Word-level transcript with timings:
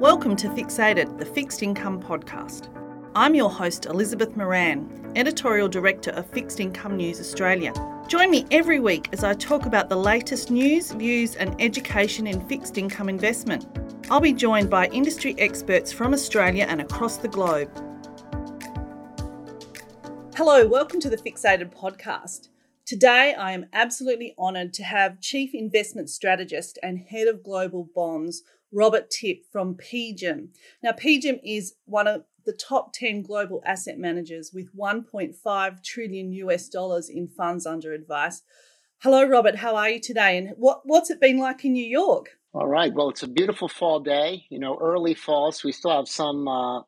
Welcome 0.00 0.34
to 0.36 0.48
Fixated, 0.48 1.18
the 1.18 1.24
fixed 1.24 1.62
income 1.62 2.02
podcast. 2.02 2.68
I'm 3.14 3.36
your 3.36 3.48
host, 3.48 3.86
Elizabeth 3.86 4.36
Moran, 4.36 5.12
Editorial 5.14 5.68
Director 5.68 6.10
of 6.10 6.28
Fixed 6.30 6.58
Income 6.58 6.96
News 6.96 7.20
Australia. 7.20 7.72
Join 8.08 8.28
me 8.28 8.44
every 8.50 8.80
week 8.80 9.08
as 9.12 9.22
I 9.22 9.34
talk 9.34 9.66
about 9.66 9.88
the 9.88 9.96
latest 9.96 10.50
news, 10.50 10.90
views, 10.90 11.36
and 11.36 11.54
education 11.62 12.26
in 12.26 12.44
fixed 12.48 12.76
income 12.76 13.08
investment. 13.08 13.68
I'll 14.10 14.18
be 14.18 14.32
joined 14.32 14.68
by 14.68 14.88
industry 14.88 15.36
experts 15.38 15.92
from 15.92 16.12
Australia 16.12 16.66
and 16.68 16.80
across 16.80 17.18
the 17.18 17.28
globe. 17.28 17.70
Hello, 20.34 20.66
welcome 20.66 20.98
to 20.98 21.08
the 21.08 21.18
Fixated 21.18 21.72
podcast. 21.72 22.48
Today, 22.84 23.32
I 23.38 23.52
am 23.52 23.66
absolutely 23.72 24.34
honoured 24.38 24.74
to 24.74 24.82
have 24.82 25.20
Chief 25.20 25.54
Investment 25.54 26.10
Strategist 26.10 26.80
and 26.82 26.98
Head 26.98 27.28
of 27.28 27.44
Global 27.44 27.88
Bonds, 27.94 28.42
Robert 28.74 29.08
Tipp 29.08 29.44
from 29.50 29.76
PGIM. 29.76 30.48
Now, 30.82 30.90
PGIM 30.90 31.40
is 31.44 31.74
one 31.84 32.08
of 32.08 32.24
the 32.44 32.52
top 32.52 32.92
10 32.92 33.22
global 33.22 33.62
asset 33.64 33.98
managers 33.98 34.50
with 34.52 34.76
1.5 34.76 35.82
trillion 35.82 36.32
US 36.32 36.68
dollars 36.68 37.08
in 37.08 37.28
funds 37.28 37.64
under 37.66 37.92
advice. 37.92 38.42
Hello, 38.98 39.24
Robert. 39.24 39.56
How 39.56 39.76
are 39.76 39.90
you 39.90 40.00
today? 40.00 40.36
And 40.36 40.50
what, 40.56 40.82
what's 40.84 41.10
it 41.10 41.20
been 41.20 41.38
like 41.38 41.64
in 41.64 41.72
New 41.72 41.86
York? 41.86 42.30
All 42.52 42.66
right. 42.66 42.92
Well, 42.92 43.10
it's 43.10 43.22
a 43.22 43.28
beautiful 43.28 43.68
fall 43.68 44.00
day, 44.00 44.44
you 44.50 44.58
know, 44.58 44.76
early 44.80 45.14
fall. 45.14 45.52
So 45.52 45.62
we 45.68 45.72
still 45.72 45.96
have 45.96 46.08
some 46.08 46.46
uh, 46.48 46.82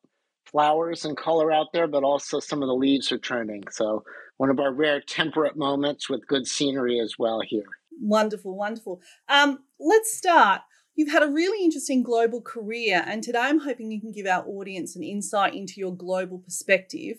flowers 0.45 1.05
and 1.05 1.17
color 1.17 1.53
out 1.53 1.69
there, 1.73 1.87
but 1.87 2.05
also 2.05 2.41
some 2.41 2.63
of 2.63 2.69
the 2.69 2.75
leaves 2.75 3.11
are 3.13 3.19
turning. 3.19 3.65
So 3.71 4.05
one 4.37 4.51
of 4.51 4.61
our 4.61 4.73
rare 4.73 5.01
temperate 5.01 5.57
moments 5.57 6.09
with 6.09 6.27
good 6.27 6.47
scenery 6.47 7.01
as 7.01 7.15
well 7.19 7.41
here. 7.41 7.67
Wonderful, 8.01 8.57
wonderful. 8.57 9.01
Um, 9.29 9.61
let's 9.81 10.17
start. 10.17 10.63
You've 10.97 11.13
had 11.13 11.23
a 11.23 11.31
really 11.31 11.63
interesting 11.63 12.03
global 12.03 12.41
career, 12.41 13.05
and 13.07 13.23
today 13.23 13.41
I'm 13.41 13.61
hoping 13.61 13.91
you 13.91 14.01
can 14.01 14.13
give 14.13 14.27
our 14.27 14.43
audience 14.47 14.97
an 14.97 15.03
insight 15.03 15.55
into 15.55 15.75
your 15.77 15.95
global 15.95 16.39
perspective. 16.39 17.19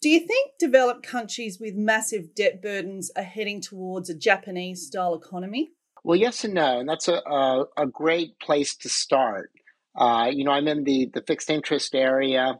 Do 0.00 0.08
you 0.08 0.20
think 0.20 0.52
developed 0.58 1.06
countries 1.06 1.60
with 1.60 1.74
massive 1.74 2.34
debt 2.34 2.62
burdens 2.62 3.10
are 3.14 3.22
heading 3.22 3.60
towards 3.60 4.08
a 4.08 4.14
Japanese 4.14 4.86
style 4.86 5.14
economy? 5.14 5.72
Well, 6.02 6.18
yes 6.18 6.44
and 6.44 6.54
no, 6.54 6.80
and 6.80 6.88
that's 6.88 7.06
a, 7.08 7.16
a, 7.26 7.66
a 7.76 7.86
great 7.86 8.38
place 8.38 8.74
to 8.76 8.88
start. 8.88 9.50
Uh, 9.94 10.30
you 10.32 10.44
know, 10.44 10.52
I'm 10.52 10.66
in 10.66 10.84
the, 10.84 11.10
the 11.12 11.22
fixed 11.22 11.50
interest 11.50 11.94
area 11.94 12.58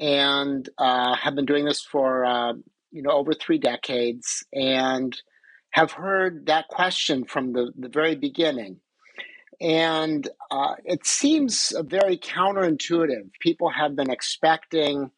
and 0.00 0.68
uh, 0.78 1.14
have 1.14 1.36
been 1.36 1.46
doing 1.46 1.64
this 1.64 1.80
for, 1.80 2.24
uh, 2.24 2.54
you 2.90 3.02
know, 3.02 3.12
over 3.12 3.34
three 3.34 3.58
decades 3.58 4.44
and 4.52 5.16
have 5.70 5.92
heard 5.92 6.46
that 6.46 6.66
question 6.68 7.24
from 7.24 7.52
the, 7.52 7.70
the 7.78 7.88
very 7.88 8.16
beginning. 8.16 8.80
And 9.60 10.28
uh, 10.50 10.74
it 10.84 11.06
seems 11.06 11.72
very 11.84 12.18
counterintuitive. 12.18 13.30
People 13.40 13.70
have 13.70 13.96
been 13.96 14.10
expecting 14.10 15.10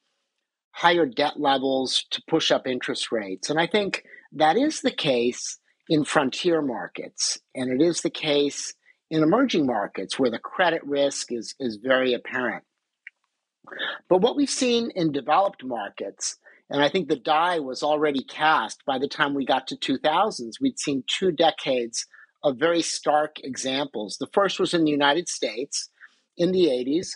higher 0.73 1.07
debt 1.07 1.41
levels 1.41 2.05
to 2.11 2.23
push 2.29 2.51
up 2.51 2.67
interest 2.67 3.11
rates. 3.11 3.51
And 3.51 3.59
I 3.59 3.67
think 3.67 4.05
that 4.33 4.57
is 4.57 4.81
the 4.81 4.93
case 4.93 5.59
in 5.89 6.05
frontier 6.05 6.63
markets. 6.63 7.39
And 7.55 7.81
it 7.81 7.85
is 7.85 8.03
the 8.03 8.11
case 8.11 8.75
in 9.11 9.23
emerging 9.23 9.67
markets 9.67 10.19
where 10.19 10.31
the 10.31 10.39
credit 10.39 10.85
risk 10.85 11.33
is, 11.33 11.55
is 11.59 11.79
very 11.83 12.15
apparent. 12.15 12.65
But 14.09 14.21
what 14.21 14.37
we've 14.37 14.49
seen 14.49 14.91
in 14.95 15.13
developed 15.13 15.65
markets, 15.65 16.37
and 16.71 16.83
I 16.83 16.89
think 16.89 17.09
the 17.09 17.17
die 17.17 17.59
was 17.59 17.83
already 17.83 18.23
cast 18.23 18.85
by 18.87 18.99
the 18.99 19.09
time 19.09 19.35
we 19.35 19.45
got 19.45 19.67
to 19.69 19.77
2000s, 19.77 20.53
we'd 20.61 20.79
seen 20.79 21.05
two 21.07 21.33
decades 21.33 22.07
of 22.43 22.57
very 22.57 22.83
stark 22.83 23.37
examples. 23.43 24.17
The 24.19 24.29
first 24.33 24.61
was 24.61 24.75
in 24.75 24.85
the 24.85 24.91
United 24.91 25.29
States 25.29 25.91
in 26.37 26.53
the 26.53 26.67
80s, 26.67 27.11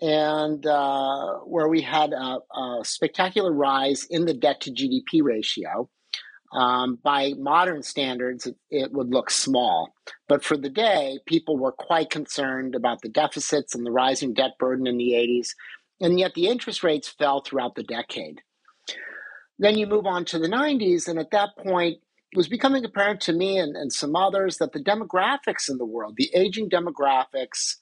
and 0.00 0.66
uh, 0.66 1.34
where 1.44 1.68
we 1.68 1.80
had 1.80 2.12
a, 2.12 2.38
a, 2.54 2.80
spectacular 2.82 3.52
rise 3.52 4.04
in 4.10 4.26
the 4.26 4.34
debt 4.34 4.60
to 4.62 4.70
GDP 4.70 5.22
ratio. 5.22 5.88
Um, 6.52 6.98
by 7.02 7.32
modern 7.36 7.82
standards, 7.82 8.46
it, 8.46 8.56
it, 8.70 8.92
would 8.92 9.08
look 9.08 9.30
small. 9.30 9.94
But 10.28 10.44
for 10.44 10.56
the 10.56 10.70
day, 10.70 11.18
people 11.26 11.58
were 11.58 11.72
quite 11.72 12.08
concerned 12.08 12.74
about 12.74 13.02
the 13.02 13.08
deficits 13.08 13.74
and 13.74 13.84
the 13.84 13.90
rising 13.90 14.32
debt 14.32 14.52
burden 14.58 14.86
in 14.86 14.96
the 14.96 15.12
80s. 15.12 15.48
And 16.00 16.20
yet 16.20 16.34
the 16.34 16.46
interest 16.46 16.84
rates 16.84 17.08
fell 17.08 17.40
throughout 17.40 17.74
the 17.74 17.82
decade. 17.82 18.42
Then 19.58 19.76
you 19.76 19.86
move 19.86 20.06
on 20.06 20.24
to 20.26 20.38
the 20.38 20.48
90s, 20.48 21.08
and 21.08 21.18
at 21.18 21.30
that 21.30 21.50
point, 21.56 21.98
it 22.32 22.36
was 22.36 22.48
becoming 22.48 22.84
apparent 22.84 23.20
to 23.22 23.32
me 23.32 23.58
and, 23.58 23.76
and 23.76 23.92
some 23.92 24.16
others 24.16 24.58
that 24.58 24.72
the 24.72 24.82
demographics 24.82 25.68
in 25.68 25.78
the 25.78 25.86
world, 25.86 26.14
the 26.16 26.30
aging 26.34 26.68
demographics, 26.68 27.76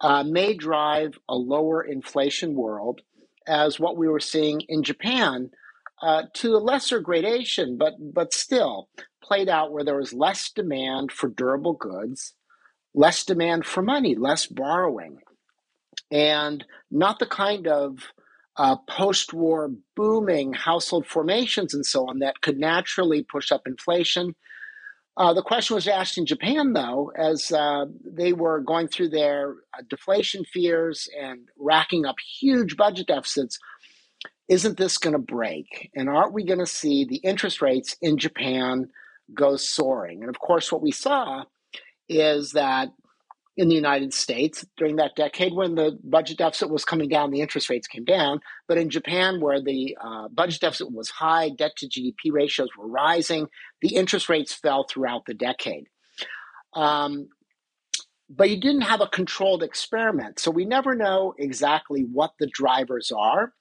uh, 0.00 0.22
may 0.24 0.54
drive 0.54 1.18
a 1.28 1.34
lower 1.34 1.82
inflation 1.82 2.54
world 2.54 3.00
as 3.46 3.78
what 3.78 3.96
we 3.96 4.08
were 4.08 4.20
seeing 4.20 4.60
in 4.68 4.82
Japan 4.82 5.50
uh, 6.02 6.24
to 6.34 6.56
a 6.56 6.58
lesser 6.58 7.00
gradation, 7.00 7.76
but, 7.78 7.94
but 8.00 8.32
still 8.32 8.88
played 9.22 9.48
out 9.48 9.72
where 9.72 9.84
there 9.84 9.96
was 9.96 10.12
less 10.12 10.50
demand 10.50 11.12
for 11.12 11.28
durable 11.28 11.74
goods, 11.74 12.34
less 12.94 13.24
demand 13.24 13.64
for 13.64 13.82
money, 13.82 14.14
less 14.14 14.46
borrowing, 14.46 15.18
and 16.10 16.64
not 16.90 17.18
the 17.18 17.26
kind 17.26 17.68
of 17.68 18.12
uh, 18.56 18.76
post 18.88 19.32
war 19.32 19.70
booming 19.96 20.52
household 20.52 21.06
formations 21.06 21.72
and 21.74 21.86
so 21.86 22.08
on 22.08 22.18
that 22.18 22.40
could 22.42 22.58
naturally 22.58 23.22
push 23.22 23.50
up 23.50 23.62
inflation. 23.66 24.34
Uh, 25.16 25.34
the 25.34 25.42
question 25.42 25.74
was 25.74 25.86
asked 25.86 26.16
in 26.16 26.24
Japan, 26.24 26.72
though, 26.72 27.12
as 27.16 27.52
uh, 27.52 27.84
they 28.04 28.32
were 28.32 28.60
going 28.60 28.88
through 28.88 29.10
their 29.10 29.56
uh, 29.78 29.82
deflation 29.90 30.42
fears 30.44 31.08
and 31.20 31.48
racking 31.58 32.06
up 32.06 32.16
huge 32.40 32.76
budget 32.76 33.08
deficits. 33.08 33.58
Isn't 34.48 34.78
this 34.78 34.96
going 34.98 35.12
to 35.12 35.18
break? 35.18 35.90
And 35.94 36.08
aren't 36.08 36.32
we 36.32 36.44
going 36.44 36.58
to 36.58 36.66
see 36.66 37.04
the 37.04 37.16
interest 37.16 37.60
rates 37.60 37.96
in 38.00 38.16
Japan 38.16 38.88
go 39.34 39.56
soaring? 39.56 40.22
And 40.22 40.30
of 40.30 40.38
course, 40.38 40.72
what 40.72 40.82
we 40.82 40.92
saw 40.92 41.44
is 42.08 42.52
that 42.52 42.88
in 43.56 43.68
the 43.68 43.74
United 43.74 44.14
States 44.14 44.64
during 44.78 44.96
that 44.96 45.14
decade 45.14 45.52
when 45.52 45.74
the 45.74 45.98
budget 46.02 46.38
deficit 46.38 46.70
was 46.70 46.84
coming 46.84 47.08
down, 47.08 47.30
the 47.30 47.42
interest 47.42 47.68
rates 47.68 47.86
came 47.86 48.04
down. 48.04 48.40
But 48.66 48.78
in 48.78 48.88
Japan, 48.88 49.40
where 49.40 49.60
the 49.60 49.96
uh, 50.02 50.28
budget 50.28 50.60
deficit 50.60 50.90
was 50.90 51.10
high, 51.10 51.50
debt 51.50 51.76
to 51.78 51.88
GDP 51.88 52.32
ratios 52.32 52.70
were 52.76 52.88
rising, 52.88 53.48
the 53.82 53.94
interest 53.94 54.28
rates 54.28 54.54
fell 54.54 54.86
throughout 54.88 55.26
the 55.26 55.34
decade. 55.34 55.88
Um, 56.74 57.28
but 58.30 58.48
you 58.48 58.58
didn't 58.58 58.82
have 58.82 59.02
a 59.02 59.06
controlled 59.06 59.62
experiment. 59.62 60.38
So 60.38 60.50
we 60.50 60.64
never 60.64 60.94
know 60.94 61.34
exactly 61.38 62.06
what 62.10 62.32
the 62.38 62.46
drivers 62.46 63.12
are. 63.14 63.52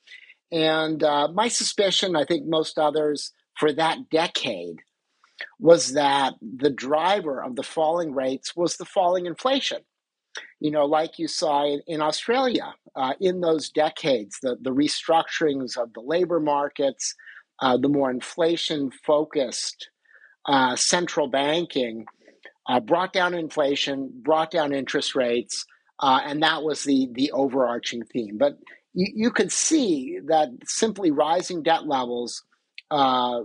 And 0.51 1.03
uh, 1.03 1.27
my 1.33 1.49
suspicion, 1.49 2.15
I 2.15 2.23
think 2.23 2.45
most 2.47 2.79
others, 2.79 3.33
for 3.57 3.73
that 3.73 4.09
decade 4.09 4.77
was 5.59 5.93
that 5.93 6.33
the 6.41 6.69
driver 6.69 7.43
of 7.43 7.55
the 7.55 7.63
falling 7.63 8.13
rates 8.13 8.55
was 8.55 8.77
the 8.77 8.85
falling 8.85 9.25
inflation. 9.25 9.79
You 10.59 10.71
know, 10.71 10.85
like 10.85 11.19
you 11.19 11.27
saw 11.27 11.65
in, 11.65 11.81
in 11.87 12.01
Australia 12.01 12.73
uh, 12.95 13.13
in 13.19 13.41
those 13.41 13.69
decades, 13.69 14.37
the, 14.41 14.57
the 14.61 14.71
restructurings 14.71 15.77
of 15.77 15.93
the 15.93 16.01
labor 16.01 16.39
markets, 16.39 17.15
uh, 17.61 17.77
the 17.77 17.89
more 17.89 18.09
inflation 18.11 18.91
focused 19.05 19.89
uh, 20.47 20.75
central 20.75 21.27
banking 21.27 22.05
uh, 22.69 22.79
brought 22.79 23.13
down 23.13 23.33
inflation, 23.33 24.11
brought 24.23 24.51
down 24.51 24.73
interest 24.73 25.15
rates, 25.15 25.65
uh, 25.99 26.21
and 26.25 26.41
that 26.43 26.63
was 26.63 26.83
the, 26.83 27.09
the 27.13 27.31
overarching 27.31 28.03
theme. 28.05 28.37
But 28.37 28.57
you, 28.93 29.07
you 29.15 29.31
could 29.31 29.51
see 29.51 30.19
that 30.27 30.49
simply 30.65 31.11
rising 31.11 31.63
debt 31.63 31.87
levels 31.87 32.43
uh, 32.91 33.41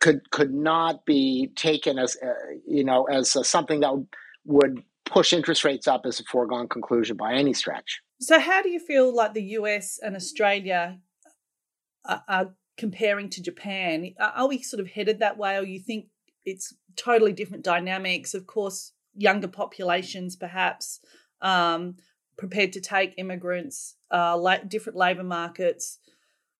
could 0.00 0.28
could 0.30 0.52
not 0.52 1.04
be 1.04 1.52
taken 1.54 1.98
as 1.98 2.16
uh, 2.22 2.32
you 2.66 2.82
know 2.82 3.04
as 3.04 3.36
uh, 3.36 3.42
something 3.42 3.80
that 3.80 3.92
would 4.44 4.82
push 5.04 5.32
interest 5.32 5.62
rates 5.64 5.86
up 5.86 6.02
as 6.06 6.18
a 6.18 6.24
foregone 6.24 6.68
conclusion 6.68 7.16
by 7.16 7.34
any 7.34 7.52
stretch. 7.52 8.00
So, 8.20 8.40
how 8.40 8.62
do 8.62 8.70
you 8.70 8.80
feel 8.80 9.14
like 9.14 9.34
the 9.34 9.42
US 9.58 9.98
and 10.02 10.16
Australia 10.16 10.98
are, 12.06 12.24
are 12.26 12.54
comparing 12.78 13.28
to 13.30 13.42
Japan? 13.42 14.14
Are 14.18 14.48
we 14.48 14.62
sort 14.62 14.80
of 14.80 14.88
headed 14.88 15.18
that 15.20 15.36
way, 15.36 15.58
or 15.58 15.64
you 15.64 15.80
think 15.80 16.06
it's 16.44 16.74
totally 16.96 17.32
different 17.32 17.64
dynamics? 17.64 18.32
Of 18.32 18.46
course, 18.46 18.92
younger 19.14 19.48
populations, 19.48 20.34
perhaps. 20.34 21.00
Um, 21.42 21.96
prepared 22.38 22.72
to 22.72 22.80
take 22.80 23.14
immigrants, 23.18 23.96
uh, 24.10 24.36
la- 24.36 24.56
different 24.58 24.96
labour 24.96 25.22
markets. 25.22 25.98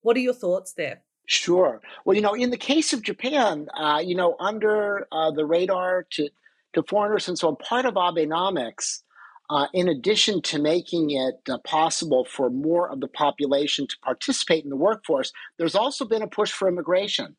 What 0.02 0.16
are 0.16 0.20
your 0.20 0.34
thoughts 0.34 0.74
there? 0.74 1.02
Sure. 1.32 1.80
Well, 2.04 2.14
you 2.14 2.20
know, 2.20 2.34
in 2.34 2.50
the 2.50 2.58
case 2.58 2.92
of 2.92 3.02
Japan, 3.02 3.68
uh, 3.74 4.02
you 4.04 4.14
know, 4.14 4.36
under 4.38 5.06
uh, 5.10 5.30
the 5.30 5.46
radar 5.46 6.06
to, 6.10 6.28
to 6.74 6.82
foreigners 6.82 7.26
and 7.26 7.38
so 7.38 7.48
on, 7.48 7.56
part 7.56 7.86
of 7.86 7.94
Abenomics, 7.94 9.02
uh, 9.48 9.66
in 9.72 9.88
addition 9.88 10.42
to 10.42 10.60
making 10.60 11.10
it 11.10 11.40
uh, 11.48 11.56
possible 11.64 12.26
for 12.26 12.50
more 12.50 12.90
of 12.90 13.00
the 13.00 13.08
population 13.08 13.86
to 13.86 13.96
participate 14.04 14.64
in 14.64 14.68
the 14.68 14.76
workforce, 14.76 15.32
there's 15.56 15.74
also 15.74 16.04
been 16.04 16.20
a 16.20 16.26
push 16.26 16.52
for 16.52 16.68
immigration. 16.68 17.34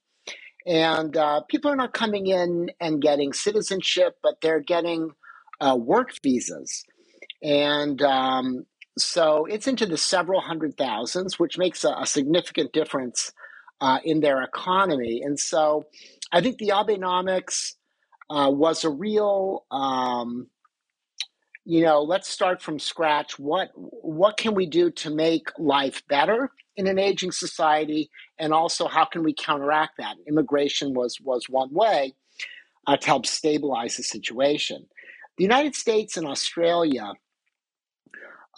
And 0.66 1.16
uh, 1.16 1.42
people 1.42 1.70
are 1.70 1.76
not 1.76 1.94
coming 1.94 2.26
in 2.26 2.72
and 2.82 3.00
getting 3.00 3.32
citizenship, 3.32 4.18
but 4.24 4.42
they're 4.42 4.60
getting 4.60 5.12
uh, 5.62 5.78
work 5.80 6.14
visas. 6.24 6.84
And 7.44 8.02
um, 8.02 8.66
so 8.98 9.46
it's 9.46 9.68
into 9.68 9.86
the 9.86 9.98
several 9.98 10.42
hundred 10.42 10.78
thousands, 10.78 11.38
which 11.38 11.60
makes 11.60 11.84
a, 11.84 11.94
a 12.00 12.08
significant 12.08 12.74
difference 12.74 13.32
uh, 13.82 14.00
in 14.04 14.22
their 14.22 14.42
economy. 14.42 15.22
And 15.24 15.40
so 15.40 15.86
I 16.32 16.42
think 16.42 16.58
the 16.58 16.70
Abenomics 16.70 17.74
uh, 18.30 18.50
was 18.50 18.84
a 18.84 18.90
real, 18.90 19.66
um, 19.72 20.48
you 21.66 21.84
know, 21.84 22.02
let's 22.02 22.28
start 22.28 22.62
from 22.62 22.80
scratch. 22.80 23.38
What 23.38 23.70
what 23.76 24.38
can 24.38 24.54
we 24.54 24.66
do 24.66 24.92
to 24.92 25.10
make 25.10 25.48
life 25.58 26.06
better 26.08 26.52
in 26.76 26.88
an 26.88 27.00
aging 27.00 27.32
society, 27.32 28.10
and 28.40 28.54
also 28.54 28.88
how 28.88 29.06
can 29.06 29.24
we 29.24 29.34
counteract 29.34 29.98
that? 29.98 30.16
Immigration 30.28 30.94
was 30.94 31.20
was 31.22 31.48
one 31.48 31.74
way 31.74 32.14
uh, 32.88 32.98
to 32.98 33.08
help 33.08 33.26
stabilize 33.26 33.98
the 33.98 34.04
situation. 34.04 34.88
The 35.38 35.44
United 35.44 35.76
States 35.76 36.18
and 36.18 36.28
Australia 36.28 37.14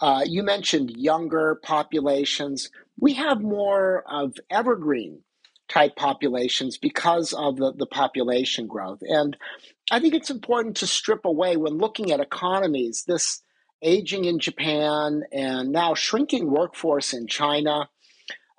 uh, 0.00 0.22
you 0.26 0.42
mentioned 0.42 0.90
younger 0.96 1.60
populations. 1.62 2.70
We 3.00 3.14
have 3.14 3.40
more 3.40 4.04
of 4.08 4.34
evergreen 4.50 5.22
type 5.68 5.96
populations 5.96 6.78
because 6.78 7.32
of 7.32 7.56
the, 7.56 7.72
the 7.72 7.86
population 7.86 8.66
growth. 8.66 9.00
And 9.02 9.36
I 9.90 10.00
think 10.00 10.14
it's 10.14 10.30
important 10.30 10.76
to 10.78 10.86
strip 10.86 11.24
away 11.24 11.56
when 11.56 11.78
looking 11.78 12.12
at 12.12 12.20
economies, 12.20 13.04
this 13.06 13.42
aging 13.82 14.24
in 14.24 14.38
Japan 14.38 15.22
and 15.32 15.70
now 15.70 15.94
shrinking 15.94 16.50
workforce 16.50 17.12
in 17.12 17.26
China. 17.26 17.88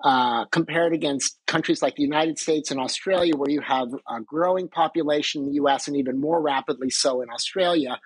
Uh, 0.03 0.45
compared 0.51 0.93
against 0.93 1.39
countries 1.47 1.81
like 1.81 1.95
the 1.95 2.03
United 2.03 2.37
States 2.37 2.69
and 2.69 2.79
Australia, 2.79 3.35
where 3.35 3.49
you 3.49 3.61
have 3.61 3.87
a 4.07 4.21
growing 4.21 4.67
population 4.69 5.41
in 5.41 5.47
the 5.47 5.55
US 5.55 5.87
and 5.87 5.97
even 5.97 6.21
more 6.21 6.39
rapidly 6.39 6.91
so 6.91 7.23
in 7.23 7.31
Australia, 7.31 7.99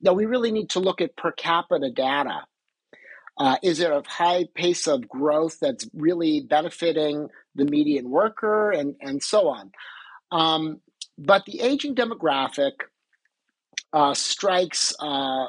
that 0.00 0.16
we 0.16 0.26
really 0.26 0.50
need 0.50 0.68
to 0.70 0.80
look 0.80 1.00
at 1.00 1.16
per 1.16 1.30
capita 1.30 1.88
data 1.88 2.40
uh, 3.38 3.56
is 3.62 3.80
it 3.80 3.90
a 3.90 4.02
high 4.06 4.46
pace 4.54 4.86
of 4.86 5.08
growth 5.08 5.58
that's 5.60 5.88
really 5.92 6.40
benefiting 6.40 7.28
the 7.54 7.64
median 7.64 8.10
worker 8.10 8.70
and, 8.70 8.96
and 9.00 9.22
so 9.22 9.48
on? 9.48 9.72
Um, 10.30 10.80
but 11.18 11.44
the 11.44 11.60
aging 11.60 11.94
demographic 11.94 12.72
uh, 13.92 14.14
strikes 14.14 14.94
uh, 15.00 15.46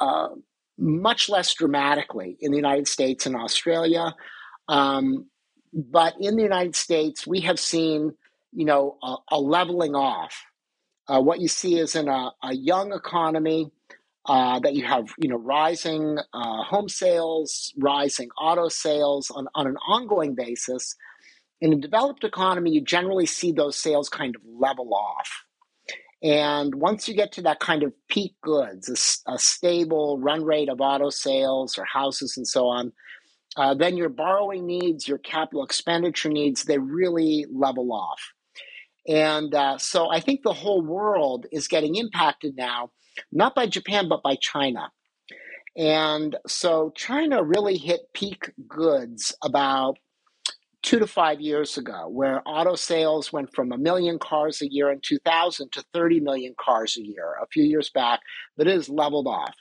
uh 0.00 0.28
much 0.80 1.28
less 1.28 1.54
dramatically 1.54 2.36
in 2.40 2.50
the 2.50 2.56
United 2.56 2.88
States 2.88 3.26
and 3.26 3.36
Australia. 3.36 4.14
Um, 4.66 5.26
but 5.72 6.14
in 6.20 6.36
the 6.36 6.42
United 6.42 6.74
States, 6.74 7.26
we 7.26 7.40
have 7.42 7.60
seen, 7.60 8.14
you 8.52 8.64
know, 8.64 8.96
a, 9.02 9.16
a 9.32 9.40
leveling 9.40 9.94
off. 9.94 10.42
Uh, 11.06 11.20
what 11.20 11.40
you 11.40 11.48
see 11.48 11.78
is 11.78 11.94
in 11.94 12.08
a, 12.08 12.32
a 12.42 12.54
young 12.54 12.92
economy, 12.92 13.70
uh, 14.26 14.60
that 14.60 14.74
you 14.74 14.84
have 14.84 15.06
you 15.18 15.28
know 15.28 15.36
rising 15.38 16.18
uh, 16.32 16.62
home 16.62 16.88
sales, 16.88 17.72
rising 17.78 18.28
auto 18.40 18.68
sales 18.68 19.30
on, 19.30 19.48
on 19.54 19.66
an 19.66 19.76
ongoing 19.88 20.34
basis. 20.34 20.94
In 21.60 21.72
a 21.72 21.76
developed 21.76 22.24
economy, 22.24 22.70
you 22.70 22.80
generally 22.80 23.26
see 23.26 23.52
those 23.52 23.76
sales 23.76 24.08
kind 24.08 24.34
of 24.34 24.42
level 24.46 24.94
off. 24.94 25.28
And 26.22 26.74
once 26.74 27.08
you 27.08 27.14
get 27.14 27.32
to 27.32 27.42
that 27.42 27.60
kind 27.60 27.82
of 27.82 27.92
peak 28.08 28.34
goods, 28.42 29.22
a, 29.26 29.32
a 29.32 29.38
stable 29.38 30.18
run 30.18 30.44
rate 30.44 30.68
of 30.68 30.80
auto 30.80 31.10
sales 31.10 31.78
or 31.78 31.84
houses 31.84 32.36
and 32.36 32.46
so 32.46 32.66
on, 32.66 32.92
uh, 33.56 33.74
then 33.74 33.96
your 33.96 34.10
borrowing 34.10 34.66
needs, 34.66 35.08
your 35.08 35.18
capital 35.18 35.64
expenditure 35.64 36.28
needs, 36.28 36.64
they 36.64 36.78
really 36.78 37.46
level 37.50 37.92
off. 37.92 38.20
And 39.08 39.54
uh, 39.54 39.78
so 39.78 40.10
I 40.10 40.20
think 40.20 40.42
the 40.42 40.52
whole 40.52 40.82
world 40.82 41.46
is 41.50 41.68
getting 41.68 41.96
impacted 41.96 42.54
now 42.56 42.90
not 43.32 43.54
by 43.54 43.66
Japan, 43.66 44.08
but 44.08 44.22
by 44.22 44.36
China. 44.36 44.90
And 45.76 46.36
so 46.46 46.92
China 46.96 47.42
really 47.42 47.76
hit 47.76 48.12
peak 48.12 48.50
goods 48.68 49.34
about 49.42 49.98
two 50.82 50.98
to 50.98 51.06
five 51.06 51.40
years 51.40 51.76
ago, 51.76 52.08
where 52.08 52.42
auto 52.46 52.74
sales 52.74 53.32
went 53.32 53.54
from 53.54 53.70
a 53.70 53.78
million 53.78 54.18
cars 54.18 54.62
a 54.62 54.72
year 54.72 54.90
in 54.90 55.00
2000 55.00 55.70
to 55.72 55.84
30 55.92 56.20
million 56.20 56.54
cars 56.58 56.96
a 56.96 57.02
year 57.02 57.34
a 57.40 57.46
few 57.46 57.64
years 57.64 57.90
back, 57.90 58.20
but 58.56 58.66
it 58.66 58.72
has 58.72 58.88
leveled 58.88 59.26
off. 59.26 59.54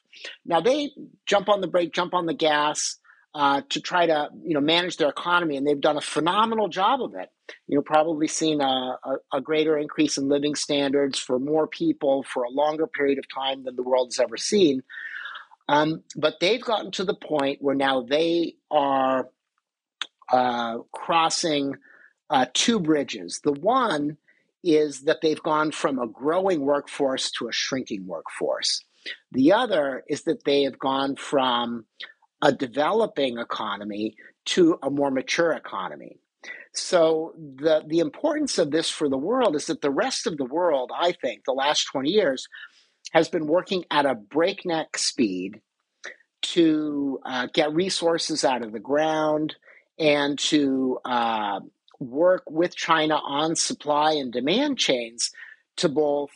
Now 0.45 0.61
they 0.61 0.91
jump 1.25 1.49
on 1.49 1.61
the 1.61 1.67
brake, 1.67 1.93
jump 1.93 2.13
on 2.13 2.25
the 2.25 2.33
gas 2.33 2.97
uh, 3.35 3.61
to 3.69 3.81
try 3.81 4.05
to 4.05 4.29
you 4.43 4.53
know 4.53 4.61
manage 4.61 4.97
their 4.97 5.09
economy, 5.09 5.57
and 5.57 5.67
they've 5.67 5.79
done 5.79 5.97
a 5.97 6.01
phenomenal 6.01 6.67
job 6.69 7.01
of 7.01 7.13
it. 7.15 7.29
You 7.67 7.77
know, 7.77 7.81
probably 7.81 8.27
seen 8.27 8.61
a, 8.61 8.97
a, 9.03 9.15
a, 9.33 9.41
greater 9.41 9.77
increase 9.77 10.17
in 10.17 10.27
living 10.27 10.55
standards 10.55 11.17
for 11.17 11.39
more 11.39 11.67
people 11.67 12.23
for 12.23 12.43
a 12.43 12.49
longer 12.49 12.87
period 12.87 13.17
of 13.17 13.25
time 13.33 13.63
than 13.63 13.75
the 13.75 13.83
world 13.83 14.07
has 14.07 14.19
ever 14.19 14.37
seen. 14.37 14.83
Um, 15.67 16.03
but 16.15 16.35
they've 16.39 16.63
gotten 16.63 16.91
to 16.91 17.03
the 17.03 17.13
point 17.13 17.59
where 17.61 17.75
now 17.75 18.01
they 18.01 18.55
are 18.71 19.29
uh, 20.31 20.79
crossing 20.91 21.75
uh, 22.29 22.45
two 22.53 22.79
bridges. 22.79 23.39
The 23.43 23.53
one 23.53 24.17
is 24.63 25.03
that 25.03 25.19
they've 25.21 25.41
gone 25.41 25.71
from 25.71 25.99
a 25.99 26.07
growing 26.07 26.61
workforce 26.61 27.31
to 27.31 27.47
a 27.47 27.53
shrinking 27.53 28.05
workforce. 28.05 28.83
The 29.31 29.53
other 29.53 30.03
is 30.07 30.23
that 30.23 30.43
they 30.43 30.63
have 30.63 30.77
gone 30.77 31.15
from 31.15 31.85
a 32.41 32.51
developing 32.51 33.37
economy 33.37 34.15
to 34.45 34.77
a 34.83 34.89
more 34.89 35.11
mature 35.11 35.51
economy. 35.51 36.19
So 36.73 37.33
the 37.37 37.83
the 37.85 37.99
importance 37.99 38.57
of 38.57 38.71
this 38.71 38.89
for 38.89 39.09
the 39.09 39.17
world 39.17 39.55
is 39.55 39.65
that 39.65 39.81
the 39.81 39.91
rest 39.91 40.27
of 40.27 40.37
the 40.37 40.45
world, 40.45 40.91
I 40.97 41.11
think, 41.11 41.43
the 41.45 41.53
last 41.53 41.85
20 41.85 42.09
years 42.09 42.47
has 43.11 43.27
been 43.27 43.47
working 43.47 43.85
at 43.89 44.05
a 44.05 44.15
breakneck 44.15 44.97
speed 44.97 45.61
to 46.41 47.19
uh, 47.25 47.47
get 47.53 47.73
resources 47.73 48.43
out 48.43 48.63
of 48.63 48.71
the 48.71 48.79
ground 48.79 49.55
and 49.97 50.39
to 50.39 50.99
uh, 51.05 51.59
work 51.99 52.43
with 52.49 52.75
China 52.75 53.15
on 53.15 53.55
supply 53.55 54.13
and 54.13 54.31
demand 54.31 54.77
chains 54.77 55.31
to 55.77 55.89
both 55.89 56.29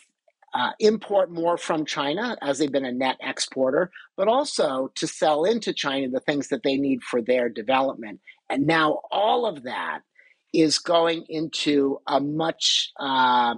uh, 0.54 0.72
import 0.80 1.32
more 1.32 1.58
from 1.58 1.86
China 1.86 2.38
as 2.42 2.60
they've 2.60 2.72
been 2.72 2.86
a 2.86 2.92
net 2.92 3.18
exporter, 3.22 3.90
but 4.16 4.28
also 4.28 4.92
to 4.96 5.08
sell 5.08 5.46
into 5.46 5.74
China 5.74 6.08
the 6.10 6.20
things 6.20 6.50
that 6.50 6.64
they 6.64 6.76
need 6.76 7.02
for 7.02 7.22
their 7.22 7.50
development. 7.50 8.20
And 8.54 8.68
now 8.68 9.00
all 9.12 9.48
of 9.48 9.64
that 9.64 10.02
is 10.54 10.78
going 10.78 11.26
into 11.28 12.00
a 12.06 12.20
much 12.20 12.92
uh, 13.00 13.56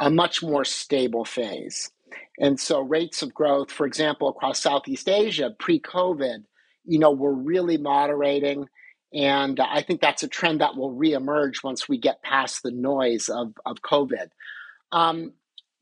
a 0.00 0.10
much 0.10 0.42
more 0.42 0.64
stable 0.64 1.24
phase. 1.24 1.92
And 2.40 2.58
so 2.58 2.80
rates 2.80 3.22
of 3.22 3.32
growth, 3.32 3.70
for 3.70 3.86
example, 3.86 4.28
across 4.28 4.58
Southeast 4.58 5.08
Asia 5.08 5.54
pre-COVID, 5.56 6.42
you 6.84 6.98
know, 6.98 7.12
were 7.12 7.34
really 7.34 7.76
moderating. 7.76 8.66
And 9.14 9.60
I 9.60 9.82
think 9.82 10.00
that's 10.00 10.24
a 10.24 10.28
trend 10.28 10.60
that 10.62 10.76
will 10.76 10.96
reemerge 10.96 11.62
once 11.62 11.88
we 11.88 11.96
get 11.96 12.22
past 12.22 12.64
the 12.64 12.72
noise 12.72 13.28
of, 13.28 13.52
of 13.64 13.82
COVID. 13.82 14.30
Um, 14.90 15.34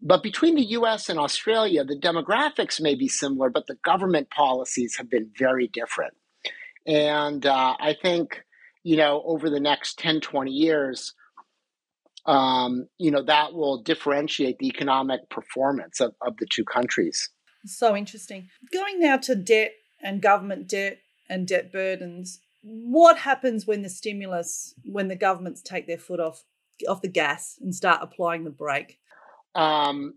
but 0.02 0.22
between 0.22 0.56
the 0.56 0.70
US 0.72 1.08
and 1.08 1.18
Australia, 1.18 1.84
the 1.84 1.96
demographics 1.96 2.82
may 2.82 2.94
be 2.94 3.08
similar, 3.08 3.48
but 3.48 3.66
the 3.66 3.78
government 3.82 4.28
policies 4.28 4.96
have 4.98 5.08
been 5.08 5.30
very 5.38 5.68
different. 5.68 6.12
And 6.86 7.44
uh, 7.44 7.74
I 7.80 7.94
think, 8.00 8.42
you 8.82 8.96
know, 8.96 9.22
over 9.24 9.50
the 9.50 9.60
next 9.60 9.98
10, 9.98 10.20
20 10.20 10.50
years, 10.50 11.14
um, 12.26 12.88
you 12.98 13.10
know, 13.10 13.22
that 13.22 13.54
will 13.54 13.82
differentiate 13.82 14.58
the 14.58 14.66
economic 14.66 15.28
performance 15.30 16.00
of, 16.00 16.14
of 16.20 16.36
the 16.38 16.46
two 16.46 16.64
countries. 16.64 17.30
So 17.64 17.96
interesting. 17.96 18.48
Going 18.72 19.00
now 19.00 19.16
to 19.18 19.34
debt 19.34 19.72
and 20.02 20.22
government 20.22 20.68
debt 20.68 20.98
and 21.28 21.46
debt 21.46 21.72
burdens, 21.72 22.40
what 22.62 23.18
happens 23.18 23.66
when 23.66 23.82
the 23.82 23.88
stimulus, 23.88 24.74
when 24.84 25.08
the 25.08 25.16
governments 25.16 25.62
take 25.62 25.86
their 25.86 25.98
foot 25.98 26.20
off 26.20 26.44
off 26.86 27.02
the 27.02 27.08
gas 27.08 27.58
and 27.60 27.74
start 27.74 28.00
applying 28.02 28.44
the 28.44 28.50
brake? 28.50 28.98
Um, 29.54 30.14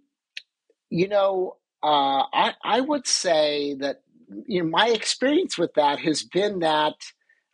you 0.89 1.07
know, 1.07 1.57
uh, 1.81 2.23
I, 2.31 2.53
I 2.63 2.81
would 2.81 3.07
say 3.07 3.75
that 3.75 4.01
you 4.47 4.63
know 4.63 4.69
my 4.69 4.89
experience 4.89 5.57
with 5.57 5.73
that 5.75 5.99
has 5.99 6.23
been 6.23 6.59
that 6.59 6.95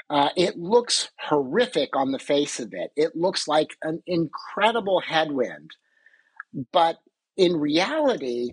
uh, 0.10 0.30
it 0.38 0.58
looks 0.58 1.10
horrific 1.20 1.96
on 1.96 2.12
the 2.12 2.20
face 2.20 2.60
of 2.60 2.74
it. 2.74 2.92
It 2.96 3.16
looks 3.16 3.48
like 3.48 3.76
an 3.84 4.02
incredible 4.08 5.02
headwind, 5.02 5.72
but 6.72 6.98
in 7.36 7.58
reality, 7.58 8.52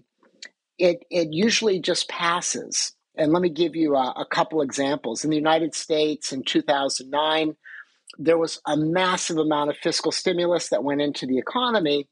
it 0.79 1.05
it 1.11 1.29
usually 1.33 1.81
just 1.81 2.09
passes. 2.09 2.93
And 3.17 3.33
let 3.33 3.43
me 3.43 3.49
give 3.51 3.77
you 3.77 3.95
a, 3.95 4.13
a 4.17 4.27
couple 4.29 4.61
examples. 4.63 5.25
In 5.25 5.31
the 5.31 5.37
United 5.37 5.75
States 5.75 6.33
in 6.33 6.43
2009, 6.43 7.55
there 8.19 8.39
was 8.39 8.61
a 8.67 8.77
massive 8.77 9.39
amount 9.39 9.71
of 9.71 9.77
fiscal 9.77 10.13
stimulus 10.13 10.71
that 10.71 10.83
went 10.83 11.01
into 11.01 11.27
the 11.27 11.39
economy 11.39 12.09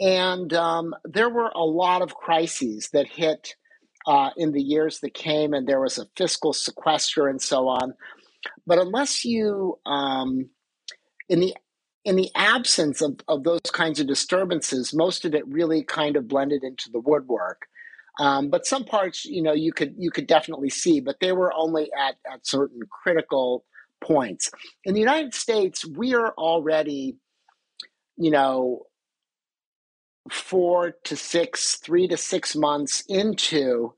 and 0.00 0.52
um, 0.52 0.94
there 1.04 1.28
were 1.28 1.50
a 1.54 1.64
lot 1.64 2.02
of 2.02 2.14
crises 2.14 2.90
that 2.92 3.06
hit 3.06 3.54
uh, 4.06 4.30
in 4.36 4.52
the 4.52 4.62
years 4.62 5.00
that 5.00 5.14
came, 5.14 5.54
and 5.54 5.66
there 5.66 5.80
was 5.80 5.98
a 5.98 6.06
fiscal 6.16 6.52
sequester 6.52 7.28
and 7.28 7.40
so 7.40 7.68
on. 7.68 7.94
But 8.66 8.78
unless 8.78 9.24
you, 9.24 9.78
um, 9.86 10.50
in 11.28 11.40
the 11.40 11.54
in 12.04 12.16
the 12.16 12.30
absence 12.34 13.00
of, 13.00 13.18
of 13.28 13.44
those 13.44 13.62
kinds 13.72 13.98
of 13.98 14.06
disturbances, 14.06 14.92
most 14.92 15.24
of 15.24 15.34
it 15.34 15.48
really 15.48 15.82
kind 15.82 16.16
of 16.16 16.28
blended 16.28 16.62
into 16.62 16.90
the 16.90 17.00
woodwork. 17.00 17.62
Um, 18.20 18.50
but 18.50 18.66
some 18.66 18.84
parts, 18.84 19.24
you 19.24 19.42
know, 19.42 19.54
you 19.54 19.72
could 19.72 19.94
you 19.98 20.10
could 20.10 20.26
definitely 20.26 20.70
see, 20.70 21.00
but 21.00 21.16
they 21.20 21.32
were 21.32 21.52
only 21.52 21.90
at 21.92 22.16
at 22.30 22.46
certain 22.46 22.80
critical 22.90 23.64
points. 24.00 24.50
In 24.84 24.94
the 24.94 25.00
United 25.00 25.34
States, 25.34 25.84
we 25.84 26.14
are 26.14 26.32
already, 26.36 27.16
you 28.16 28.30
know, 28.30 28.82
four 30.30 30.92
to 31.04 31.16
six, 31.16 31.76
three 31.76 32.08
to 32.08 32.16
six 32.16 32.56
months 32.56 33.02
into 33.08 33.94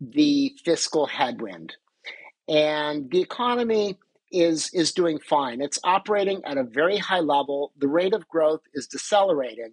the 0.00 0.54
fiscal 0.64 1.06
headwind, 1.06 1.74
and 2.48 3.10
the 3.10 3.20
economy 3.20 3.98
is 4.30 4.70
is 4.72 4.92
doing 4.92 5.18
fine. 5.18 5.60
It's 5.60 5.78
operating 5.84 6.42
at 6.44 6.58
a 6.58 6.64
very 6.64 6.98
high 6.98 7.20
level. 7.20 7.72
The 7.78 7.88
rate 7.88 8.14
of 8.14 8.28
growth 8.28 8.60
is 8.74 8.86
decelerating. 8.86 9.72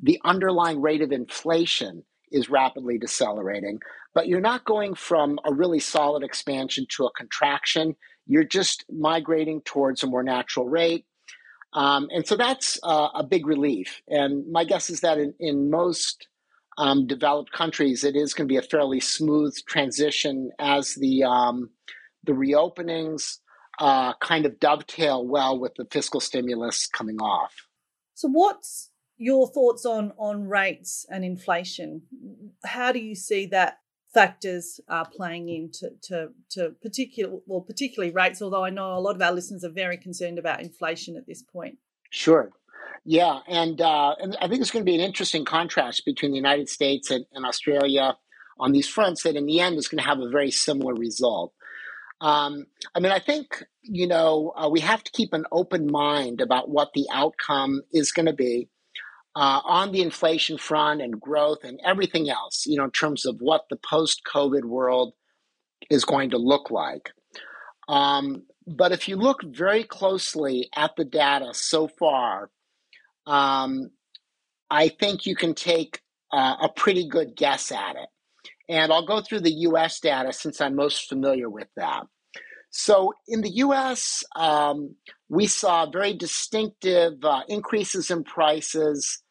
The 0.00 0.20
underlying 0.24 0.80
rate 0.80 1.02
of 1.02 1.12
inflation 1.12 2.04
is 2.30 2.50
rapidly 2.50 2.98
decelerating, 2.98 3.80
but 4.14 4.28
you're 4.28 4.40
not 4.40 4.64
going 4.64 4.94
from 4.94 5.38
a 5.44 5.52
really 5.52 5.80
solid 5.80 6.22
expansion 6.22 6.86
to 6.90 7.06
a 7.06 7.12
contraction. 7.12 7.96
You're 8.26 8.44
just 8.44 8.84
migrating 8.90 9.62
towards 9.62 10.02
a 10.02 10.06
more 10.06 10.22
natural 10.22 10.68
rate. 10.68 11.06
Um, 11.76 12.08
and 12.10 12.26
so 12.26 12.36
that's 12.36 12.80
uh, 12.82 13.08
a 13.14 13.22
big 13.22 13.46
relief. 13.46 14.00
And 14.08 14.50
my 14.50 14.64
guess 14.64 14.88
is 14.88 15.00
that 15.00 15.18
in, 15.18 15.34
in 15.38 15.70
most 15.70 16.26
um, 16.78 17.06
developed 17.06 17.52
countries, 17.52 18.02
it 18.02 18.16
is 18.16 18.32
going 18.32 18.48
to 18.48 18.52
be 18.52 18.56
a 18.56 18.62
fairly 18.62 18.98
smooth 18.98 19.54
transition 19.68 20.50
as 20.58 20.94
the 20.94 21.24
um, 21.24 21.70
the 22.24 22.32
reopenings 22.32 23.38
uh, 23.78 24.14
kind 24.14 24.46
of 24.46 24.58
dovetail 24.58 25.26
well 25.26 25.58
with 25.58 25.74
the 25.76 25.84
fiscal 25.90 26.18
stimulus 26.18 26.86
coming 26.86 27.18
off. 27.20 27.52
So, 28.14 28.28
what's 28.28 28.90
your 29.18 29.46
thoughts 29.46 29.84
on 29.84 30.12
on 30.18 30.48
rates 30.48 31.04
and 31.10 31.24
inflation? 31.24 32.02
How 32.64 32.90
do 32.90 32.98
you 32.98 33.14
see 33.14 33.46
that 33.46 33.78
factors 34.16 34.80
are 34.88 35.06
playing 35.06 35.50
into 35.50 35.90
to, 36.00 36.30
to 36.48 36.70
particular 36.80 37.38
well 37.46 37.60
particularly 37.60 38.12
rates? 38.12 38.40
Although 38.40 38.64
I 38.64 38.70
know 38.70 38.94
a 38.94 39.04
lot 39.06 39.14
of 39.14 39.20
our 39.20 39.32
listeners 39.32 39.62
are 39.62 39.74
very 39.84 39.98
concerned 39.98 40.38
about 40.38 40.62
inflation 40.62 41.16
at 41.16 41.26
this 41.26 41.42
point. 41.42 41.76
Sure. 42.10 42.50
Yeah, 43.04 43.40
and 43.46 43.78
uh, 43.80 44.14
and 44.18 44.36
I 44.40 44.48
think 44.48 44.62
it's 44.62 44.70
going 44.70 44.84
to 44.84 44.90
be 44.90 44.94
an 44.94 45.08
interesting 45.10 45.44
contrast 45.44 46.04
between 46.06 46.30
the 46.32 46.38
United 46.38 46.68
States 46.68 47.10
and, 47.10 47.26
and 47.34 47.44
Australia 47.44 48.16
on 48.58 48.72
these 48.72 48.88
fronts. 48.88 49.22
That 49.22 49.36
in 49.36 49.46
the 49.46 49.60
end 49.60 49.76
is 49.76 49.86
going 49.86 50.02
to 50.02 50.08
have 50.08 50.18
a 50.18 50.30
very 50.30 50.50
similar 50.50 50.94
result. 50.94 51.52
Um, 52.20 52.64
I 52.94 53.00
mean, 53.00 53.12
I 53.12 53.18
think, 53.18 53.62
you 53.82 54.06
know, 54.06 54.52
uh, 54.56 54.70
we 54.70 54.80
have 54.80 55.04
to 55.04 55.12
keep 55.12 55.34
an 55.34 55.44
open 55.52 55.90
mind 55.90 56.40
about 56.40 56.70
what 56.70 56.88
the 56.94 57.06
outcome 57.12 57.82
is 57.92 58.10
going 58.10 58.26
to 58.26 58.32
be 58.32 58.70
uh, 59.36 59.60
on 59.64 59.92
the 59.92 60.00
inflation 60.00 60.56
front 60.56 61.02
and 61.02 61.20
growth 61.20 61.58
and 61.62 61.78
everything 61.84 62.30
else, 62.30 62.64
you 62.66 62.76
know, 62.76 62.84
in 62.84 62.90
terms 62.90 63.26
of 63.26 63.36
what 63.38 63.66
the 63.68 63.76
post 63.76 64.22
COVID 64.26 64.64
world 64.64 65.12
is 65.90 66.06
going 66.06 66.30
to 66.30 66.38
look 66.38 66.70
like. 66.70 67.12
Um, 67.86 68.44
but 68.66 68.92
if 68.92 69.08
you 69.08 69.16
look 69.16 69.42
very 69.44 69.84
closely 69.84 70.70
at 70.74 70.96
the 70.96 71.04
data 71.04 71.50
so 71.52 71.86
far, 71.86 72.50
um, 73.26 73.90
I 74.70 74.88
think 74.88 75.26
you 75.26 75.36
can 75.36 75.54
take 75.54 76.00
uh, 76.32 76.56
a 76.62 76.68
pretty 76.70 77.06
good 77.06 77.36
guess 77.36 77.70
at 77.70 77.96
it. 77.96 78.08
And 78.70 78.90
I'll 78.90 79.06
go 79.06 79.20
through 79.20 79.40
the 79.40 79.52
US 79.52 80.00
data 80.00 80.32
since 80.32 80.62
I'm 80.62 80.74
most 80.74 81.10
familiar 81.10 81.50
with 81.50 81.68
that. 81.76 82.04
So 82.70 83.12
in 83.28 83.42
the 83.42 83.52
US, 83.56 84.24
um, 84.34 84.96
we 85.28 85.46
saw 85.46 85.88
very 85.88 86.14
distinctive 86.14 87.22
uh, 87.22 87.42
increases 87.48 88.10
in 88.10 88.24
prices. 88.24 89.22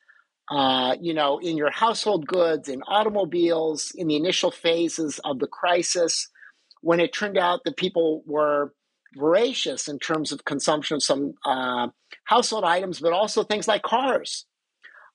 Uh, 0.50 0.96
you 1.02 1.14
know, 1.14 1.40
in 1.40 1.58
your 1.58 1.72
household 1.72 2.28
goods, 2.28 2.70
in 2.70 2.82
automobiles, 2.84 3.92
in 3.96 4.08
the 4.08 4.16
initial 4.16 4.52
phases 4.52 5.20
of 5.24 5.40
the 5.40 5.48
crisis, 5.48 6.30
when 6.82 7.00
it 7.00 7.14
turned 7.14 7.38
out 7.38 7.62
that 7.66 7.78
people 7.78 8.22
were 8.28 8.72
voracious 9.16 9.88
in 9.88 9.98
terms 9.98 10.32
of 10.32 10.46
consumption 10.46 10.96
of 10.96 11.04
some 11.04 11.34
uh, 11.46 11.88
household 12.26 12.64
items, 12.64 13.00
but 13.00 13.14
also 13.14 13.44
things 13.44 13.68
like 13.68 13.82
cars. 13.82 14.46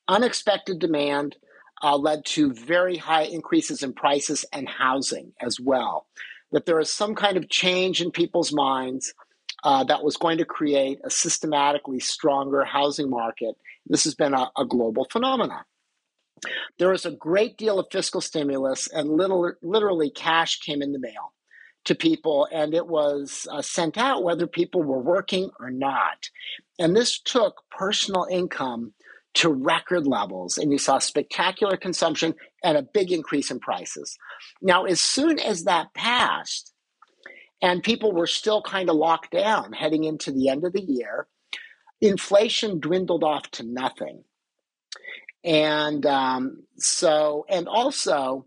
Unexpected 0.08 0.78
demand 0.78 1.37
uh, 1.82 1.96
led 1.96 2.25
to 2.25 2.52
very 2.52 2.96
high 2.96 3.22
increases 3.22 3.82
in 3.82 3.92
prices 3.92 4.44
and 4.52 4.68
housing 4.68 5.32
as 5.40 5.60
well. 5.60 6.06
That 6.52 6.66
there 6.66 6.80
is 6.80 6.92
some 6.92 7.14
kind 7.14 7.37
of 7.37 7.49
change 7.49 8.00
in 8.00 8.10
people's 8.10 8.52
minds 8.52 9.14
uh, 9.62 9.84
that 9.84 10.02
was 10.02 10.16
going 10.16 10.38
to 10.38 10.44
create 10.44 10.99
a 11.04 11.10
systematically 11.10 12.00
stronger 12.00 12.64
housing 12.64 13.10
market. 13.10 13.54
This 13.87 14.04
has 14.04 14.14
been 14.14 14.34
a, 14.34 14.50
a 14.56 14.64
global 14.64 15.06
phenomenon. 15.10 15.62
There 16.78 16.90
was 16.90 17.04
a 17.04 17.10
great 17.10 17.58
deal 17.58 17.78
of 17.78 17.87
fiscal 17.90 18.20
stimulus, 18.20 18.88
and 18.88 19.10
little, 19.10 19.52
literally 19.62 20.10
cash 20.10 20.58
came 20.60 20.80
in 20.82 20.92
the 20.92 20.99
mail 20.99 21.34
to 21.84 21.94
people, 21.94 22.46
and 22.52 22.75
it 22.75 22.87
was 22.87 23.46
uh, 23.50 23.62
sent 23.62 23.99
out 23.99 24.22
whether 24.22 24.46
people 24.46 24.82
were 24.82 25.00
working 25.00 25.50
or 25.58 25.70
not. 25.70 26.28
And 26.78 26.94
this 26.94 27.18
took 27.20 27.62
personal 27.70 28.26
income 28.30 28.94
to 29.34 29.49
record 29.49 30.06
levels, 30.06 30.58
and 30.58 30.72
you 30.72 30.78
saw 30.78 30.99
spectacular 30.99 31.76
consumption 31.76 32.34
and 32.64 32.76
a 32.76 32.82
big 32.82 33.12
increase 33.12 33.50
in 33.50 33.60
prices. 33.60 34.16
Now, 34.60 34.84
as 34.84 35.00
soon 35.00 35.38
as 35.38 35.64
that 35.64 35.94
passed, 35.94 36.72
and 37.62 37.82
people 37.82 38.12
were 38.12 38.26
still 38.26 38.62
kind 38.62 38.88
of 38.88 38.96
locked 38.96 39.30
down 39.32 39.72
heading 39.72 40.04
into 40.04 40.32
the 40.32 40.49
end 40.49 40.64
of 40.64 40.72
the 40.72 40.82
year, 40.82 41.28
inflation 42.00 42.80
dwindled 42.80 43.25
off 43.25 43.50
to 43.52 43.62
nothing. 43.62 44.25
And 45.45 46.04
um, 46.07 46.64
so, 46.76 47.47
and 47.49 47.69
also, 47.69 48.47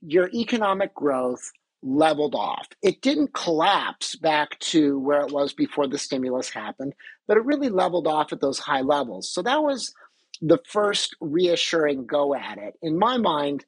your 0.00 0.28
economic 0.34 0.94
growth 0.94 1.52
leveled 1.82 2.34
off. 2.34 2.68
It 2.82 3.02
didn't 3.02 3.34
collapse 3.34 4.16
back 4.16 4.58
to 4.60 4.98
where 4.98 5.20
it 5.20 5.32
was 5.32 5.52
before 5.52 5.88
the 5.88 5.98
stimulus 5.98 6.50
happened, 6.50 6.94
but 7.26 7.36
it 7.36 7.44
really 7.44 7.68
leveled 7.68 8.06
off 8.06 8.32
at 8.32 8.40
those 8.40 8.58
high 8.58 8.82
levels. 8.82 9.28
So 9.32 9.42
that 9.42 9.62
was 9.62 9.92
the 10.40 10.58
first 10.66 11.16
reassuring 11.20 12.06
go 12.06 12.34
at 12.34 12.58
it. 12.58 12.74
In 12.82 12.98
my 12.98 13.16
mind, 13.16 13.64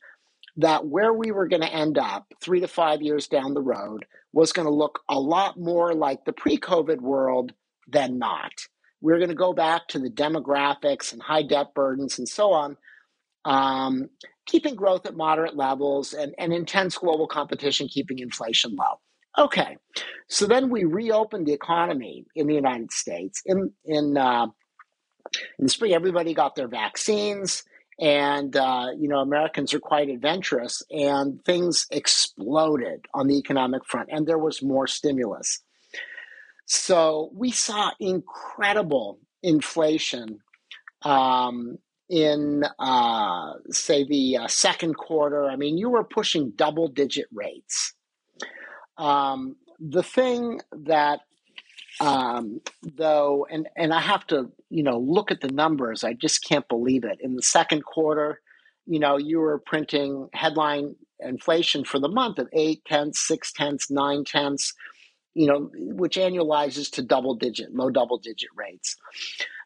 that 0.57 0.87
where 0.87 1.13
we 1.13 1.33
were 1.33 1.49
going 1.49 1.63
to 1.63 1.73
end 1.73 1.99
up 1.99 2.33
three 2.41 2.61
to 2.61 2.69
five 2.69 3.03
years 3.03 3.27
down 3.27 3.55
the 3.55 3.61
road 3.61 4.07
was 4.33 4.53
going 4.53 4.67
to 4.67 4.75
look 4.75 5.01
a 5.09 5.19
lot 5.19 5.59
more 5.59 5.95
like 5.95 6.25
the 6.25 6.33
pre 6.33 6.59
COVID 6.59 7.01
world 7.01 7.53
than 7.89 8.19
not. 8.19 8.53
We 9.05 9.13
we're 9.13 9.19
going 9.19 9.29
to 9.29 9.35
go 9.35 9.53
back 9.53 9.87
to 9.89 9.99
the 9.99 10.09
demographics 10.09 11.13
and 11.13 11.21
high 11.21 11.43
debt 11.43 11.75
burdens 11.75 12.19
and 12.19 12.27
so 12.27 12.53
on, 12.53 12.79
um, 13.45 14.09
keeping 14.47 14.75
growth 14.75 15.05
at 15.05 15.15
moderate 15.15 15.55
levels 15.55 16.15
and, 16.15 16.35
and 16.39 16.55
intense 16.55 16.97
global 16.97 17.27
competition, 17.27 17.87
keeping 17.87 18.19
inflation 18.19 18.75
low. 18.75 18.99
Okay, 19.37 19.77
so 20.29 20.47
then 20.47 20.71
we 20.71 20.85
reopened 20.85 21.47
the 21.47 21.53
economy 21.53 22.25
in 22.35 22.47
the 22.47 22.55
United 22.55 22.93
States 22.93 23.43
in 23.45 23.73
in 23.85 24.17
uh, 24.17 24.47
in 25.59 25.65
the 25.65 25.69
spring, 25.69 25.93
everybody 25.93 26.33
got 26.33 26.55
their 26.55 26.69
vaccines, 26.69 27.65
and 28.01 28.57
uh, 28.57 28.87
you 28.97 29.09
know 29.09 29.19
Americans 29.19 29.75
are 29.75 29.81
quite 29.81 30.09
adventurous, 30.09 30.83
and 30.91 31.45
things 31.45 31.87
exploded 31.91 33.05
on 33.13 33.27
the 33.27 33.37
economic 33.37 33.85
front, 33.85 34.09
and 34.13 34.27
there 34.27 34.39
was 34.39 34.63
more 34.63 34.87
stimulus. 34.87 35.64
So 36.67 37.31
we 37.35 37.51
saw 37.51 37.91
incredible 38.01 39.21
inflation 39.43 40.39
um, 41.03 41.79
in, 42.09 42.65
uh, 42.79 43.55
say, 43.71 44.05
the 44.05 44.39
uh, 44.39 44.49
second 44.49 44.95
quarter. 44.97 45.45
I 45.45 45.57
mean, 45.57 45.77
you 45.79 45.91
were 45.91 46.05
pushing 46.05 46.53
double 46.57 46.89
digit 46.89 47.27
rates. 47.33 47.95
Um, 48.97 49.57
the 49.79 50.03
thing 50.03 50.61
that 50.73 51.21
um, 52.01 52.61
though, 52.83 53.47
and 53.51 53.69
and 53.77 53.93
I 53.93 54.01
have 54.01 54.27
to 54.29 54.51
you 54.71 54.83
know 54.83 54.99
look 54.99 55.31
at 55.31 55.41
the 55.41 55.49
numbers. 55.49 56.05
I 56.05 56.13
just 56.15 56.45
can't 56.45 56.69
believe 56.69 57.05
it. 57.05 57.19
In 57.21 57.37
the 57.37 57.43
second 57.43 57.85
quarter, 57.85 58.41
you 58.87 58.99
know, 58.99 59.17
you 59.17 59.39
were 59.39 59.59
printing 59.59 60.29
headline 60.33 60.97
inflation 61.21 61.85
for 61.85 61.99
the 61.99 62.09
month 62.09 62.39
of 62.39 62.49
eight 62.53 62.85
tenths, 62.85 63.27
six 63.27 63.53
tenths, 63.53 63.91
nine 63.91 64.25
tenths, 64.25 64.75
you 65.35 65.47
know, 65.47 65.71
which 65.75 66.17
annualizes 66.17 66.91
to 66.93 67.03
double 67.03 67.35
digit, 67.35 67.75
low 67.75 67.91
double 67.91 68.19
digit 68.19 68.51
rates. 68.57 68.97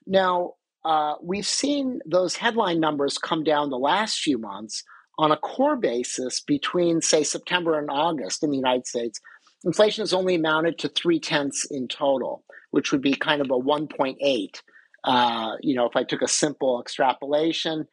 Now, 0.06 0.54
uh, 0.84 1.14
we've 1.22 1.46
seen 1.46 2.00
those 2.06 2.36
headline 2.36 2.80
numbers 2.80 3.18
come 3.18 3.44
down 3.44 3.70
the 3.70 3.78
last 3.78 4.20
few 4.20 4.38
months 4.38 4.84
on 5.18 5.32
a 5.32 5.36
core 5.36 5.76
basis 5.76 6.40
between, 6.40 7.00
say, 7.02 7.22
September 7.24 7.78
and 7.78 7.90
August 7.90 8.42
in 8.42 8.50
the 8.50 8.56
United 8.56 8.86
States 8.86 9.20
inflation 9.64 10.02
has 10.02 10.12
only 10.12 10.34
amounted 10.34 10.78
to 10.78 10.88
three 10.88 11.20
tenths 11.20 11.66
in 11.70 11.88
total, 11.88 12.44
which 12.70 12.92
would 12.92 13.02
be 13.02 13.14
kind 13.14 13.40
of 13.40 13.50
a 13.50 13.58
1.8. 13.58 14.60
Uh, 15.04 15.52
you 15.60 15.74
know, 15.74 15.86
if 15.86 15.96
I 15.96 16.04
took 16.04 16.22
a 16.22 16.28
simple 16.28 16.80
extrapolation, 16.80 17.86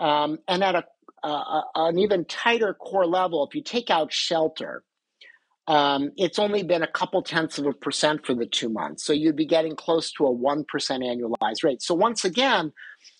um, 0.00 0.38
and 0.48 0.62
at 0.62 0.74
a, 0.74 0.84
uh, 1.22 1.62
an 1.74 1.98
even 1.98 2.24
tighter 2.24 2.74
core 2.74 3.06
level, 3.06 3.46
if 3.46 3.54
you 3.54 3.62
take 3.62 3.90
out 3.90 4.12
shelter, 4.12 4.82
um, 5.66 6.10
it's 6.16 6.38
only 6.38 6.62
been 6.62 6.82
a 6.82 6.90
couple 6.90 7.22
tenths 7.22 7.58
of 7.58 7.66
a 7.66 7.72
percent 7.72 8.26
for 8.26 8.34
the 8.34 8.46
two 8.46 8.68
months. 8.68 9.04
So 9.04 9.12
you'd 9.12 9.36
be 9.36 9.46
getting 9.46 9.76
close 9.76 10.12
to 10.12 10.26
a 10.26 10.34
1% 10.34 10.64
annualized 10.66 11.64
rate. 11.64 11.80
So 11.80 11.94
once 11.94 12.24
again, 12.24 12.72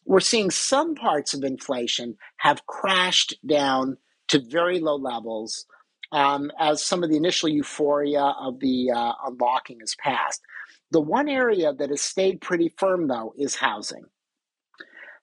we're 0.05 0.21
seeing 0.21 0.51
some 0.51 0.95
parts 0.95 1.33
of 1.33 1.43
inflation 1.43 2.17
have 2.39 2.67
crashed 2.67 3.35
down 3.47 3.97
to 4.29 4.41
very 4.41 4.79
low 4.81 4.97
levels 4.97 5.65
um, 6.13 6.51
as 6.59 6.83
some 6.83 7.03
of 7.03 7.11
the 7.11 7.17
initial 7.17 7.49
euphoria 7.49 8.23
of 8.23 8.61
the 8.61 8.91
uh, 8.91 9.13
unlocking 9.27 9.81
has 9.81 9.95
passed. 9.97 10.43
The 10.91 11.01
one 11.01 11.29
area 11.29 11.73
that 11.73 11.91
has 11.91 12.03
stayed 12.03 12.41
pretty 12.41 12.73
firm, 12.77 13.09
though, 13.09 13.33
is 13.37 13.57
housing. 13.57 14.05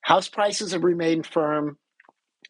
House 0.01 0.27
prices 0.27 0.71
have 0.71 0.83
remained 0.83 1.27
firm, 1.27 1.77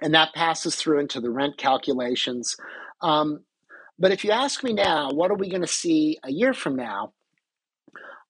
and 0.02 0.14
that 0.14 0.34
passes 0.34 0.76
through 0.76 1.00
into 1.00 1.20
the 1.20 1.30
rent 1.30 1.58
calculations. 1.58 2.56
Um, 3.02 3.44
but 4.02 4.12
if 4.12 4.24
you 4.24 4.32
ask 4.32 4.64
me 4.64 4.74
now, 4.74 5.12
what 5.12 5.30
are 5.30 5.36
we 5.36 5.48
going 5.48 5.62
to 5.62 5.68
see 5.68 6.18
a 6.24 6.32
year 6.32 6.54
from 6.54 6.76
now? 6.76 7.14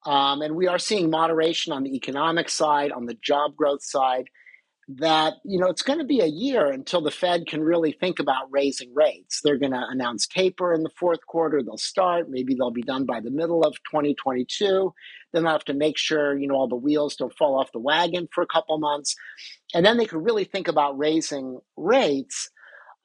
Um, 0.05 0.41
and 0.41 0.55
we 0.55 0.67
are 0.67 0.79
seeing 0.79 1.09
moderation 1.09 1.71
on 1.71 1.83
the 1.83 1.95
economic 1.95 2.49
side, 2.49 2.91
on 2.91 3.05
the 3.05 3.13
job 3.13 3.55
growth 3.55 3.81
side, 3.81 4.25
that 4.89 5.35
you 5.45 5.57
know 5.57 5.67
it's 5.67 5.83
going 5.83 5.99
to 5.99 6.05
be 6.05 6.19
a 6.19 6.25
year 6.25 6.65
until 6.65 7.01
the 7.01 7.11
Fed 7.11 7.47
can 7.47 7.63
really 7.63 7.93
think 7.93 8.19
about 8.19 8.51
raising 8.51 8.93
rates. 8.93 9.39
They're 9.41 9.59
going 9.59 9.71
to 9.71 9.85
announce 9.89 10.27
taper 10.27 10.73
in 10.73 10.83
the 10.83 10.89
fourth 10.99 11.25
quarter. 11.25 11.61
They'll 11.63 11.77
start. 11.77 12.29
Maybe 12.29 12.55
they'll 12.55 12.71
be 12.71 12.81
done 12.81 13.05
by 13.05 13.21
the 13.21 13.31
middle 13.31 13.63
of 13.63 13.75
2022. 13.89 14.93
Then 15.31 15.43
they'll 15.43 15.53
have 15.53 15.63
to 15.65 15.73
make 15.73 15.97
sure 15.97 16.37
you 16.37 16.47
know 16.47 16.55
all 16.55 16.67
the 16.67 16.75
wheels 16.75 17.15
don't 17.15 17.37
fall 17.37 17.57
off 17.57 17.71
the 17.71 17.79
wagon 17.79 18.27
for 18.33 18.41
a 18.41 18.47
couple 18.47 18.77
months, 18.79 19.15
and 19.73 19.85
then 19.85 19.97
they 19.97 20.05
can 20.05 20.23
really 20.23 20.43
think 20.43 20.67
about 20.67 20.97
raising 20.97 21.59
rates. 21.77 22.49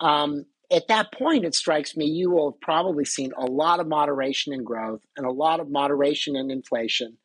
Um, 0.00 0.46
at 0.70 0.88
that 0.88 1.12
point, 1.12 1.44
it 1.44 1.54
strikes 1.54 1.96
me 1.96 2.06
you 2.06 2.30
will 2.30 2.52
have 2.52 2.60
probably 2.60 3.04
seen 3.04 3.32
a 3.36 3.46
lot 3.46 3.80
of 3.80 3.86
moderation 3.86 4.52
in 4.52 4.64
growth 4.64 5.00
and 5.16 5.26
a 5.26 5.30
lot 5.32 5.60
of 5.60 5.70
moderation 5.70 6.36
in 6.36 6.50
inflation. 6.50 7.18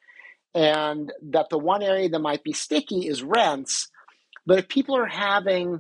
And 0.54 1.12
that 1.32 1.50
the 1.50 1.58
one 1.58 1.82
area 1.82 2.10
that 2.10 2.20
might 2.20 2.44
be 2.44 2.54
sticky 2.54 3.08
is 3.08 3.24
rents. 3.24 3.90
But 4.46 4.60
if 4.60 4.68
people 4.68 4.96
are 4.98 5.08
having 5.08 5.80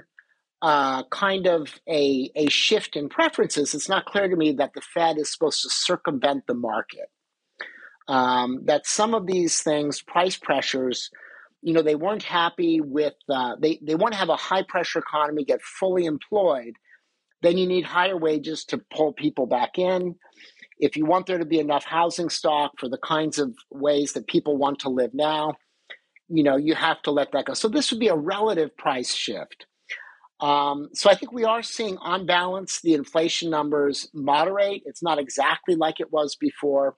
uh, 0.62 1.04
kind 1.06 1.48
of 1.48 1.80
a, 1.88 2.32
a 2.36 2.50
shift 2.50 2.96
in 2.96 3.10
preferences, 3.10 3.74
it's 3.74 3.90
not 3.90 4.06
clear 4.06 4.28
to 4.28 4.36
me 4.36 4.54
that 4.54 4.74
the 4.74 4.82
Fed 4.82 5.18
is 5.18 5.32
supposed 5.32 5.62
to 5.64 5.70
circumvent 5.70 6.48
the 6.48 6.54
market. 6.54 7.10
Um, 8.08 8.62
that 8.66 8.88
some 8.88 9.14
of 9.14 9.28
these 9.28 9.62
things, 9.62 10.02
price 10.02 10.38
pressures, 10.38 11.10
you 11.62 11.74
know, 11.74 11.82
they 11.82 11.96
weren't 11.96 12.24
happy 12.24 12.82
with, 12.82 13.14
uh, 13.30 13.56
they, 13.60 13.80
they 13.82 13.96
want 13.96 14.14
to 14.14 14.20
have 14.20 14.30
a 14.30 14.36
high 14.36 14.64
pressure 14.64 15.00
economy, 15.00 15.46
get 15.46 15.62
fully 15.62 16.06
employed 16.06 16.74
then 17.42 17.58
you 17.58 17.68
need 17.68 17.86
higher 17.86 18.18
wages 18.18 18.66
to 18.66 18.78
pull 18.94 19.14
people 19.14 19.46
back 19.46 19.78
in. 19.78 20.16
If 20.80 20.98
you 20.98 21.06
want 21.06 21.28
there 21.28 21.38
to 21.38 21.46
be 21.46 21.60
enough 21.60 21.86
housing 21.86 22.30
stock 22.30 22.72
for 22.80 22.90
the 22.90 22.98
kinds 22.98 23.40
of 23.40 23.54
ways 23.70 24.14
that 24.14 24.28
people 24.28 24.58
want 24.58 24.80
to 24.80 24.90
live 24.90 25.12
now, 25.14 25.56
you 26.28 26.44
know, 26.44 26.56
you 26.56 26.76
have 26.76 27.02
to 27.04 27.12
let 27.12 27.32
that 27.34 27.46
go. 27.46 27.54
So 27.54 27.68
this 27.68 27.92
would 27.92 28.00
be 28.00 28.08
a 28.08 28.16
relative 28.16 28.76
price 28.78 29.14
shift. 29.14 29.66
Um, 30.40 30.90
so 30.94 31.10
I 31.10 31.16
think 31.16 31.32
we 31.32 31.44
are 31.44 31.62
seeing 31.62 31.98
on 31.98 32.26
balance 32.26 32.82
the 32.82 32.96
inflation 32.96 33.52
numbers 33.52 34.10
moderate. 34.14 34.82
It's 34.86 35.04
not 35.04 35.20
exactly 35.20 35.76
like 35.76 36.00
it 36.00 36.12
was 36.12 36.36
before, 36.36 36.96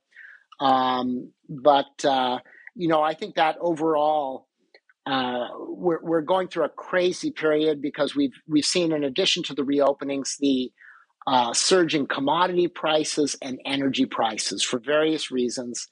um, 0.62 1.32
but 1.50 2.06
uh, 2.06 2.40
you 2.74 2.88
know 2.88 3.02
I 3.02 3.14
think 3.14 3.36
that 3.36 3.58
overall 3.60 4.48
uh, 5.06 5.48
we're, 5.68 6.02
we're 6.02 6.22
going 6.22 6.48
through 6.48 6.66
a 6.66 6.70
crazy 6.70 7.32
period 7.32 7.82
because 7.82 8.16
we've 8.16 8.34
we've 8.48 8.66
seen 8.66 8.92
in 8.92 9.04
addition 9.04 9.44
to 9.44 9.54
the 9.54 9.64
reopenings 9.64 10.38
the 10.40 10.72
uh, 11.28 11.54
surge 11.54 11.96
in 11.96 12.06
commodity 12.06 12.68
prices 12.68 13.36
and 13.42 13.60
energy 13.66 14.06
prices 14.06 14.64
for 14.64 14.80
various 14.80 15.32
reasons. 15.32 15.88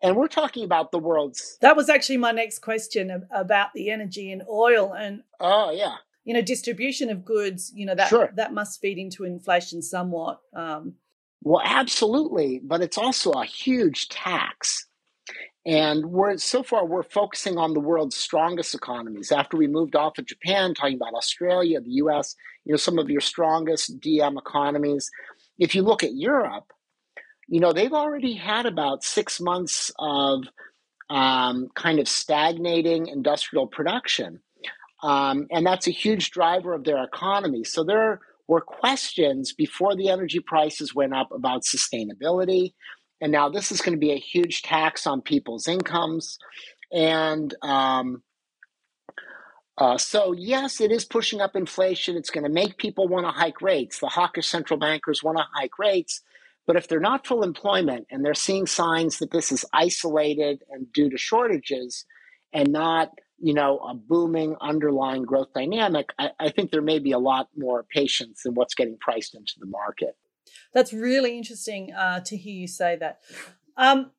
And 0.00 0.16
we're 0.16 0.28
talking 0.28 0.64
about 0.64 0.92
the 0.92 0.98
world's 0.98 1.58
that 1.60 1.76
was 1.76 1.88
actually 1.88 2.18
my 2.18 2.32
next 2.32 2.60
question 2.60 3.26
about 3.32 3.70
the 3.74 3.90
energy 3.90 4.32
and 4.32 4.42
oil 4.48 4.92
and 4.92 5.22
oh 5.40 5.72
yeah. 5.72 5.96
you 6.24 6.34
know 6.34 6.42
distribution 6.42 7.10
of 7.10 7.24
goods 7.24 7.72
you 7.74 7.84
know 7.84 7.94
that 7.96 8.08
sure. 8.08 8.30
that 8.36 8.52
must 8.52 8.80
feed 8.80 8.98
into 8.98 9.24
inflation 9.24 9.82
somewhat 9.82 10.40
um, 10.54 10.94
well 11.42 11.62
absolutely 11.64 12.60
but 12.62 12.80
it's 12.80 12.98
also 12.98 13.32
a 13.32 13.44
huge 13.44 14.08
tax 14.08 14.86
and 15.68 16.06
we're 16.06 16.38
so 16.38 16.62
far 16.62 16.86
we're 16.86 17.02
focusing 17.02 17.58
on 17.58 17.74
the 17.74 17.80
world's 17.80 18.16
strongest 18.16 18.74
economies. 18.74 19.30
After 19.30 19.58
we 19.58 19.66
moved 19.66 19.94
off 19.94 20.16
of 20.16 20.24
Japan, 20.24 20.72
talking 20.72 20.96
about 20.96 21.12
Australia, 21.12 21.78
the 21.82 22.00
US, 22.04 22.34
you 22.64 22.72
know, 22.72 22.78
some 22.78 22.98
of 22.98 23.10
your 23.10 23.20
strongest 23.20 24.00
DM 24.00 24.38
economies. 24.38 25.10
If 25.58 25.74
you 25.74 25.82
look 25.82 26.02
at 26.02 26.14
Europe, 26.14 26.72
you 27.48 27.60
know, 27.60 27.74
they've 27.74 27.92
already 27.92 28.32
had 28.32 28.64
about 28.64 29.04
six 29.04 29.42
months 29.42 29.92
of 29.98 30.44
um, 31.10 31.68
kind 31.74 31.98
of 31.98 32.08
stagnating 32.08 33.08
industrial 33.08 33.66
production. 33.66 34.40
Um, 35.02 35.48
and 35.50 35.66
that's 35.66 35.86
a 35.86 35.90
huge 35.90 36.30
driver 36.30 36.72
of 36.72 36.84
their 36.84 37.04
economy. 37.04 37.64
So 37.64 37.84
there 37.84 38.20
were 38.46 38.62
questions 38.62 39.52
before 39.52 39.94
the 39.94 40.08
energy 40.08 40.40
prices 40.40 40.94
went 40.94 41.14
up 41.14 41.30
about 41.30 41.64
sustainability. 41.64 42.72
And 43.20 43.32
now 43.32 43.48
this 43.48 43.72
is 43.72 43.80
going 43.80 43.94
to 43.94 44.00
be 44.00 44.12
a 44.12 44.18
huge 44.18 44.62
tax 44.62 45.06
on 45.06 45.22
people's 45.22 45.66
incomes. 45.66 46.38
And 46.92 47.54
um, 47.62 48.22
uh, 49.76 49.96
so, 49.98 50.32
yes, 50.32 50.80
it 50.80 50.90
is 50.90 51.04
pushing 51.04 51.40
up 51.40 51.54
inflation. 51.54 52.16
It's 52.16 52.30
going 52.30 52.44
to 52.44 52.50
make 52.50 52.78
people 52.78 53.06
want 53.08 53.26
to 53.26 53.32
hike 53.32 53.62
rates. 53.62 54.00
The 54.00 54.08
hawkish 54.08 54.46
central 54.46 54.78
bankers 54.78 55.22
want 55.22 55.38
to 55.38 55.44
hike 55.52 55.78
rates. 55.78 56.20
But 56.66 56.76
if 56.76 56.86
they're 56.86 57.00
not 57.00 57.26
full 57.26 57.42
employment 57.42 58.06
and 58.10 58.24
they're 58.24 58.34
seeing 58.34 58.66
signs 58.66 59.18
that 59.18 59.30
this 59.30 59.50
is 59.52 59.64
isolated 59.72 60.62
and 60.70 60.92
due 60.92 61.08
to 61.10 61.16
shortages 61.16 62.04
and 62.52 62.72
not, 62.72 63.12
you 63.38 63.54
know, 63.54 63.78
a 63.78 63.94
booming 63.94 64.56
underlying 64.60 65.22
growth 65.22 65.52
dynamic, 65.54 66.10
I, 66.18 66.30
I 66.38 66.50
think 66.50 66.70
there 66.70 66.82
may 66.82 66.98
be 66.98 67.12
a 67.12 67.18
lot 67.18 67.48
more 67.56 67.84
patience 67.84 68.42
than 68.42 68.54
what's 68.54 68.74
getting 68.74 68.98
priced 68.98 69.34
into 69.34 69.54
the 69.58 69.66
market. 69.66 70.16
That's 70.74 70.92
really 70.92 71.36
interesting 71.36 71.92
uh, 71.92 72.20
to 72.20 72.36
hear 72.36 72.54
you 72.54 72.68
say 72.68 72.96
that. 72.96 73.20
Um, 73.76 74.12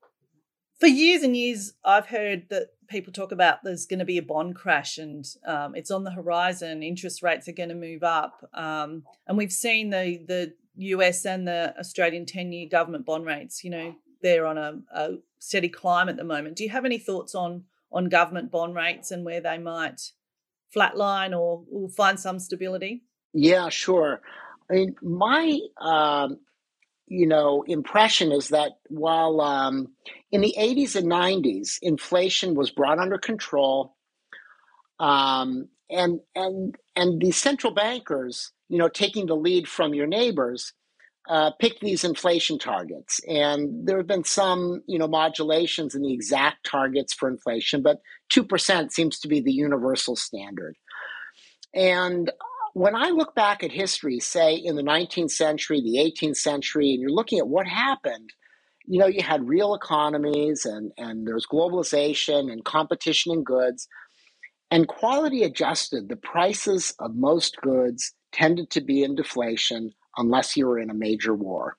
for 0.80 0.88
years 0.88 1.24
and 1.24 1.36
years, 1.36 1.74
I've 1.84 2.08
heard 2.08 2.48
that 2.50 2.70
people 2.88 3.14
talk 3.14 3.32
about 3.32 3.64
there's 3.64 3.86
going 3.86 4.00
to 4.00 4.06
be 4.06 4.18
a 4.18 4.24
bond 4.24 4.56
crash 4.56 4.98
and 4.98 5.26
um, 5.46 5.76
it's 5.76 5.92
on 5.92 6.04
the 6.04 6.12
horizon. 6.12 6.82
Interest 6.82 7.22
rates 7.22 7.48
are 7.48 7.54
going 7.54 7.70
to 7.70 7.76
move 7.76 8.04
up, 8.04 8.50
um, 8.54 9.04
and 9.28 9.38
we've 9.38 9.52
seen 9.52 9.90
the 9.90 10.24
the 10.28 10.54
US 10.76 11.26
and 11.26 11.48
the 11.48 11.76
Australian 11.78 12.26
ten 12.26 12.52
year 12.52 12.68
government 12.70 13.06
bond 13.06 13.26
rates. 13.26 13.64
You 13.64 13.70
know, 13.72 13.96
they're 14.22 14.46
on 14.46 14.58
a, 14.58 14.80
a 14.94 15.10
steady 15.40 15.70
climb 15.70 16.10
at 16.10 16.18
the 16.18 16.24
moment. 16.24 16.56
Do 16.56 16.64
you 16.64 16.70
have 16.70 16.86
any 16.86 16.98
thoughts 16.98 17.36
on 17.36 17.66
on 17.92 18.10
government 18.10 18.52
bond 18.52 18.76
rates 18.76 19.12
and 19.12 19.26
where 19.26 19.42
they 19.42 19.58
might 19.58 20.12
flatline 20.76 21.38
or, 21.38 21.64
or 21.72 21.90
find 21.90 22.20
some 22.20 22.40
stability? 22.40 23.04
Yeah, 23.34 23.70
sure. 23.70 24.22
I 24.70 24.74
mean, 24.76 24.96
my 25.02 25.60
um, 25.80 26.40
you 27.08 27.28
know 27.28 27.64
impression 27.68 28.32
is 28.32 28.50
that 28.50 28.74
while 28.90 29.42
um, 29.42 29.88
in 30.32 30.42
the 30.42 30.56
80s 30.58 30.96
and 30.96 31.08
90s 31.08 31.78
inflation 31.82 32.56
was 32.56 32.72
brought 32.72 33.00
under 33.00 33.18
control, 33.18 33.96
um, 35.00 35.70
and 35.90 36.20
and 36.36 36.76
and 36.96 37.22
the 37.22 37.32
central 37.32 37.74
bankers, 37.74 38.52
you 38.70 38.78
know, 38.78 38.90
taking 38.90 39.26
the 39.26 39.36
lead 39.36 39.68
from 39.68 39.94
your 39.94 40.08
neighbors, 40.08 40.74
uh, 41.28 41.52
picked 41.60 41.82
these 41.82 42.04
inflation 42.04 42.60
targets, 42.60 43.20
and 43.28 43.88
there 43.88 43.98
have 43.98 44.08
been 44.08 44.24
some 44.24 44.84
you 44.88 45.00
know 45.00 45.08
modulations 45.08 45.96
in 45.96 46.04
the 46.04 46.14
exact 46.14 46.70
targets 46.70 47.14
for 47.14 47.28
inflation, 47.28 47.82
but 47.82 48.02
two 48.30 48.44
percent 48.44 48.94
seems 48.94 49.20
to 49.20 49.28
be 49.28 49.40
the 49.40 49.52
universal 49.52 50.16
standard. 50.16 50.76
And 51.74 52.32
when 52.74 52.96
I 52.96 53.10
look 53.10 53.36
back 53.36 53.64
at 53.64 53.72
history, 53.72 54.20
say 54.20 54.56
in 54.56 54.76
the 54.76 54.84
19th 54.84 55.32
century, 55.32 55.82
the 55.82 55.98
18th 55.98 56.38
century, 56.38 56.92
and 56.92 57.02
you're 57.02 57.10
looking 57.10 57.40
at 57.40 57.48
what 57.48 57.68
happened, 57.68 58.32
you 58.86 59.00
know, 59.00 59.08
you 59.08 59.22
had 59.22 59.48
real 59.48 59.76
economies 59.76 60.66
and, 60.66 60.92
and 60.98 61.28
there's 61.28 61.46
globalization 61.46 62.52
and 62.52 62.66
competition 62.66 63.32
in 63.32 63.44
goods. 63.44 63.88
And 64.72 64.88
quality 64.88 65.44
adjusted, 65.44 66.10
the 66.10 66.16
prices 66.16 66.94
of 67.00 67.16
most 67.16 67.58
goods 67.62 68.14
tended 68.32 68.70
to 68.72 68.82
be 68.82 69.04
in 69.04 69.16
deflation 69.16 69.92
unless 70.18 70.56
you 70.56 70.68
were 70.68 70.80
in 70.80 70.90
a 70.90 70.96
major 70.96 71.34
war. 71.34 71.78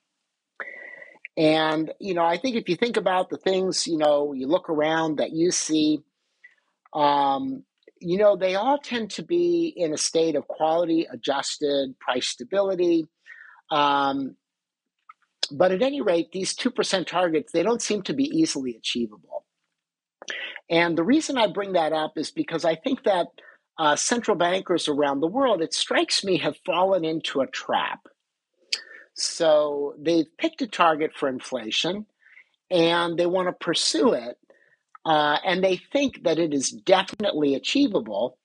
And, 1.37 1.91
you 1.99 2.13
know, 2.13 2.25
I 2.25 2.37
think 2.37 2.55
if 2.55 2.67
you 2.67 2.75
think 2.75 2.97
about 2.97 3.29
the 3.29 3.37
things, 3.37 3.87
you 3.87 3.97
know, 3.97 4.33
you 4.33 4.47
look 4.47 4.69
around 4.69 5.17
that 5.17 5.31
you 5.31 5.51
see, 5.51 5.99
um, 6.93 7.63
you 8.01 8.17
know, 8.17 8.35
they 8.35 8.55
all 8.55 8.79
tend 8.79 9.11
to 9.11 9.23
be 9.23 9.71
in 9.75 9.93
a 9.93 9.97
state 9.97 10.35
of 10.35 10.47
quality 10.47 11.07
adjusted 11.11 11.97
price 11.99 12.27
stability. 12.27 13.05
Um, 13.69 14.35
but 15.51 15.71
at 15.71 15.81
any 15.81 16.01
rate, 16.01 16.31
these 16.31 16.55
2% 16.55 17.05
targets, 17.05 17.51
they 17.51 17.63
don't 17.63 17.81
seem 17.81 18.01
to 18.03 18.13
be 18.13 18.23
easily 18.23 18.75
achievable. 18.75 19.45
And 20.69 20.97
the 20.97 21.03
reason 21.03 21.37
I 21.37 21.47
bring 21.47 21.73
that 21.73 21.93
up 21.93 22.13
is 22.17 22.31
because 22.31 22.65
I 22.65 22.75
think 22.75 23.03
that 23.03 23.27
uh, 23.77 23.95
central 23.95 24.37
bankers 24.37 24.87
around 24.87 25.19
the 25.19 25.27
world, 25.27 25.61
it 25.61 25.73
strikes 25.73 26.23
me, 26.23 26.37
have 26.37 26.57
fallen 26.65 27.05
into 27.05 27.41
a 27.41 27.47
trap. 27.47 27.99
So 29.13 29.95
they've 29.99 30.27
picked 30.37 30.61
a 30.61 30.67
target 30.67 31.11
for 31.15 31.29
inflation 31.29 32.05
and 32.71 33.17
they 33.17 33.25
want 33.25 33.49
to 33.49 33.65
pursue 33.65 34.13
it 34.13 34.37
uh, 35.05 35.37
and 35.45 35.63
they 35.63 35.77
think 35.77 36.23
that 36.23 36.39
it 36.39 36.53
is 36.53 36.71
definitely 36.71 37.55
achievable. 37.55 38.37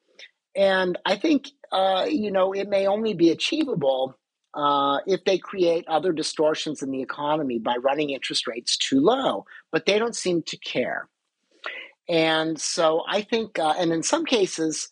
and 0.54 0.98
I 1.04 1.16
think 1.16 1.48
uh, 1.72 2.06
you 2.08 2.30
know 2.30 2.52
it 2.52 2.68
may 2.68 2.86
only 2.86 3.14
be 3.14 3.30
achievable 3.30 4.16
uh, 4.56 5.00
if 5.06 5.22
they 5.24 5.36
create 5.36 5.86
other 5.86 6.12
distortions 6.12 6.82
in 6.82 6.90
the 6.90 7.02
economy 7.02 7.58
by 7.58 7.76
running 7.76 8.10
interest 8.10 8.46
rates 8.46 8.76
too 8.76 9.00
low, 9.00 9.44
but 9.70 9.84
they 9.84 9.98
don't 9.98 10.16
seem 10.16 10.42
to 10.42 10.56
care. 10.56 11.08
And 12.08 12.58
so 12.58 13.02
I 13.06 13.20
think, 13.20 13.58
uh, 13.58 13.74
and 13.78 13.92
in 13.92 14.02
some 14.02 14.24
cases, 14.24 14.88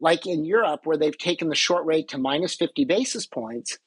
like 0.00 0.26
in 0.26 0.44
Europe, 0.44 0.80
where 0.84 0.98
they've 0.98 1.16
taken 1.16 1.48
the 1.48 1.54
short 1.54 1.86
rate 1.86 2.08
to 2.08 2.18
minus 2.18 2.54
50 2.56 2.84
basis 2.84 3.24
points, 3.24 3.78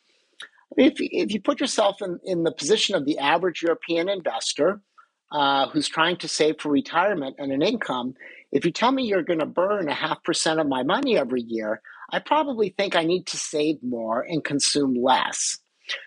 if, 0.77 0.93
if 0.97 1.31
you 1.31 1.39
put 1.41 1.59
yourself 1.59 2.01
in, 2.01 2.19
in 2.23 2.43
the 2.43 2.51
position 2.51 2.95
of 2.95 3.05
the 3.05 3.19
average 3.19 3.61
European 3.61 4.09
investor 4.09 4.81
uh, 5.31 5.67
who's 5.69 5.87
trying 5.87 6.17
to 6.17 6.27
save 6.27 6.55
for 6.59 6.71
retirement 6.71 7.35
and 7.37 7.51
an 7.51 7.61
income, 7.61 8.13
if 8.51 8.65
you 8.65 8.71
tell 8.71 8.91
me 8.91 9.03
you're 9.03 9.23
going 9.23 9.39
to 9.39 9.45
burn 9.45 9.87
a 9.87 9.93
half 9.93 10.23
percent 10.23 10.59
of 10.59 10.67
my 10.67 10.83
money 10.83 11.17
every 11.17 11.41
year, 11.41 11.81
I 12.11 12.19
probably 12.19 12.73
think 12.75 12.95
I 12.95 13.03
need 13.03 13.27
to 13.27 13.37
save 13.37 13.77
more 13.83 14.21
and 14.21 14.43
consume 14.43 14.95
less. 14.95 15.59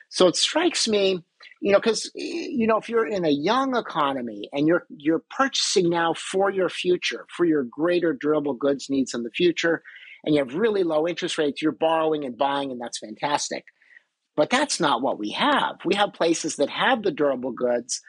So 0.08 0.26
it 0.26 0.36
strikes 0.36 0.88
me, 0.88 1.22
you 1.60 1.72
know, 1.72 1.78
because 1.78 2.10
you 2.14 2.66
know, 2.66 2.76
if 2.76 2.88
you're 2.88 3.06
in 3.06 3.24
a 3.24 3.30
young 3.30 3.76
economy 3.76 4.48
and 4.52 4.66
you're 4.66 4.86
you're 4.96 5.22
purchasing 5.30 5.88
now 5.88 6.14
for 6.14 6.50
your 6.50 6.68
future, 6.68 7.26
for 7.36 7.44
your 7.44 7.64
greater 7.64 8.12
durable 8.12 8.54
goods 8.54 8.90
needs 8.90 9.14
in 9.14 9.22
the 9.22 9.30
future, 9.30 9.82
and 10.24 10.34
you 10.34 10.44
have 10.44 10.54
really 10.54 10.82
low 10.82 11.06
interest 11.06 11.38
rates, 11.38 11.62
you're 11.62 11.72
borrowing 11.72 12.24
and 12.24 12.36
buying, 12.36 12.70
and 12.70 12.80
that's 12.80 12.98
fantastic. 12.98 13.64
But 14.36 14.50
that's 14.50 14.80
not 14.80 15.02
what 15.02 15.18
we 15.18 15.30
have. 15.32 15.76
We 15.84 15.94
have 15.94 16.14
places 16.14 16.56
that 16.56 16.70
have 16.70 17.02
the 17.02 17.10
durable 17.10 17.52
goods. 17.52 18.00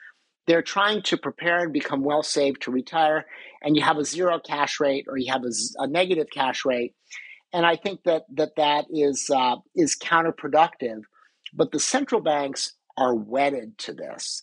They're 0.46 0.62
trying 0.62 1.02
to 1.02 1.16
prepare 1.16 1.62
and 1.62 1.72
become 1.72 2.02
well 2.02 2.22
saved 2.22 2.62
to 2.62 2.70
retire, 2.70 3.24
and 3.62 3.76
you 3.76 3.82
have 3.82 3.96
a 3.96 4.04
zero 4.04 4.38
cash 4.38 4.78
rate 4.80 5.06
or 5.08 5.16
you 5.16 5.32
have 5.32 5.44
a, 5.44 5.52
a 5.82 5.86
negative 5.86 6.26
cash 6.32 6.64
rate 6.64 6.94
and 7.54 7.64
I 7.64 7.76
think 7.76 8.02
that 8.02 8.24
that 8.34 8.56
that 8.56 8.86
is 8.92 9.30
uh, 9.32 9.56
is 9.76 9.96
counterproductive. 9.96 11.02
But 11.54 11.70
the 11.70 11.78
central 11.78 12.20
banks 12.20 12.74
are 12.98 13.14
wedded 13.14 13.78
to 13.78 13.92
this. 13.92 14.42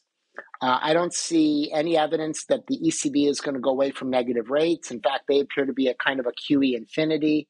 Uh, 0.62 0.80
I 0.82 0.94
don't 0.94 1.14
see 1.14 1.70
any 1.74 1.98
evidence 1.98 2.46
that 2.46 2.68
the 2.68 2.80
ECB 2.80 3.28
is 3.28 3.42
going 3.42 3.56
to 3.56 3.60
go 3.60 3.72
away 3.72 3.92
from 3.92 4.10
negative 4.10 4.50
rates. 4.50 4.92
In 4.92 5.02
fact, 5.02 5.26
they 5.28 5.42
appear 5.42 5.66
to 5.66 5.74
be 5.74 5.90
a 5.90 5.94
kind 5.94 6.22
of 6.22 6.26
a 6.26 6.32
QE 6.32 6.74
infinity. 6.76 7.50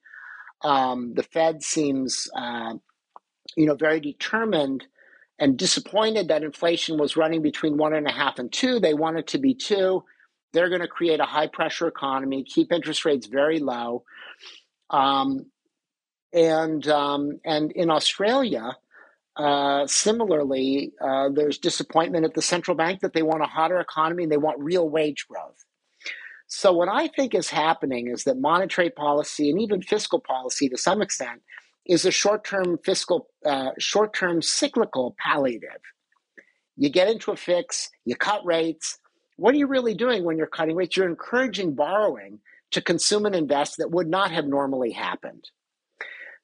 Um, 0.63 1.13
the 1.13 1.23
Fed 1.23 1.61
seems, 1.61 2.27
uh, 2.35 2.73
you 3.55 3.67
know, 3.67 3.75
very 3.75 3.99
determined 3.99 4.87
and 5.41 5.57
disappointed 5.57 6.27
that 6.27 6.43
inflation 6.43 6.99
was 6.99 7.17
running 7.17 7.41
between 7.41 7.75
one 7.75 7.95
and 7.95 8.07
a 8.07 8.11
half 8.11 8.37
and 8.37 8.53
two. 8.53 8.79
They 8.79 8.93
want 8.93 9.17
it 9.17 9.27
to 9.29 9.39
be 9.39 9.55
two. 9.55 10.03
They're 10.53 10.69
going 10.69 10.81
to 10.81 10.87
create 10.87 11.19
a 11.19 11.25
high 11.25 11.47
pressure 11.47 11.87
economy, 11.87 12.43
keep 12.43 12.71
interest 12.71 13.05
rates 13.05 13.25
very 13.25 13.59
low. 13.59 14.03
Um, 14.91 15.47
and 16.31 16.87
um, 16.87 17.39
and 17.43 17.71
in 17.71 17.89
Australia, 17.89 18.77
uh, 19.35 19.87
similarly, 19.87 20.93
uh, 21.01 21.29
there's 21.33 21.57
disappointment 21.57 22.23
at 22.23 22.35
the 22.35 22.41
central 22.41 22.77
bank 22.77 22.99
that 22.99 23.13
they 23.13 23.23
want 23.23 23.41
a 23.41 23.47
hotter 23.47 23.79
economy 23.79 24.23
and 24.23 24.31
they 24.31 24.37
want 24.37 24.59
real 24.59 24.87
wage 24.87 25.25
growth. 25.27 25.65
So 26.47 26.71
what 26.71 26.87
I 26.87 27.07
think 27.07 27.33
is 27.33 27.49
happening 27.49 28.09
is 28.09 28.25
that 28.25 28.37
monetary 28.37 28.91
policy 28.91 29.49
and 29.49 29.59
even 29.59 29.81
fiscal 29.81 30.19
policy, 30.19 30.69
to 30.69 30.77
some 30.77 31.01
extent, 31.01 31.41
is 31.85 32.05
a 32.05 32.11
short-term 32.11 32.79
fiscal, 32.83 33.27
uh, 33.45 33.71
short-term 33.77 34.41
cyclical 34.41 35.15
palliative. 35.17 35.81
You 36.77 36.89
get 36.89 37.09
into 37.09 37.31
a 37.31 37.35
fix, 37.35 37.89
you 38.05 38.15
cut 38.15 38.45
rates. 38.45 38.97
What 39.37 39.53
are 39.53 39.57
you 39.57 39.67
really 39.67 39.93
doing 39.93 40.23
when 40.23 40.37
you're 40.37 40.47
cutting 40.47 40.75
rates? 40.75 40.95
You're 40.95 41.09
encouraging 41.09 41.73
borrowing 41.73 42.39
to 42.71 42.81
consume 42.81 43.25
and 43.25 43.35
invest 43.35 43.77
that 43.77 43.91
would 43.91 44.07
not 44.07 44.31
have 44.31 44.45
normally 44.45 44.91
happened. 44.91 45.43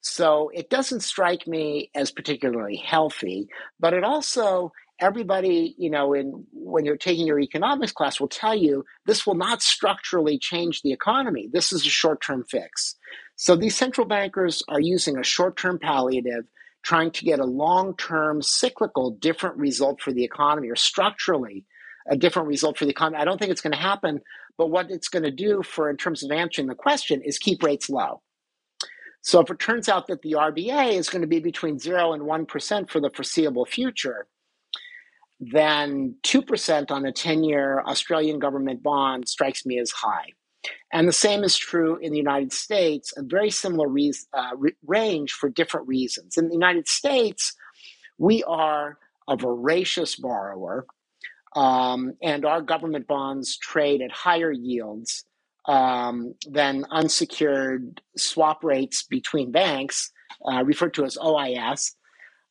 So 0.00 0.50
it 0.54 0.70
doesn't 0.70 1.00
strike 1.00 1.46
me 1.46 1.90
as 1.94 2.10
particularly 2.10 2.76
healthy, 2.76 3.48
but 3.80 3.94
it 3.94 4.04
also 4.04 4.72
everybody, 5.00 5.74
you 5.78 5.90
know, 5.90 6.12
in 6.12 6.44
when 6.52 6.84
you're 6.84 6.96
taking 6.96 7.26
your 7.26 7.40
economics 7.40 7.92
class 7.92 8.20
will 8.20 8.28
tell 8.28 8.54
you 8.54 8.84
this 9.06 9.26
will 9.26 9.34
not 9.34 9.62
structurally 9.62 10.38
change 10.38 10.82
the 10.82 10.92
economy. 10.92 11.48
This 11.52 11.72
is 11.72 11.86
a 11.86 11.90
short-term 11.90 12.44
fix. 12.48 12.96
So 13.40 13.54
these 13.54 13.76
central 13.76 14.04
bankers 14.04 14.64
are 14.68 14.80
using 14.80 15.16
a 15.16 15.22
short-term 15.22 15.78
palliative 15.78 16.44
trying 16.82 17.12
to 17.12 17.24
get 17.24 17.38
a 17.38 17.44
long-term 17.44 18.42
cyclical 18.42 19.12
different 19.12 19.56
result 19.56 20.00
for 20.00 20.12
the 20.12 20.24
economy 20.24 20.68
or 20.68 20.74
structurally 20.74 21.64
a 22.08 22.16
different 22.16 22.48
result 22.48 22.76
for 22.76 22.84
the 22.84 22.90
economy. 22.90 23.18
I 23.18 23.24
don't 23.24 23.38
think 23.38 23.52
it's 23.52 23.60
going 23.60 23.74
to 23.74 23.78
happen, 23.78 24.20
but 24.56 24.70
what 24.70 24.90
it's 24.90 25.08
going 25.08 25.22
to 25.22 25.30
do 25.30 25.62
for 25.62 25.88
in 25.88 25.96
terms 25.96 26.24
of 26.24 26.32
answering 26.32 26.66
the 26.66 26.74
question 26.74 27.22
is 27.22 27.38
keep 27.38 27.62
rates 27.62 27.88
low. 27.88 28.22
So 29.20 29.38
if 29.38 29.50
it 29.50 29.60
turns 29.60 29.88
out 29.88 30.08
that 30.08 30.22
the 30.22 30.32
RBA 30.32 30.94
is 30.94 31.08
going 31.08 31.22
to 31.22 31.28
be 31.28 31.38
between 31.38 31.78
0 31.78 32.14
and 32.14 32.24
1% 32.24 32.90
for 32.90 33.00
the 33.00 33.10
foreseeable 33.10 33.66
future, 33.66 34.26
then 35.38 36.16
2% 36.24 36.90
on 36.90 37.06
a 37.06 37.12
10 37.12 37.44
year 37.44 37.82
Australian 37.86 38.40
government 38.40 38.82
bond 38.82 39.28
strikes 39.28 39.64
me 39.64 39.78
as 39.78 39.92
high. 39.92 40.32
And 40.92 41.06
the 41.06 41.12
same 41.12 41.44
is 41.44 41.56
true 41.56 41.96
in 41.96 42.12
the 42.12 42.18
United 42.18 42.52
States, 42.52 43.12
a 43.16 43.22
very 43.22 43.50
similar 43.50 43.88
re- 43.88 44.14
uh, 44.32 44.50
re- 44.56 44.76
range 44.86 45.32
for 45.32 45.48
different 45.48 45.86
reasons. 45.88 46.36
In 46.36 46.48
the 46.48 46.54
United 46.54 46.88
States, 46.88 47.54
we 48.18 48.42
are 48.44 48.98
a 49.28 49.36
voracious 49.36 50.16
borrower, 50.16 50.86
um, 51.54 52.14
and 52.22 52.44
our 52.44 52.62
government 52.62 53.06
bonds 53.06 53.58
trade 53.58 54.00
at 54.00 54.10
higher 54.10 54.50
yields 54.52 55.24
um, 55.66 56.34
than 56.48 56.86
unsecured 56.90 58.00
swap 58.16 58.64
rates 58.64 59.02
between 59.02 59.52
banks, 59.52 60.10
uh, 60.50 60.64
referred 60.64 60.94
to 60.94 61.04
as 61.04 61.18
OIS, 61.18 61.94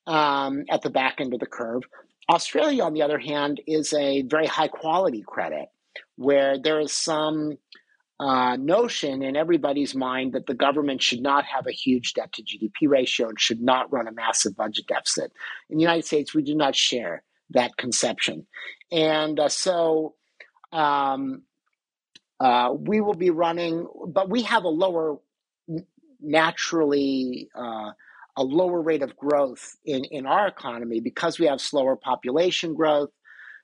um, 0.06 0.64
at 0.70 0.84
the 0.84 0.90
back 0.90 1.20
end 1.20 1.34
of 1.34 1.40
the 1.40 1.46
curve. 1.46 1.84
Australia, 2.30 2.84
on 2.84 2.94
the 2.94 3.02
other 3.02 3.18
hand, 3.20 3.62
is 3.66 3.94
a 3.94 4.22
very 4.24 4.46
high 4.46 4.68
quality 4.68 5.24
credit 5.26 5.70
where 6.18 6.58
there 6.60 6.80
is 6.80 6.92
some 6.92 7.58
uh, 8.20 8.56
notion 8.56 9.22
in 9.22 9.36
everybody's 9.36 9.94
mind 9.94 10.34
that 10.34 10.48
the 10.48 10.56
government 10.56 11.04
should 11.04 11.22
not 11.22 11.46
have 11.46 11.68
a 11.68 11.72
huge 11.72 12.14
debt 12.14 12.34
to 12.34 12.44
GDP 12.44 12.88
ratio 12.88 13.30
and 13.30 13.40
should 13.40 13.62
not 13.62 13.92
run 13.92 14.08
a 14.08 14.12
massive 14.12 14.56
budget 14.56 14.88
deficit. 14.88 15.32
In 15.70 15.78
the 15.78 15.84
United 15.84 16.06
States, 16.06 16.34
we 16.34 16.42
do 16.42 16.56
not 16.56 16.76
share 16.76 17.24
that 17.52 17.78
conception. 17.78 18.48
And 18.92 19.40
uh, 19.40 19.50
so 19.50 20.16
um, 20.72 21.44
uh, 22.40 22.74
we 22.78 23.02
will 23.02 23.14
be 23.14 23.30
running, 23.30 23.88
but 24.08 24.30
we 24.30 24.44
have 24.44 24.64
a 24.64 24.70
lower, 24.70 25.18
naturally, 26.20 27.50
uh, 27.56 27.92
a 28.36 28.44
lower 28.44 28.82
rate 28.82 29.02
of 29.02 29.16
growth 29.16 29.76
in, 29.86 30.04
in 30.06 30.26
our 30.26 30.48
economy 30.48 31.00
because 31.00 31.40
we 31.40 31.48
have 31.48 31.60
slower 31.62 31.96
population 31.96 32.74
growth. 32.74 33.10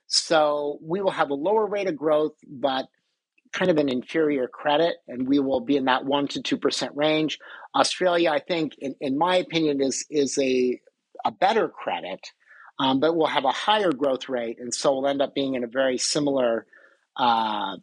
So 0.06 0.78
we 0.82 1.00
will 1.00 1.12
have 1.12 1.30
a 1.30 1.34
lower 1.34 1.66
rate 1.66 1.88
of 1.88 1.96
growth, 1.96 2.34
but 2.46 2.86
kind 3.54 3.70
of 3.70 3.78
an 3.78 3.88
inferior 3.88 4.48
credit, 4.48 4.96
and 5.08 5.28
we 5.28 5.38
will 5.38 5.60
be 5.60 5.76
in 5.76 5.86
that 5.86 6.04
one 6.04 6.28
to 6.28 6.42
two 6.42 6.58
percent 6.58 6.92
range. 6.94 7.38
Australia, 7.74 8.30
I 8.30 8.40
think, 8.40 8.74
in, 8.78 8.94
in 9.00 9.16
my 9.16 9.36
opinion, 9.36 9.80
is 9.80 10.04
is 10.10 10.36
a 10.38 10.80
a 11.24 11.32
better 11.32 11.68
credit, 11.68 12.20
um, 12.78 13.00
but 13.00 13.16
will 13.16 13.26
have 13.26 13.44
a 13.44 13.52
higher 13.66 13.92
growth 13.92 14.28
rate, 14.28 14.58
and 14.60 14.74
so 14.74 14.92
we'll 14.92 15.08
end 15.08 15.22
up 15.22 15.34
being 15.34 15.54
in 15.54 15.64
a 15.64 15.68
very 15.68 15.98
similar 15.98 16.66
uh, 17.16 17.76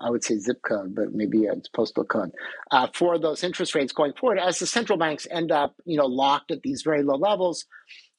I 0.00 0.10
would 0.10 0.24
say 0.24 0.38
zip 0.38 0.60
code, 0.62 0.94
but 0.94 1.14
maybe 1.14 1.44
it's 1.44 1.68
postal 1.68 2.04
code 2.04 2.32
uh, 2.70 2.88
for 2.94 3.18
those 3.18 3.44
interest 3.44 3.74
rates 3.74 3.92
going 3.92 4.12
forward 4.14 4.38
as 4.38 4.58
the 4.58 4.66
central 4.66 4.98
banks 4.98 5.26
end 5.30 5.50
up, 5.52 5.74
you 5.84 5.96
know, 5.96 6.06
locked 6.06 6.50
at 6.50 6.62
these 6.62 6.82
very 6.82 7.02
low 7.02 7.16
levels. 7.16 7.64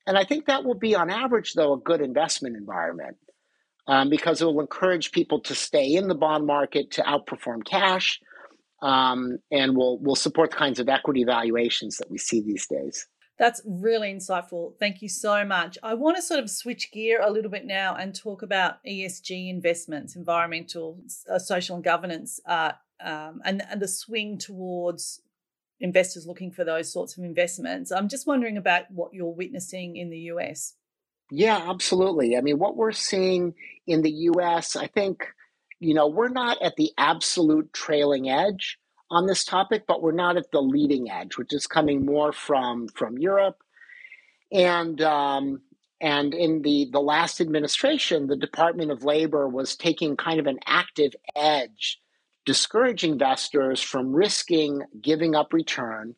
And 0.08 0.18
I 0.18 0.24
think 0.24 0.46
that 0.46 0.64
will 0.64 0.80
be, 0.88 0.96
on 0.96 1.10
average, 1.10 1.54
though, 1.54 1.74
a 1.74 1.80
good 1.80 2.02
investment 2.02 2.56
environment 2.56 3.18
um, 3.88 4.10
because 4.10 4.42
it 4.42 4.46
will 4.46 4.60
encourage 4.60 5.12
people 5.12 5.40
to 5.42 5.56
stay 5.56 5.94
in 5.96 6.08
the 6.08 6.16
bond 6.16 6.46
market 6.46 6.92
to 6.92 7.02
outperform 7.04 7.66
cash, 7.66 8.20
um, 8.82 9.38
and 9.52 9.76
will 9.76 10.00
will 10.00 10.16
support 10.16 10.52
the 10.52 10.58
kinds 10.58 10.80
of 10.80 10.90
equity 10.90 11.24
valuations 11.24 11.98
that 11.98 12.10
we 12.10 12.18
see 12.18 12.42
these 12.42 12.68
days. 12.68 13.08
That's 13.40 13.62
really 13.66 14.14
insightful. 14.14 14.74
Thank 14.80 15.02
you 15.02 15.08
so 15.08 15.46
much. 15.46 15.78
I 15.82 15.94
want 15.94 16.18
to 16.18 16.22
sort 16.22 16.42
of 16.42 16.50
switch 16.50 16.92
gear 16.92 17.22
a 17.24 17.32
little 17.32 17.50
bit 17.50 17.66
now 17.66 17.96
and 17.96 18.14
talk 18.14 18.42
about 18.42 18.84
ESG 18.86 19.50
investments, 19.50 20.18
environmental, 20.18 21.00
uh, 21.32 21.40
social, 21.40 21.78
and 21.78 21.84
governance, 21.84 22.42
uh, 22.46 22.74
um, 23.02 23.42
and, 23.46 23.64
and 23.72 23.82
the 23.82 23.88
swing 23.88 24.38
towards 24.38 25.22
investors 25.80 26.28
looking 26.28 26.52
for 26.52 26.66
those 26.66 26.92
sorts 26.92 27.18
of 27.18 27.24
investments. 27.24 27.94
I'm 27.94 28.10
just 28.10 28.28
wondering 28.28 28.58
about 28.58 28.92
what 28.92 29.14
you're 29.14 29.34
witnessing 29.34 29.96
in 29.96 30.10
the 30.10 30.20
US. 30.34 30.76
Yeah, 31.32 31.70
absolutely. 31.70 32.38
I 32.38 32.42
mean, 32.42 32.58
what 32.58 32.76
we're 32.76 32.92
seeing 32.92 33.54
in 33.86 34.02
the 34.02 34.12
US, 34.12 34.76
I 34.76 34.88
think, 34.88 35.28
you 35.80 35.94
know, 35.94 36.08
we're 36.08 36.30
not 36.30 36.62
at 36.62 36.76
the 36.76 36.92
absolute 36.98 37.72
trailing 37.74 38.30
edge 38.30 38.78
on 39.12 39.26
this 39.28 39.44
topic, 39.44 39.84
but 39.88 40.02
we're 40.02 40.12
not 40.12 40.38
at 40.38 40.52
the 40.52 40.62
leading 40.62 41.10
edge, 41.10 41.38
which 41.38 41.54
is 41.54 41.68
coming 41.68 42.06
more 42.06 42.32
from 42.32 42.88
from 42.90 43.18
Europe. 43.18 43.58
And 44.52 45.02
um, 45.02 45.62
and 46.02 46.34
in 46.34 46.62
the 46.64 46.90
the 46.92 47.00
last 47.00 47.42
administration, 47.42 48.28
the 48.28 48.36
Department 48.36 48.92
of 48.92 49.04
Labor 49.04 49.48
was 49.48 49.76
taking 49.76 50.18
kind 50.18 50.40
of 50.40 50.48
an 50.48 50.60
active 50.66 51.14
edge 51.36 52.00
discouraging 52.46 53.12
investors 53.14 53.82
from 53.82 54.16
risking 54.16 54.82
giving 55.02 55.36
up 55.36 55.54
return 55.54 56.16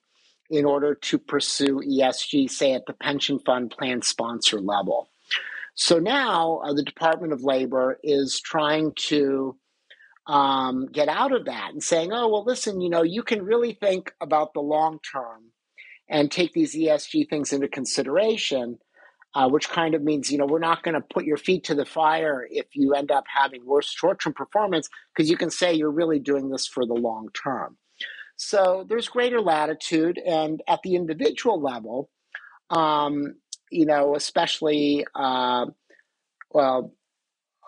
in 0.51 0.65
order 0.65 0.93
to 0.93 1.17
pursue 1.17 1.79
ESG, 1.79 2.51
say 2.51 2.73
at 2.73 2.85
the 2.85 2.93
pension 2.93 3.39
fund 3.39 3.71
plan 3.71 4.01
sponsor 4.01 4.59
level. 4.59 5.09
So 5.75 5.97
now 5.97 6.61
uh, 6.63 6.73
the 6.73 6.83
Department 6.83 7.31
of 7.31 7.41
Labor 7.41 7.97
is 8.03 8.41
trying 8.41 8.91
to 9.07 9.55
um, 10.27 10.87
get 10.87 11.07
out 11.07 11.31
of 11.31 11.45
that 11.45 11.71
and 11.71 11.81
saying, 11.81 12.11
oh, 12.11 12.27
well, 12.27 12.43
listen, 12.43 12.81
you 12.81 12.89
know, 12.89 13.01
you 13.01 13.23
can 13.23 13.43
really 13.43 13.73
think 13.73 14.13
about 14.19 14.53
the 14.53 14.59
long 14.59 14.99
term 14.99 15.51
and 16.09 16.29
take 16.29 16.51
these 16.51 16.75
ESG 16.75 17.29
things 17.29 17.53
into 17.53 17.69
consideration, 17.69 18.77
uh, 19.33 19.47
which 19.47 19.69
kind 19.69 19.95
of 19.95 20.03
means, 20.03 20.29
you 20.29 20.37
know, 20.37 20.45
we're 20.45 20.59
not 20.59 20.83
going 20.83 20.95
to 20.95 21.01
put 21.01 21.23
your 21.23 21.37
feet 21.37 21.63
to 21.63 21.75
the 21.75 21.85
fire 21.85 22.45
if 22.51 22.65
you 22.73 22.93
end 22.93 23.09
up 23.09 23.23
having 23.33 23.65
worse 23.65 23.89
short 23.89 24.21
term 24.21 24.33
performance 24.33 24.89
because 25.15 25.29
you 25.29 25.37
can 25.37 25.49
say 25.49 25.73
you're 25.73 25.89
really 25.89 26.19
doing 26.19 26.49
this 26.49 26.67
for 26.67 26.85
the 26.85 26.93
long 26.93 27.29
term. 27.31 27.77
So 28.43 28.85
there's 28.89 29.07
greater 29.07 29.39
latitude, 29.39 30.17
and 30.17 30.63
at 30.67 30.81
the 30.81 30.95
individual 30.95 31.61
level, 31.61 32.09
um, 32.71 33.35
you 33.69 33.85
know, 33.85 34.15
especially 34.15 35.05
uh, 35.13 35.67
well, 36.51 36.91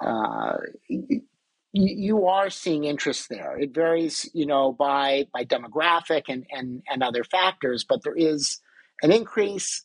uh, 0.01 0.57
you, 0.89 1.21
you 1.73 2.25
are 2.25 2.49
seeing 2.49 2.85
interest 2.85 3.29
there. 3.29 3.55
It 3.57 3.75
varies, 3.75 4.27
you 4.33 4.47
know, 4.47 4.71
by 4.73 5.27
by 5.31 5.45
demographic 5.45 6.23
and 6.27 6.47
and 6.49 6.81
and 6.89 7.03
other 7.03 7.23
factors, 7.23 7.85
but 7.87 8.01
there 8.03 8.15
is 8.15 8.59
an 9.03 9.11
increase. 9.11 9.83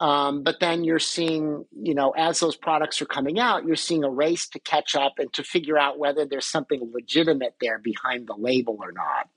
Um, 0.00 0.44
but 0.44 0.60
then 0.60 0.84
you're 0.84 0.98
seeing, 1.00 1.64
you 1.72 1.94
know, 1.94 2.10
as 2.10 2.38
those 2.40 2.56
products 2.56 3.02
are 3.02 3.06
coming 3.06 3.40
out, 3.40 3.64
you're 3.64 3.76
seeing 3.76 4.04
a 4.04 4.10
race 4.10 4.48
to 4.50 4.60
catch 4.60 4.94
up 4.94 5.14
and 5.18 5.32
to 5.32 5.42
figure 5.42 5.78
out 5.78 5.98
whether 5.98 6.24
there's 6.24 6.46
something 6.46 6.90
legitimate 6.92 7.54
there 7.60 7.78
behind 7.78 8.28
the 8.28 8.36
label 8.36 8.78
or 8.80 8.92
not. 8.92 9.28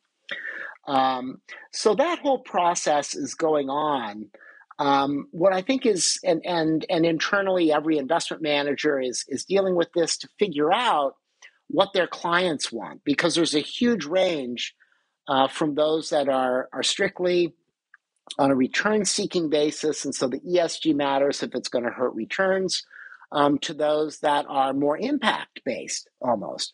Um, 0.88 1.42
so 1.72 1.96
that 1.96 2.20
whole 2.20 2.40
process 2.40 3.16
is 3.16 3.34
going 3.34 3.70
on. 3.70 4.30
Um, 4.78 5.28
what 5.32 5.54
I 5.54 5.62
think 5.62 5.86
is, 5.86 6.20
and 6.24 6.46
and 6.46 6.86
and 6.90 7.06
internally, 7.06 7.72
every 7.72 7.98
investment 7.98 8.44
manager 8.44 9.00
is 9.00 9.24
is 9.28 9.46
dealing 9.46 9.76
with 9.76 9.90
this 9.96 10.18
to 10.18 10.30
figure 10.38 10.74
out 10.74 11.16
what 11.68 11.94
their 11.94 12.08
clients 12.08 12.72
want, 12.72 13.04
because 13.04 13.36
there's 13.36 13.56
a 13.56 13.60
huge 13.60 14.06
range 14.06 14.76
uh, 15.28 15.48
from 15.48 15.76
those 15.76 16.10
that 16.10 16.28
are 16.28 16.68
are 16.74 16.84
strictly 16.84 17.56
on 18.38 18.52
a 18.52 18.56
return-seeking 18.56 19.50
basis, 19.50 20.04
and 20.04 20.14
so 20.14 20.28
the 20.28 20.40
ESG 20.40 20.96
matters 20.96 21.42
if 21.42 21.56
it's 21.56 21.70
going 21.70 21.86
to 21.86 21.92
hurt 21.92 22.14
returns, 22.16 22.84
um, 23.32 23.58
to 23.60 23.74
those 23.74 24.20
that 24.20 24.46
are 24.50 24.74
more 24.74 24.98
impact-based, 24.98 26.10
almost. 26.22 26.74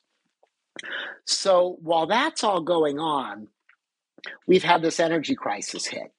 So 1.25 1.77
while 1.81 2.07
that's 2.07 2.43
all 2.43 2.61
going 2.61 2.99
on, 2.99 3.47
we've 4.47 4.63
had 4.63 4.81
this 4.81 4.99
energy 4.99 5.35
crisis 5.35 5.85
hit. 5.85 6.11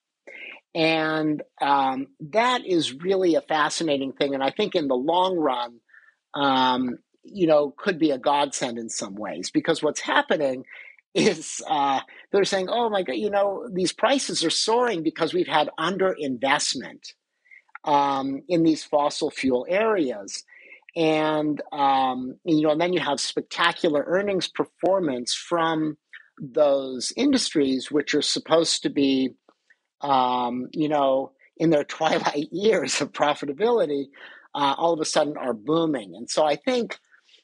And 0.75 1.43
um, 1.61 2.09
that 2.31 2.65
is 2.67 2.95
really 2.95 3.35
a 3.35 3.43
fascinating 3.43 4.13
thing. 4.13 4.35
And 4.35 4.43
I 4.43 4.51
think 4.51 4.75
in 4.75 4.89
the 4.89 4.95
long 4.95 5.37
run, 5.37 5.81
um, 6.35 6.99
you 7.25 7.47
know, 7.47 7.75
could 7.77 7.99
be 7.99 8.11
a 8.11 8.19
godsend 8.19 8.79
in 8.79 8.89
some 8.89 9.15
ways 9.15 9.51
because 9.51 9.83
what's 9.83 10.01
happening 10.01 10.65
is 11.15 11.61
uh, 11.69 12.01
they're 12.31 12.45
saying, 12.45 12.69
oh 12.71 12.89
my 12.89 13.03
God, 13.03 13.17
you 13.17 13.31
know, 13.31 13.69
these 13.71 13.93
prices 13.93 14.45
are 14.45 14.51
soaring 14.51 15.03
because 15.03 15.35
we've 15.35 15.47
had 15.47 15.71
underinvestment 15.79 17.13
um, 17.85 18.43
in 18.49 18.63
these 18.63 18.83
fossil 18.83 19.31
fuel 19.31 19.67
areas. 19.69 20.43
And, 20.97 21.61
um, 21.73 22.37
you 22.45 22.63
know, 22.63 22.71
and 22.71 22.81
then 22.81 22.93
you 22.93 23.01
have 23.01 23.21
spectacular 23.21 24.05
earnings 24.07 24.49
performance 24.49 25.35
from 25.35 25.97
those 26.43 27.13
industries, 27.17 27.91
which 27.91 28.15
are 28.15 28.23
supposed 28.23 28.83
to 28.83 28.91
be, 28.91 29.31
um, 30.01 30.69
you 30.73 30.89
know, 30.89 31.33
in 31.57 31.71
their 31.71 31.85
twilight 31.97 32.49
years 32.53 33.01
of 33.01 33.13
profitability, 33.13 34.07
uh, 34.55 34.75
all 34.77 34.93
of 34.93 35.01
a 35.01 35.05
sudden 35.05 35.37
are 35.37 35.55
booming. 35.55 36.15
And 36.17 36.29
so 36.29 36.45
I 36.45 36.57
think, 36.57 36.99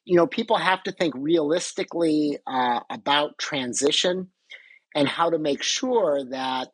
you 0.04 0.16
know, 0.16 0.26
people 0.26 0.56
have 0.56 0.82
to 0.84 0.92
think 0.92 1.14
realistically 1.16 2.38
uh, 2.46 2.80
about 2.90 3.38
transition 3.38 4.28
and 4.94 5.08
how 5.08 5.30
to 5.30 5.38
make 5.38 5.62
sure 5.62 6.24
that 6.30 6.68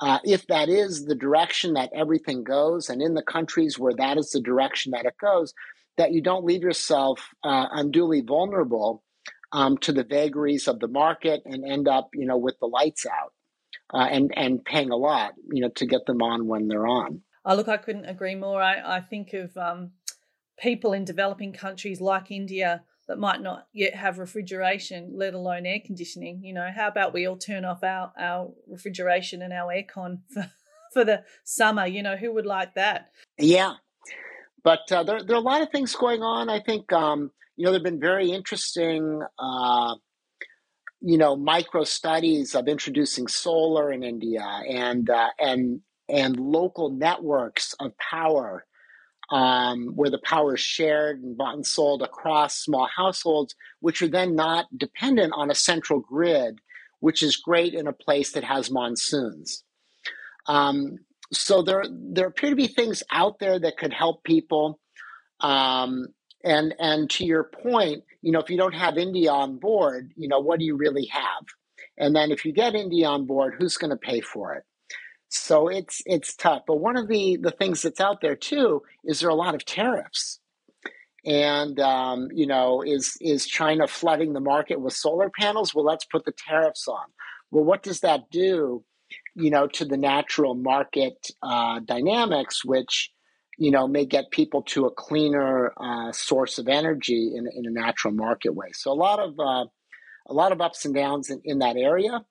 uh, 0.00 0.18
if 0.24 0.46
that 0.46 0.68
is 0.68 1.06
the 1.06 1.14
direction 1.14 1.74
that 1.74 1.90
everything 1.94 2.44
goes, 2.44 2.88
and 2.88 3.02
in 3.02 3.14
the 3.14 3.22
countries 3.22 3.78
where 3.78 3.94
that 3.94 4.16
is 4.16 4.30
the 4.30 4.40
direction 4.40 4.92
that 4.92 5.06
it 5.06 5.14
goes, 5.20 5.52
that 5.96 6.12
you 6.12 6.22
don't 6.22 6.44
leave 6.44 6.62
yourself 6.62 7.30
uh, 7.44 7.66
unduly 7.72 8.20
vulnerable 8.20 9.02
um, 9.52 9.78
to 9.78 9.92
the 9.92 10.04
vagaries 10.04 10.68
of 10.68 10.80
the 10.80 10.88
market 10.88 11.42
and 11.44 11.64
end 11.64 11.88
up, 11.88 12.10
you 12.14 12.26
know, 12.26 12.36
with 12.36 12.58
the 12.60 12.66
lights 12.66 13.06
out 13.06 13.32
uh, 13.92 14.06
and 14.10 14.32
and 14.36 14.64
paying 14.64 14.90
a 14.90 14.96
lot, 14.96 15.32
you 15.50 15.62
know, 15.62 15.70
to 15.76 15.86
get 15.86 16.06
them 16.06 16.22
on 16.22 16.46
when 16.46 16.68
they're 16.68 16.86
on. 16.86 17.22
Oh, 17.44 17.54
look, 17.54 17.68
I 17.68 17.78
couldn't 17.78 18.04
agree 18.04 18.34
more. 18.34 18.60
I, 18.62 18.96
I 18.98 19.00
think 19.00 19.32
of 19.32 19.56
um, 19.56 19.92
people 20.58 20.92
in 20.92 21.04
developing 21.04 21.52
countries 21.52 22.00
like 22.00 22.30
India 22.30 22.82
that 23.06 23.18
might 23.18 23.40
not 23.40 23.66
yet 23.72 23.94
have 23.94 24.18
refrigeration, 24.18 25.12
let 25.14 25.32
alone 25.32 25.64
air 25.64 25.80
conditioning. 25.84 26.44
You 26.44 26.52
know, 26.52 26.68
how 26.74 26.88
about 26.88 27.14
we 27.14 27.26
all 27.26 27.38
turn 27.38 27.64
off 27.64 27.82
our, 27.82 28.12
our 28.18 28.50
refrigeration 28.66 29.40
and 29.40 29.52
our 29.52 29.72
aircon 29.72 30.20
for, 30.32 30.50
for 30.92 31.04
the 31.04 31.24
summer? 31.42 31.86
You 31.86 32.02
know, 32.02 32.16
who 32.16 32.34
would 32.34 32.44
like 32.44 32.74
that? 32.74 33.10
Yeah. 33.38 33.74
But 34.62 34.92
uh, 34.92 35.04
there, 35.04 35.22
there 35.22 35.36
are 35.36 35.40
a 35.40 35.42
lot 35.42 35.62
of 35.62 35.70
things 35.70 35.94
going 35.96 36.22
on. 36.22 36.50
I 36.50 36.60
think 36.60 36.92
um, 36.92 37.30
you 37.58 37.64
know, 37.64 37.72
there 37.72 37.80
have 37.80 37.84
been 37.84 38.00
very 38.00 38.30
interesting, 38.30 39.20
uh, 39.36 39.96
you 41.00 41.18
know, 41.18 41.34
micro 41.34 41.82
studies 41.82 42.54
of 42.54 42.68
introducing 42.68 43.26
solar 43.26 43.90
in 43.90 44.04
India 44.04 44.44
and 44.70 45.10
uh, 45.10 45.30
and 45.40 45.80
and 46.08 46.38
local 46.38 46.90
networks 46.90 47.74
of 47.80 47.92
power 47.98 48.64
um, 49.30 49.88
where 49.96 50.08
the 50.08 50.20
power 50.20 50.54
is 50.54 50.60
shared 50.60 51.20
and 51.20 51.36
bought 51.36 51.56
and 51.56 51.66
sold 51.66 52.00
across 52.00 52.56
small 52.56 52.88
households, 52.96 53.56
which 53.80 54.02
are 54.02 54.08
then 54.08 54.36
not 54.36 54.66
dependent 54.78 55.32
on 55.34 55.50
a 55.50 55.54
central 55.54 55.98
grid, 55.98 56.60
which 57.00 57.24
is 57.24 57.36
great 57.36 57.74
in 57.74 57.88
a 57.88 57.92
place 57.92 58.32
that 58.32 58.44
has 58.44 58.70
monsoons. 58.70 59.64
Um, 60.46 60.98
so 61.32 61.62
there, 61.62 61.84
there 61.90 62.28
appear 62.28 62.50
to 62.50 62.56
be 62.56 62.68
things 62.68 63.02
out 63.10 63.40
there 63.40 63.58
that 63.58 63.76
could 63.76 63.92
help 63.92 64.22
people. 64.22 64.78
Um, 65.40 66.06
and 66.44 66.74
and 66.78 67.10
to 67.10 67.24
your 67.24 67.44
point, 67.44 68.04
you 68.22 68.32
know, 68.32 68.40
if 68.40 68.50
you 68.50 68.56
don't 68.56 68.74
have 68.74 68.98
India 68.98 69.30
on 69.30 69.58
board, 69.58 70.12
you 70.16 70.28
know, 70.28 70.40
what 70.40 70.58
do 70.58 70.64
you 70.64 70.76
really 70.76 71.06
have? 71.06 71.44
And 71.96 72.14
then 72.14 72.30
if 72.30 72.44
you 72.44 72.52
get 72.52 72.74
India 72.74 73.06
on 73.06 73.26
board, 73.26 73.54
who's 73.58 73.76
going 73.76 73.90
to 73.90 73.96
pay 73.96 74.20
for 74.20 74.54
it? 74.54 74.64
So 75.28 75.68
it's 75.68 76.00
it's 76.06 76.34
tough. 76.34 76.62
But 76.66 76.76
one 76.76 76.96
of 76.96 77.08
the 77.08 77.36
the 77.36 77.50
things 77.50 77.82
that's 77.82 78.00
out 78.00 78.20
there 78.20 78.36
too 78.36 78.82
is 79.04 79.20
there 79.20 79.28
are 79.28 79.32
a 79.32 79.34
lot 79.34 79.54
of 79.54 79.64
tariffs, 79.64 80.40
and 81.24 81.78
um, 81.80 82.28
you 82.32 82.46
know, 82.46 82.82
is 82.82 83.16
is 83.20 83.46
China 83.46 83.86
flooding 83.86 84.32
the 84.32 84.40
market 84.40 84.80
with 84.80 84.94
solar 84.94 85.30
panels? 85.30 85.74
Well, 85.74 85.84
let's 85.84 86.06
put 86.06 86.24
the 86.24 86.32
tariffs 86.48 86.88
on. 86.88 87.04
Well, 87.50 87.64
what 87.64 87.82
does 87.82 88.00
that 88.00 88.30
do? 88.30 88.84
You 89.34 89.50
know, 89.50 89.66
to 89.68 89.84
the 89.84 89.96
natural 89.96 90.54
market 90.54 91.30
uh, 91.42 91.80
dynamics, 91.80 92.64
which 92.64 93.10
you 93.58 93.70
know, 93.72 93.88
may 93.88 94.06
get 94.06 94.30
people 94.30 94.62
to 94.62 94.86
a 94.86 94.90
cleaner 94.90 95.72
uh, 95.76 96.12
source 96.12 96.58
of 96.58 96.68
energy 96.68 97.32
in, 97.34 97.48
in 97.54 97.66
a 97.66 97.70
natural 97.70 98.14
market 98.14 98.54
way. 98.54 98.68
So 98.72 98.92
a 98.92 98.94
lot 98.94 99.18
of 99.18 99.38
uh, 99.38 99.66
a 100.30 100.34
lot 100.34 100.52
of 100.52 100.60
ups 100.60 100.84
and 100.84 100.94
downs 100.94 101.30
in, 101.30 101.40
in 101.44 101.58
that 101.58 101.76
area, 101.76 102.24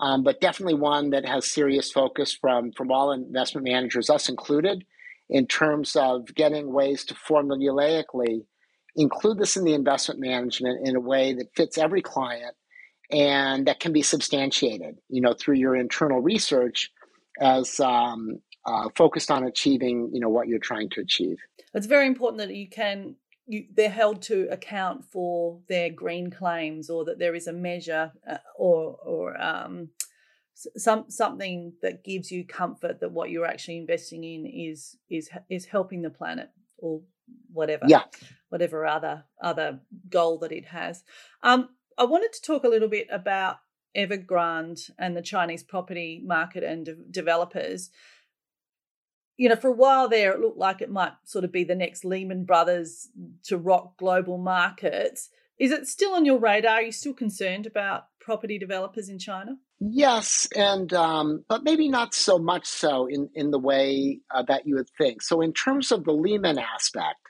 um, 0.00 0.22
but 0.22 0.40
definitely 0.40 0.74
one 0.74 1.10
that 1.10 1.24
has 1.24 1.50
serious 1.50 1.90
focus 1.90 2.36
from 2.38 2.72
from 2.72 2.92
all 2.92 3.12
investment 3.12 3.66
managers, 3.66 4.10
us 4.10 4.28
included, 4.28 4.84
in 5.30 5.46
terms 5.46 5.96
of 5.96 6.26
getting 6.34 6.72
ways 6.72 7.04
to 7.06 7.14
formulaically 7.14 8.44
include 8.96 9.38
this 9.38 9.56
in 9.56 9.64
the 9.64 9.74
investment 9.74 10.20
management 10.20 10.86
in 10.86 10.96
a 10.96 11.00
way 11.00 11.32
that 11.32 11.54
fits 11.56 11.78
every 11.78 12.02
client 12.02 12.54
and 13.10 13.66
that 13.66 13.80
can 13.80 13.92
be 13.92 14.02
substantiated, 14.02 14.96
you 15.08 15.20
know, 15.20 15.34
through 15.34 15.56
your 15.56 15.74
internal 15.74 16.20
research 16.20 16.90
as 17.40 17.80
um, 17.80 18.38
uh, 18.66 18.88
focused 18.96 19.30
on 19.30 19.44
achieving 19.44 20.10
you 20.12 20.20
know 20.20 20.28
what 20.28 20.48
you're 20.48 20.58
trying 20.58 20.90
to 20.90 21.00
achieve. 21.00 21.36
It's 21.72 21.86
very 21.86 22.06
important 22.06 22.38
that 22.38 22.54
you 22.54 22.68
can 22.68 23.16
you, 23.46 23.66
they're 23.74 23.90
held 23.90 24.22
to 24.22 24.48
account 24.50 25.04
for 25.04 25.60
their 25.68 25.90
green 25.90 26.30
claims 26.30 26.88
or 26.88 27.04
that 27.04 27.18
there 27.18 27.34
is 27.34 27.46
a 27.46 27.52
measure 27.52 28.12
uh, 28.28 28.38
or 28.56 28.96
or 29.04 29.40
um, 29.40 29.90
some 30.54 31.04
something 31.08 31.72
that 31.82 32.04
gives 32.04 32.30
you 32.30 32.44
comfort 32.44 33.00
that 33.00 33.12
what 33.12 33.30
you're 33.30 33.46
actually 33.46 33.78
investing 33.78 34.24
in 34.24 34.46
is 34.46 34.96
is 35.10 35.28
is 35.50 35.66
helping 35.66 36.02
the 36.02 36.10
planet 36.10 36.50
or 36.78 37.02
whatever 37.52 37.84
yeah. 37.88 38.04
whatever 38.48 38.86
other 38.86 39.24
other 39.42 39.80
goal 40.08 40.38
that 40.38 40.52
it 40.52 40.66
has. 40.66 41.02
Um, 41.42 41.70
i 41.98 42.04
wanted 42.04 42.32
to 42.32 42.42
talk 42.42 42.64
a 42.64 42.68
little 42.68 42.88
bit 42.88 43.08
about 43.10 43.58
evergrande 43.96 44.90
and 44.98 45.16
the 45.16 45.22
chinese 45.22 45.62
property 45.62 46.20
market 46.24 46.64
and 46.64 46.84
de- 46.84 46.96
developers 47.10 47.90
you 49.36 49.48
know, 49.48 49.56
for 49.56 49.68
a 49.68 49.72
while 49.72 50.08
there, 50.08 50.32
it 50.32 50.40
looked 50.40 50.58
like 50.58 50.80
it 50.80 50.90
might 50.90 51.12
sort 51.24 51.44
of 51.44 51.52
be 51.52 51.64
the 51.64 51.74
next 51.74 52.04
Lehman 52.04 52.44
Brothers 52.44 53.08
to 53.44 53.58
rock 53.58 53.96
global 53.96 54.38
markets. 54.38 55.30
Is 55.58 55.72
it 55.72 55.86
still 55.86 56.14
on 56.14 56.24
your 56.24 56.38
radar? 56.38 56.74
Are 56.74 56.82
you 56.82 56.92
still 56.92 57.14
concerned 57.14 57.66
about 57.66 58.06
property 58.20 58.58
developers 58.58 59.08
in 59.08 59.18
China? 59.18 59.56
Yes, 59.80 60.48
and 60.56 60.92
um, 60.92 61.44
but 61.48 61.64
maybe 61.64 61.88
not 61.88 62.14
so 62.14 62.38
much 62.38 62.66
so 62.66 63.06
in 63.06 63.28
in 63.34 63.50
the 63.50 63.58
way 63.58 64.20
uh, 64.30 64.42
that 64.44 64.66
you 64.66 64.76
would 64.76 64.88
think. 64.96 65.20
So, 65.20 65.40
in 65.40 65.52
terms 65.52 65.92
of 65.92 66.04
the 66.04 66.12
Lehman 66.12 66.58
aspect, 66.58 67.20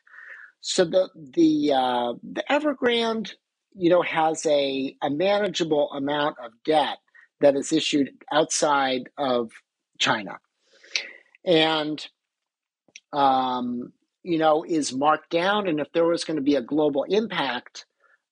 so 0.60 0.84
the 0.84 1.08
the 1.14 1.72
uh, 1.72 2.12
the 2.22 2.44
Evergrande, 2.48 3.32
you 3.74 3.90
know, 3.90 4.02
has 4.02 4.46
a 4.46 4.96
a 5.02 5.10
manageable 5.10 5.90
amount 5.92 6.36
of 6.42 6.52
debt 6.64 6.98
that 7.40 7.56
is 7.56 7.72
issued 7.72 8.10
outside 8.32 9.08
of 9.18 9.50
China, 9.98 10.38
and 11.44 12.04
um, 13.12 13.92
you 14.22 14.38
know 14.38 14.64
is 14.66 14.92
marked 14.92 15.30
down. 15.30 15.68
And 15.68 15.80
if 15.80 15.92
there 15.92 16.06
was 16.06 16.24
going 16.24 16.36
to 16.36 16.42
be 16.42 16.56
a 16.56 16.62
global 16.62 17.04
impact 17.04 17.86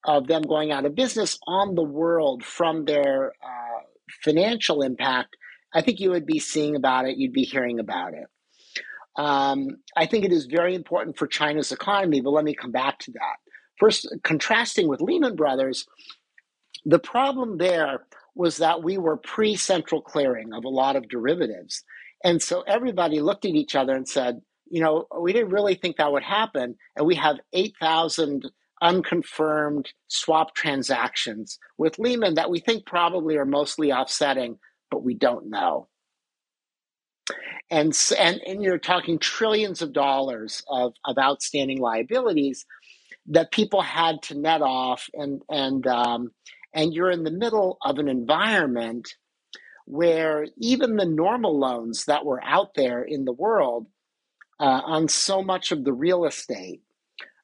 of 0.04 0.26
them 0.26 0.42
going 0.42 0.72
out 0.72 0.84
of 0.84 0.94
business 0.94 1.38
on 1.46 1.74
the 1.74 1.82
world 1.82 2.44
from 2.44 2.84
their 2.84 3.32
uh, 3.42 3.80
financial 4.24 4.82
impact, 4.82 5.36
I 5.72 5.82
think 5.82 6.00
you 6.00 6.10
would 6.10 6.26
be 6.26 6.40
seeing 6.40 6.76
about 6.76 7.06
it, 7.06 7.16
you'd 7.16 7.32
be 7.32 7.44
hearing 7.44 7.78
about 7.78 8.14
it. 8.14 8.26
Um, 9.16 9.76
I 9.96 10.06
think 10.06 10.24
it 10.24 10.32
is 10.32 10.46
very 10.46 10.74
important 10.74 11.18
for 11.18 11.26
China's 11.26 11.70
economy, 11.70 12.20
but 12.20 12.30
let 12.30 12.44
me 12.44 12.54
come 12.54 12.72
back 12.72 12.98
to 13.00 13.12
that. 13.12 13.36
First, 13.78 14.08
contrasting 14.22 14.88
with 14.88 15.00
Lehman 15.00 15.36
Brothers, 15.36 15.86
the 16.84 16.98
problem 16.98 17.58
there 17.58 18.06
was 18.34 18.58
that 18.58 18.82
we 18.82 18.96
were 18.96 19.16
pre 19.16 19.56
central 19.56 20.00
clearing 20.00 20.52
of 20.52 20.64
a 20.64 20.68
lot 20.68 20.96
of 20.96 21.08
derivatives. 21.08 21.84
And 22.24 22.42
so 22.42 22.62
everybody 22.62 23.20
looked 23.20 23.44
at 23.44 23.52
each 23.52 23.74
other 23.74 23.94
and 23.94 24.08
said, 24.08 24.40
you 24.70 24.80
know, 24.82 25.06
we 25.20 25.32
didn't 25.32 25.50
really 25.50 25.74
think 25.74 25.96
that 25.96 26.12
would 26.12 26.22
happen. 26.22 26.76
And 26.96 27.06
we 27.06 27.16
have 27.16 27.36
8,000 27.52 28.50
unconfirmed 28.80 29.92
swap 30.08 30.54
transactions 30.54 31.58
with 31.78 31.98
Lehman 31.98 32.34
that 32.34 32.50
we 32.50 32.58
think 32.58 32.86
probably 32.86 33.36
are 33.36 33.44
mostly 33.44 33.92
offsetting, 33.92 34.58
but 34.90 35.04
we 35.04 35.14
don't 35.14 35.48
know. 35.48 35.88
And, 37.70 37.96
and, 38.18 38.40
and 38.46 38.62
you're 38.62 38.78
talking 38.78 39.18
trillions 39.18 39.82
of 39.82 39.92
dollars 39.92 40.62
of, 40.68 40.94
of 41.04 41.16
outstanding 41.16 41.78
liabilities 41.78 42.66
that 43.26 43.52
people 43.52 43.82
had 43.82 44.20
to 44.22 44.38
net 44.38 44.62
off, 44.62 45.08
and, 45.14 45.42
and, 45.48 45.86
um, 45.86 46.32
and 46.74 46.92
you're 46.92 47.10
in 47.10 47.22
the 47.22 47.30
middle 47.30 47.78
of 47.82 47.98
an 47.98 48.08
environment 48.08 49.14
where 49.86 50.46
even 50.58 50.96
the 50.96 51.06
normal 51.06 51.58
loans 51.58 52.06
that 52.06 52.24
were 52.24 52.42
out 52.42 52.74
there 52.74 53.02
in 53.02 53.24
the 53.24 53.32
world 53.32 53.86
uh, 54.60 54.80
on 54.84 55.08
so 55.08 55.42
much 55.42 55.72
of 55.72 55.84
the 55.84 55.92
real 55.92 56.24
estate 56.24 56.82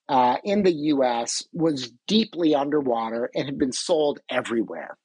uh, 0.08 0.36
in 0.44 0.62
the 0.62 0.72
US 0.72 1.42
was 1.52 1.92
deeply 2.06 2.54
underwater 2.54 3.30
and 3.34 3.46
had 3.46 3.58
been 3.58 3.72
sold 3.72 4.20
everywhere 4.30 4.96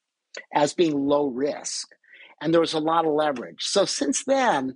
as 0.53 0.73
being 0.73 1.05
low 1.05 1.27
risk. 1.27 1.89
And 2.41 2.53
there 2.53 2.61
was 2.61 2.73
a 2.73 2.79
lot 2.79 3.05
of 3.05 3.13
leverage. 3.13 3.61
So 3.63 3.85
since 3.85 4.23
then, 4.23 4.75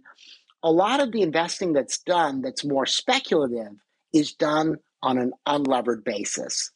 a 0.64 0.72
lot 0.72 1.00
of 1.00 1.12
the 1.12 1.22
investing 1.22 1.74
that's 1.74 2.00
done 2.00 2.42
that's 2.42 2.66
more 2.66 2.86
speculative 2.86 3.74
is 4.14 4.34
done 4.34 4.78
on 5.02 5.18
an 5.18 5.32
unlevered 5.48 6.04
basis. 6.04 6.72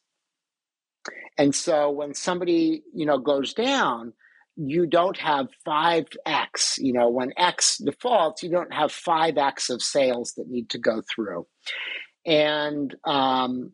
And 1.37 1.55
so 1.55 1.89
when 1.89 2.13
somebody, 2.13 2.83
you 2.93 3.05
know, 3.05 3.17
goes 3.17 3.53
down, 3.53 4.13
you 4.55 4.85
don't 4.85 5.17
have 5.17 5.47
5x, 5.67 6.77
you 6.77 6.93
know, 6.93 7.09
when 7.09 7.31
X 7.37 7.77
defaults, 7.77 8.43
you 8.43 8.49
don't 8.49 8.73
have 8.73 8.91
5x 8.91 9.69
of 9.69 9.81
sales 9.81 10.33
that 10.37 10.47
need 10.49 10.69
to 10.71 10.77
go 10.77 11.01
through 11.13 11.47
and 12.25 12.95
um, 13.05 13.71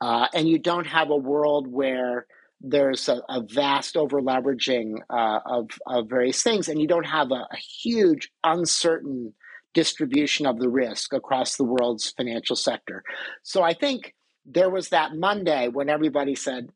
uh, 0.00 0.28
and 0.34 0.48
you 0.48 0.58
don't 0.58 0.86
have 0.86 1.10
a 1.10 1.16
world 1.16 1.66
where 1.66 2.26
there's 2.60 3.08
a, 3.08 3.22
a 3.28 3.42
vast 3.42 3.96
over 3.96 4.20
leveraging 4.20 4.96
uh, 5.10 5.40
of, 5.44 5.70
of 5.86 6.08
various 6.08 6.42
things, 6.42 6.68
and 6.68 6.80
you 6.80 6.86
don't 6.86 7.06
have 7.06 7.30
a, 7.30 7.46
a, 7.50 7.56
huge 7.82 8.30
uncertain 8.44 9.32
distribution 9.74 10.46
of 10.46 10.58
the 10.58 10.68
risk 10.68 11.12
across 11.12 11.56
the 11.56 11.64
world's 11.64 12.10
financial 12.16 12.56
sector. 12.56 13.02
So 13.42 13.62
I 13.62 13.74
think 13.74 14.14
there 14.44 14.70
was 14.70 14.90
that 14.90 15.14
Monday 15.14 15.68
when 15.68 15.88
everybody 15.88 16.34
said, 16.34 16.68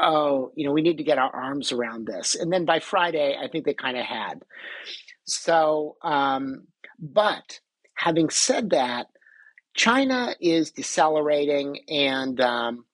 "Oh, 0.00 0.52
you 0.54 0.66
know, 0.66 0.72
we 0.72 0.82
need 0.82 0.98
to 0.98 1.04
get 1.04 1.18
our 1.18 1.34
arms 1.34 1.72
around 1.72 2.06
this," 2.06 2.34
and 2.34 2.52
then 2.52 2.64
by 2.64 2.80
Friday, 2.80 3.36
I 3.40 3.48
think 3.48 3.64
they 3.64 3.74
kind 3.74 3.96
of 3.96 4.04
had. 4.04 4.42
So, 5.24 5.96
um, 6.02 6.66
but 6.98 7.60
having 7.94 8.30
said 8.30 8.70
that, 8.70 9.08
China 9.74 10.34
is 10.40 10.72
decelerating, 10.72 11.80
and 11.88 12.40
um, 12.40 12.84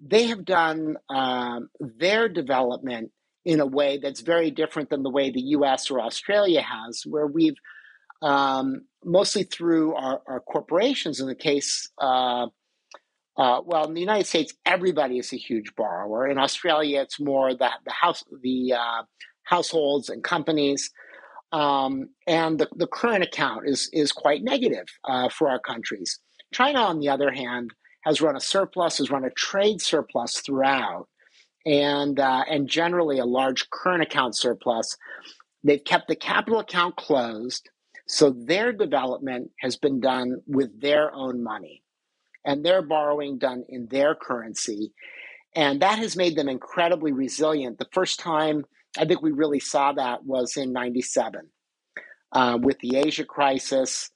they 0.00 0.26
have 0.26 0.44
done 0.44 0.96
um, 1.08 1.68
their 1.78 2.28
development 2.28 3.12
in 3.44 3.60
a 3.60 3.66
way 3.66 3.98
that's 3.98 4.20
very 4.20 4.50
different 4.50 4.90
than 4.90 5.02
the 5.02 5.10
way 5.10 5.30
the 5.30 5.40
US 5.40 5.90
or 5.90 6.00
Australia 6.00 6.62
has, 6.62 7.02
where 7.06 7.26
we've 7.26 7.56
um, 8.22 8.82
mostly 9.04 9.42
through 9.42 9.94
our, 9.94 10.22
our, 10.28 10.40
corporations, 10.40 11.20
in 11.20 11.26
the 11.26 11.34
case, 11.34 11.90
uh, 11.98 12.46
uh, 13.36 13.60
well, 13.64 13.86
in 13.86 13.94
the 13.94 14.00
United 14.00 14.26
States, 14.26 14.54
everybody 14.66 15.18
is 15.18 15.32
a 15.32 15.36
huge 15.36 15.74
borrower. 15.74 16.28
In 16.28 16.38
Australia, 16.38 17.00
it's 17.00 17.20
more 17.20 17.54
the, 17.54 17.70
the 17.84 17.92
house, 17.92 18.24
the 18.42 18.74
uh, 18.74 19.02
households 19.44 20.08
and 20.08 20.22
companies. 20.22 20.90
Um, 21.52 22.08
and 22.26 22.58
the, 22.58 22.68
the 22.76 22.86
current 22.86 23.24
account 23.24 23.68
is, 23.68 23.90
is 23.92 24.12
quite 24.12 24.42
negative 24.42 24.86
uh, 25.04 25.28
for 25.28 25.50
our 25.50 25.58
countries. 25.58 26.18
China, 26.52 26.80
on 26.80 27.00
the 27.00 27.08
other 27.08 27.30
hand, 27.30 27.72
has 28.02 28.20
run 28.20 28.36
a 28.36 28.40
surplus, 28.40 28.98
has 28.98 29.10
run 29.10 29.24
a 29.24 29.30
trade 29.30 29.80
surplus 29.80 30.40
throughout, 30.40 31.08
and 31.64 32.18
uh, 32.18 32.44
and 32.50 32.68
generally 32.68 33.18
a 33.18 33.24
large 33.24 33.70
current 33.70 34.02
account 34.02 34.36
surplus. 34.36 34.96
They've 35.64 35.84
kept 35.84 36.08
the 36.08 36.16
capital 36.16 36.58
account 36.58 36.96
closed, 36.96 37.70
so 38.08 38.30
their 38.30 38.72
development 38.72 39.50
has 39.60 39.76
been 39.76 40.00
done 40.00 40.42
with 40.46 40.80
their 40.80 41.14
own 41.14 41.42
money, 41.42 41.81
and 42.44 42.64
their 42.64 42.82
borrowing 42.82 43.38
done 43.38 43.64
in 43.68 43.86
their 43.86 44.14
currency, 44.14 44.92
and 45.54 45.82
that 45.82 45.98
has 45.98 46.16
made 46.16 46.36
them 46.36 46.48
incredibly 46.48 47.12
resilient. 47.12 47.78
The 47.78 47.88
first 47.92 48.20
time 48.20 48.64
I 48.98 49.04
think 49.04 49.22
we 49.22 49.32
really 49.32 49.60
saw 49.60 49.92
that 49.92 50.24
was 50.24 50.56
in 50.56 50.72
'97 50.72 51.48
uh, 52.32 52.58
with 52.60 52.78
the 52.80 52.96
Asia 52.96 53.24
crisis 53.24 54.10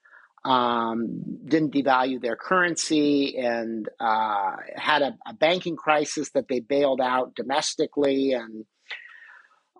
um, 0.46 1.22
didn't 1.44 1.74
devalue 1.74 2.20
their 2.20 2.36
currency 2.36 3.36
and 3.36 3.88
uh, 3.98 4.52
had 4.76 5.02
a, 5.02 5.16
a, 5.26 5.34
banking 5.34 5.74
crisis 5.74 6.30
that 6.30 6.46
they 6.48 6.60
bailed 6.60 7.00
out 7.00 7.34
domestically. 7.34 8.32
And 8.32 8.64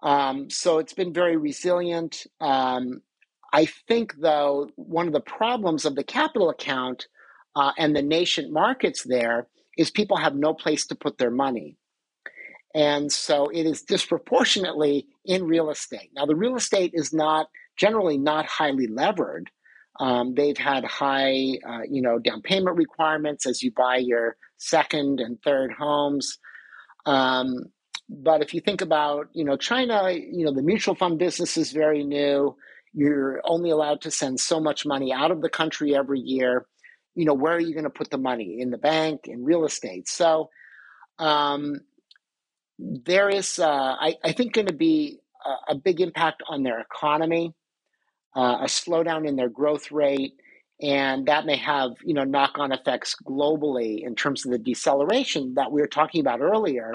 um, 0.03 0.51
so 0.51 0.79
it's 0.79 0.93
been 0.93 1.13
very 1.13 1.37
resilient. 1.37 2.27
Um, 2.41 3.01
I 3.53 3.67
think, 3.67 4.17
though, 4.19 4.69
one 4.75 5.07
of 5.07 5.13
the 5.13 5.21
problems 5.21 5.85
of 5.85 5.95
the 5.95 6.03
capital 6.03 6.51
account 6.51 7.07
uh, 7.57 7.73
and 7.79 7.97
the 7.97 8.03
nascent 8.03 8.53
markets 8.53 9.03
there 9.03 9.49
is 9.77 9.91
people 9.91 10.19
have 10.19 10.37
no 10.37 10.55
place 10.55 10.87
to 10.87 10.95
put 10.95 11.19
their 11.19 11.31
money. 11.31 11.77
And 12.75 13.11
so 13.11 13.49
it 13.49 13.65
is 13.65 13.83
disproportionately 13.83 15.07
in 15.25 15.45
real 15.45 15.71
estate. 15.71 16.11
Now, 16.15 16.27
the 16.27 16.37
real 16.37 16.57
estate 16.57 16.91
is 16.93 17.13
not 17.13 17.47
generally 17.77 18.19
not 18.19 18.45
highly 18.47 18.87
levered. 18.87 19.51
Um, 19.99 20.35
they've 20.35 20.59
had 20.59 20.85
high, 20.85 21.59
uh, 21.67 21.83
you 21.91 22.03
know, 22.03 22.19
down 22.19 22.43
payment 22.43 22.77
requirements 22.77 23.47
as 23.47 23.63
you 23.63 23.73
buy 23.75 23.97
your 23.97 24.37
second 24.59 25.21
and 25.21 25.39
third 25.43 25.73
homes. 25.73 26.39
Um, 27.07 27.55
but 28.11 28.43
if 28.43 28.53
you 28.53 28.61
think 28.61 28.83
about, 28.83 29.29
you 29.33 29.45
know, 29.45 29.57
China, 29.57 30.11
you 30.11 30.45
know, 30.45 30.53
the 30.53 30.63
mutual 30.63 30.95
fund 30.95 31.19
business 31.19 31.57
is 31.57 31.73
very 31.73 32.05
new. 32.05 32.57
You're 32.93 33.41
only 33.45 33.71
allowed 33.71 34.03
to 34.03 34.11
send 34.11 34.39
so 34.39 34.61
much 34.61 34.85
money 34.85 35.13
out 35.13 35.31
of 35.31 35.41
the 35.41 35.49
country 35.49 35.97
every 35.97 36.21
year. 36.21 36.67
You 37.17 37.25
know, 37.25 37.35
where 37.35 37.55
are 37.55 37.61
you 37.61 37.73
going 37.73 37.85
to 37.85 37.91
put 37.91 38.11
the 38.11 38.19
money? 38.19 38.61
In 38.61 38.71
the 38.71 38.79
bank, 38.79 39.23
in 39.25 39.45
real 39.45 39.65
estate. 39.65 40.09
So 40.09 40.51
um, 41.19 41.81
there 42.79 43.29
is, 43.29 43.59
uh, 43.59 43.67
I, 43.99 44.17
I, 44.23 44.33
think, 44.33 44.53
going 44.53 44.69
to 44.69 44.75
be 44.75 45.19
a, 45.45 45.73
a 45.73 45.75
big 45.75 46.01
impact 46.01 46.43
on 46.49 46.63
their 46.63 46.81
economy 46.81 47.55
uh, 48.37 48.59
a 48.61 48.67
slowdown 48.67 49.27
in 49.27 49.37
their 49.37 49.49
growth 49.49 49.91
rate, 49.91 50.35
and 50.81 51.27
that 51.27 51.47
may 51.47 51.57
have 51.57 51.93
you 52.05 52.13
know 52.13 52.25
knock-on 52.25 52.71
effects 52.71 53.17
globally 53.25 54.05
in 54.05 54.15
terms 54.15 54.45
of 54.45 54.53
the 54.53 54.59
deceleration 54.59 55.55
that 55.55 55.73
we 55.73 55.81
were 55.81 55.89
talking 55.89 56.21
about 56.21 56.41
earlier. 56.41 56.95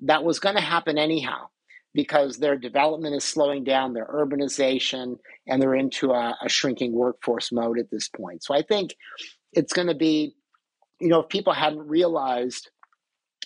That 0.00 0.24
was 0.24 0.40
going 0.40 0.56
to 0.56 0.60
happen 0.60 0.98
anyhow 0.98 1.46
because 1.94 2.38
their 2.38 2.56
development 2.56 3.14
is 3.14 3.24
slowing 3.24 3.64
down, 3.64 3.92
their 3.92 4.06
urbanization, 4.06 5.16
and 5.46 5.62
they're 5.62 5.74
into 5.74 6.10
a, 6.12 6.36
a 6.42 6.48
shrinking 6.48 6.92
workforce 6.92 7.52
mode 7.52 7.78
at 7.78 7.90
this 7.90 8.08
point. 8.08 8.42
So 8.42 8.54
I 8.54 8.62
think 8.62 8.94
it's 9.52 9.72
going 9.72 9.88
to 9.88 9.94
be, 9.94 10.34
you 11.00 11.08
know, 11.08 11.20
if 11.20 11.28
people 11.28 11.52
hadn't 11.52 11.88
realized 11.88 12.70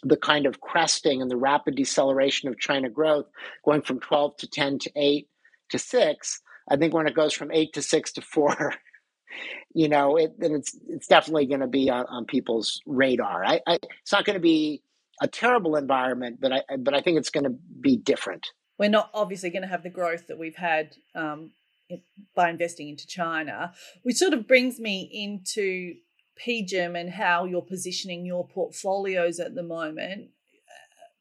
the 0.03 0.17
kind 0.17 0.47
of 0.47 0.61
cresting 0.61 1.23
and 1.23 1.31
the 1.31 1.37
rapid 1.37 1.77
deceleration 1.77 2.49
of 2.49 2.59
China 2.59 2.91
growth 2.91 3.27
going 3.65 3.83
from 3.83 4.01
12 4.01 4.37
to 4.39 4.49
10 4.49 4.79
to 4.81 4.91
8 4.97 5.29
to 5.71 5.79
6, 5.79 6.41
I 6.69 6.77
think 6.77 6.95
when 6.95 7.07
it 7.07 7.15
goes 7.15 7.35
from 7.35 7.53
eight 7.53 7.73
to 7.75 7.83
six 7.83 8.13
to 8.13 8.23
four, 8.23 8.75
you 9.75 9.89
know, 9.89 10.17
it, 10.17 10.39
then 10.39 10.53
it's 10.53 10.77
it's 10.89 11.07
definitely 11.07 11.47
going 11.47 11.61
to 11.61 11.67
be 11.67 11.91
on, 11.91 12.07
on 12.07 12.25
people's 12.25 12.81
radar. 12.87 13.45
I, 13.45 13.61
I, 13.67 13.79
it's 14.03 14.13
not 14.13 14.25
going 14.25 14.35
to 14.35 14.41
be 14.41 14.83
a 15.21 15.29
terrible 15.29 15.77
environment, 15.77 16.39
but 16.41 16.53
I 16.53 16.63
but 16.79 16.95
I 16.95 17.01
think 17.01 17.19
it's 17.19 17.31
going 17.31 17.45
to 17.45 17.57
be 17.81 17.97
different. 17.97 18.47
We're 18.79 18.91
not 18.91 19.11
obviously 19.15 19.51
going 19.51 19.63
to 19.63 19.69
have 19.69 19.83
the 19.83 19.91
growth 19.91 20.27
that 20.29 20.39
we've 20.39 20.57
had 20.57 20.97
um, 21.15 21.53
by 22.35 22.51
investing 22.51 22.89
into 22.89 23.07
China, 23.07 23.73
which 24.03 24.17
sort 24.17 24.33
of 24.33 24.47
brings 24.47 24.79
me 24.79 25.09
into 25.13 25.95
PGIM 26.45 26.99
and 26.99 27.11
how 27.11 27.45
you're 27.45 27.63
positioning 27.63 28.25
your 28.25 28.47
portfolios 28.47 29.39
at 29.39 29.55
the 29.55 29.63
moment, 29.63 30.31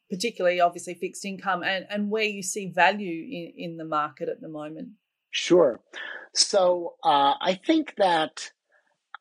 particularly 0.09 0.59
obviously 0.59 0.93
fixed 0.93 1.25
income, 1.25 1.63
and, 1.63 1.85
and 1.89 2.09
where 2.09 2.23
you 2.23 2.43
see 2.43 2.71
value 2.71 3.23
in, 3.23 3.71
in 3.71 3.77
the 3.77 3.85
market 3.85 4.29
at 4.29 4.41
the 4.41 4.49
moment. 4.49 4.89
Sure. 5.31 5.81
So 6.35 6.95
uh, 7.03 7.33
I 7.39 7.59
think 7.65 7.93
that 7.97 8.51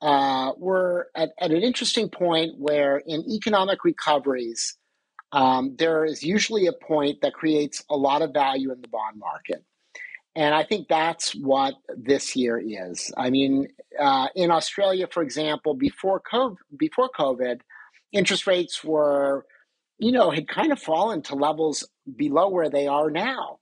uh, 0.01 0.53
we're 0.59 1.07
at, 1.15 1.31
at, 1.39 1.51
an 1.51 1.63
interesting 1.63 2.09
point 2.09 2.59
where 2.59 2.99
in 3.07 3.23
economic 3.31 3.85
recoveries, 3.85 4.77
um, 5.31 5.77
there 5.79 6.05
is 6.05 6.23
usually 6.23 6.67
a 6.67 6.73
point 6.73 7.21
that 7.23 7.33
creates 7.33 7.85
a 7.89 7.97
lot 7.97 8.21
of 8.21 8.33
value 8.33 8.73
in 8.73 8.81
the 8.81 8.89
bond 8.89 9.19
market. 9.19 9.65
And 10.35 10.55
I 10.55 10.65
think 10.65 10.89
that's 10.89 11.35
what 11.35 11.75
this 11.95 12.35
year 12.35 12.59
is. 12.59 13.13
I 13.17 13.29
mean, 13.31 13.69
uh, 13.99 14.29
in 14.35 14.51
Australia, 14.51 15.07
for 15.11 15.23
example, 15.23 15.75
before 15.75 16.21
COVID, 16.21 16.57
before 16.77 17.11
COVID, 17.11 17.61
interest 18.13 18.47
rates 18.47 18.83
were, 18.83 19.45
you 19.99 20.13
know, 20.13 20.31
had 20.31 20.49
kind 20.49 20.73
of 20.73 20.81
fallen 20.81 21.23
to 21.23 21.35
levels 21.35 21.87
below 22.17 22.49
where 22.49 22.71
they 22.71 22.87
are 22.87 23.11
now. 23.11 23.59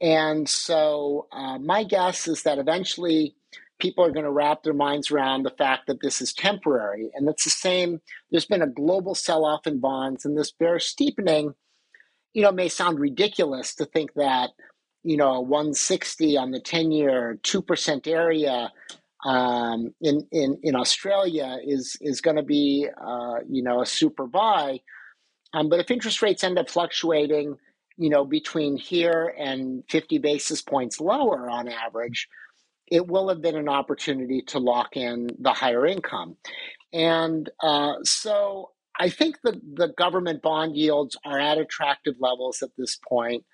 And 0.00 0.48
so 0.48 1.26
uh, 1.32 1.58
my 1.58 1.84
guess 1.84 2.26
is 2.26 2.42
that 2.44 2.58
eventually 2.58 3.34
people 3.78 4.04
are 4.04 4.10
going 4.10 4.24
to 4.24 4.30
wrap 4.30 4.62
their 4.62 4.74
minds 4.74 5.10
around 5.10 5.42
the 5.42 5.50
fact 5.50 5.86
that 5.86 6.00
this 6.00 6.20
is 6.20 6.32
temporary. 6.32 7.10
And 7.14 7.28
it's 7.28 7.44
the 7.44 7.50
same, 7.50 8.00
there's 8.30 8.46
been 8.46 8.62
a 8.62 8.66
global 8.66 9.14
sell 9.14 9.44
off 9.44 9.66
in 9.66 9.80
bonds, 9.80 10.24
and 10.24 10.36
this 10.36 10.52
bear 10.52 10.78
steepening, 10.78 11.54
you 12.32 12.42
know, 12.42 12.52
may 12.52 12.68
sound 12.68 12.98
ridiculous 12.98 13.74
to 13.76 13.84
think 13.84 14.14
that 14.14 14.50
you 15.02 15.16
know, 15.16 15.40
160 15.40 16.36
on 16.36 16.50
the 16.50 16.60
10 16.60 16.92
year, 16.92 17.38
2% 17.42 18.06
area 18.06 18.72
um, 19.24 19.94
in, 20.00 20.26
in, 20.30 20.58
in 20.62 20.76
Australia 20.76 21.58
is, 21.64 21.96
is 22.00 22.20
going 22.20 22.36
to 22.36 22.42
be, 22.42 22.86
uh, 23.00 23.38
you 23.48 23.62
know, 23.62 23.82
a 23.82 23.86
super 23.86 24.26
buy. 24.26 24.80
Um, 25.52 25.68
but 25.68 25.80
if 25.80 25.90
interest 25.90 26.22
rates 26.22 26.44
end 26.44 26.58
up 26.58 26.70
fluctuating, 26.70 27.56
you 27.96 28.10
know, 28.10 28.24
between 28.24 28.76
here 28.76 29.34
and 29.36 29.82
50 29.88 30.18
basis 30.18 30.62
points 30.62 31.00
lower 31.00 31.48
on 31.50 31.68
average, 31.68 32.28
it 32.86 33.06
will 33.06 33.28
have 33.28 33.42
been 33.42 33.56
an 33.56 33.68
opportunity 33.68 34.42
to 34.42 34.58
lock 34.58 34.96
in 34.96 35.28
the 35.38 35.52
higher 35.52 35.84
income. 35.86 36.36
And 36.92 37.50
uh, 37.62 37.94
so 38.04 38.70
I 38.98 39.10
think 39.10 39.36
the, 39.42 39.60
the 39.74 39.88
government 39.88 40.42
bond 40.42 40.76
yields 40.76 41.16
are 41.24 41.38
at 41.38 41.58
attractive 41.58 42.14
levels 42.18 42.62
at 42.62 42.70
this 42.76 42.98
point. 43.08 43.44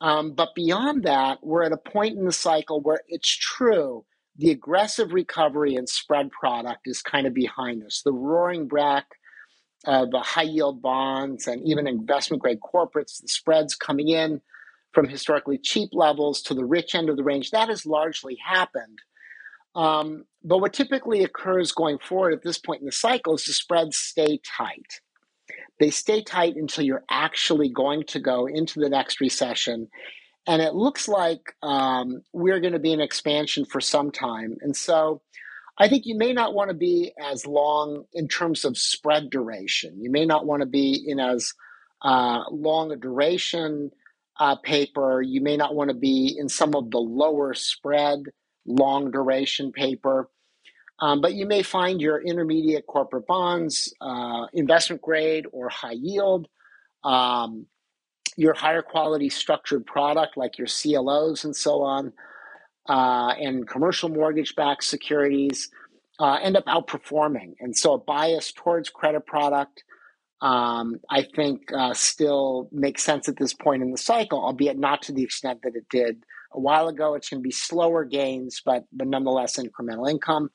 Um, 0.00 0.32
but 0.32 0.54
beyond 0.54 1.04
that, 1.04 1.38
we're 1.42 1.64
at 1.64 1.72
a 1.72 1.76
point 1.76 2.18
in 2.18 2.24
the 2.24 2.32
cycle 2.32 2.80
where 2.80 3.00
it's 3.08 3.28
true 3.28 4.04
the 4.36 4.50
aggressive 4.50 5.12
recovery 5.12 5.74
and 5.76 5.88
spread 5.88 6.30
product 6.30 6.82
is 6.86 7.02
kind 7.02 7.26
of 7.26 7.34
behind 7.34 7.84
us. 7.84 8.02
The 8.04 8.12
roaring 8.12 8.68
back 8.68 9.06
of 9.86 10.14
uh, 10.14 10.22
high 10.22 10.42
yield 10.42 10.82
bonds 10.82 11.46
and 11.46 11.62
even 11.66 11.86
investment 11.86 12.42
grade 12.42 12.60
corporates, 12.60 13.20
the 13.20 13.28
spreads 13.28 13.74
coming 13.74 14.08
in 14.08 14.40
from 14.92 15.08
historically 15.08 15.58
cheap 15.58 15.90
levels 15.92 16.42
to 16.42 16.54
the 16.54 16.64
rich 16.64 16.94
end 16.94 17.10
of 17.10 17.16
the 17.16 17.24
range, 17.24 17.50
that 17.50 17.68
has 17.68 17.86
largely 17.86 18.38
happened. 18.44 18.98
Um, 19.74 20.24
but 20.44 20.58
what 20.58 20.72
typically 20.72 21.24
occurs 21.24 21.72
going 21.72 21.98
forward 21.98 22.34
at 22.34 22.42
this 22.42 22.58
point 22.58 22.80
in 22.80 22.86
the 22.86 22.92
cycle 22.92 23.34
is 23.36 23.44
the 23.44 23.52
spreads 23.52 23.96
stay 23.96 24.40
tight. 24.58 25.00
They 25.80 25.90
stay 25.90 26.22
tight 26.22 26.56
until 26.56 26.84
you're 26.84 27.04
actually 27.10 27.70
going 27.70 28.04
to 28.08 28.20
go 28.20 28.46
into 28.46 28.78
the 28.80 28.90
next 28.90 29.20
recession. 29.20 29.88
And 30.46 30.62
it 30.62 30.74
looks 30.74 31.08
like 31.08 31.54
um, 31.62 32.22
we're 32.32 32.60
going 32.60 32.74
to 32.74 32.78
be 32.78 32.92
in 32.92 33.00
expansion 33.00 33.64
for 33.64 33.80
some 33.80 34.10
time. 34.10 34.56
And 34.60 34.76
so 34.76 35.22
I 35.78 35.88
think 35.88 36.04
you 36.04 36.16
may 36.16 36.32
not 36.34 36.54
want 36.54 36.68
to 36.68 36.74
be 36.74 37.12
as 37.18 37.46
long 37.46 38.04
in 38.12 38.28
terms 38.28 38.64
of 38.66 38.76
spread 38.76 39.30
duration. 39.30 40.00
You 40.02 40.10
may 40.10 40.26
not 40.26 40.46
want 40.46 40.60
to 40.60 40.66
be 40.66 41.02
in 41.06 41.18
as 41.18 41.54
uh, 42.02 42.44
long 42.50 42.92
a 42.92 42.96
duration 42.96 43.90
uh, 44.38 44.56
paper. 44.56 45.22
You 45.22 45.40
may 45.40 45.56
not 45.56 45.74
want 45.74 45.88
to 45.88 45.96
be 45.96 46.36
in 46.38 46.48
some 46.50 46.74
of 46.74 46.90
the 46.90 46.98
lower 46.98 47.54
spread 47.54 48.24
long 48.66 49.10
duration 49.10 49.72
paper. 49.72 50.28
Um, 51.00 51.20
but 51.20 51.34
you 51.34 51.46
may 51.46 51.62
find 51.62 52.00
your 52.00 52.20
intermediate 52.22 52.86
corporate 52.86 53.26
bonds, 53.26 53.94
uh, 54.00 54.46
investment 54.52 55.02
grade 55.02 55.46
or 55.52 55.68
high 55.68 55.92
yield, 55.98 56.48
um, 57.04 57.66
your 58.36 58.54
higher 58.54 58.82
quality 58.82 59.28
structured 59.30 59.86
product 59.86 60.36
like 60.36 60.58
your 60.58 60.66
CLOs 60.68 61.44
and 61.44 61.56
so 61.56 61.82
on, 61.82 62.12
uh, 62.88 63.34
and 63.40 63.68
commercial 63.68 64.08
mortgage 64.08 64.54
backed 64.56 64.84
securities 64.84 65.70
uh, 66.20 66.38
end 66.42 66.56
up 66.56 66.64
outperforming. 66.66 67.54
And 67.60 67.76
so 67.76 67.94
a 67.94 67.98
bias 67.98 68.52
towards 68.52 68.90
credit 68.90 69.26
product, 69.26 69.84
um, 70.42 71.00
I 71.10 71.22
think, 71.36 71.62
uh, 71.76 71.94
still 71.94 72.68
makes 72.72 73.04
sense 73.04 73.28
at 73.28 73.36
this 73.38 73.54
point 73.54 73.82
in 73.82 73.90
the 73.92 73.98
cycle, 73.98 74.40
albeit 74.44 74.78
not 74.78 75.02
to 75.02 75.12
the 75.12 75.22
extent 75.22 75.60
that 75.64 75.76
it 75.76 75.86
did 75.90 76.24
a 76.52 76.60
while 76.60 76.88
ago. 76.88 77.14
It's 77.14 77.28
going 77.30 77.40
to 77.42 77.46
be 77.46 77.52
slower 77.52 78.04
gains, 78.04 78.62
but 78.64 78.84
but 78.92 79.08
nonetheless 79.08 79.58
incremental 79.58 80.10
income. 80.10 80.50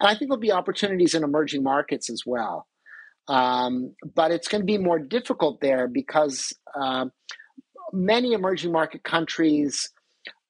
And 0.00 0.08
I 0.08 0.14
think 0.14 0.30
there'll 0.30 0.40
be 0.40 0.52
opportunities 0.52 1.14
in 1.14 1.24
emerging 1.24 1.62
markets 1.62 2.10
as 2.10 2.22
well. 2.24 2.66
Um, 3.28 3.94
but 4.14 4.30
it's 4.30 4.48
going 4.48 4.62
to 4.62 4.66
be 4.66 4.78
more 4.78 4.98
difficult 4.98 5.60
there 5.60 5.86
because 5.86 6.52
uh, 6.74 7.06
many 7.92 8.32
emerging 8.32 8.72
market 8.72 9.04
countries 9.04 9.90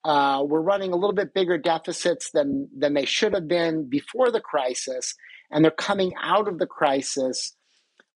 uh, 0.05 0.43
were 0.47 0.61
running 0.61 0.93
a 0.93 0.95
little 0.95 1.13
bit 1.15 1.33
bigger 1.33 1.57
deficits 1.57 2.31
than 2.31 2.69
than 2.77 2.93
they 2.93 3.05
should 3.05 3.33
have 3.33 3.49
been 3.49 3.89
before 3.89 4.31
the 4.31 4.39
crisis, 4.39 5.13
and 5.51 5.63
they're 5.63 5.71
coming 5.71 6.13
out 6.21 6.47
of 6.47 6.57
the 6.57 6.65
crisis 6.65 7.53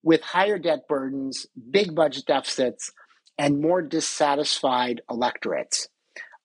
with 0.02 0.22
higher 0.22 0.58
debt 0.58 0.88
burdens, 0.88 1.46
big 1.70 1.94
budget 1.94 2.24
deficits, 2.26 2.90
and 3.36 3.60
more 3.60 3.82
dissatisfied 3.82 5.02
electorates 5.10 5.88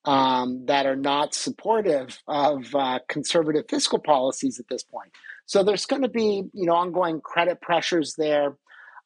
um, 0.04 0.64
that 0.66 0.86
are 0.86 0.96
not 0.96 1.34
supportive 1.34 2.18
of 2.26 2.74
uh, 2.74 3.00
conservative 3.08 3.66
fiscal 3.68 3.98
policies 3.98 4.58
at 4.58 4.68
this 4.68 4.82
point. 4.82 5.12
So 5.46 5.62
there's 5.62 5.86
going 5.86 6.02
to 6.02 6.08
be, 6.08 6.44
you 6.52 6.66
know, 6.66 6.74
ongoing 6.74 7.20
credit 7.20 7.60
pressures 7.60 8.14
there, 8.16 8.56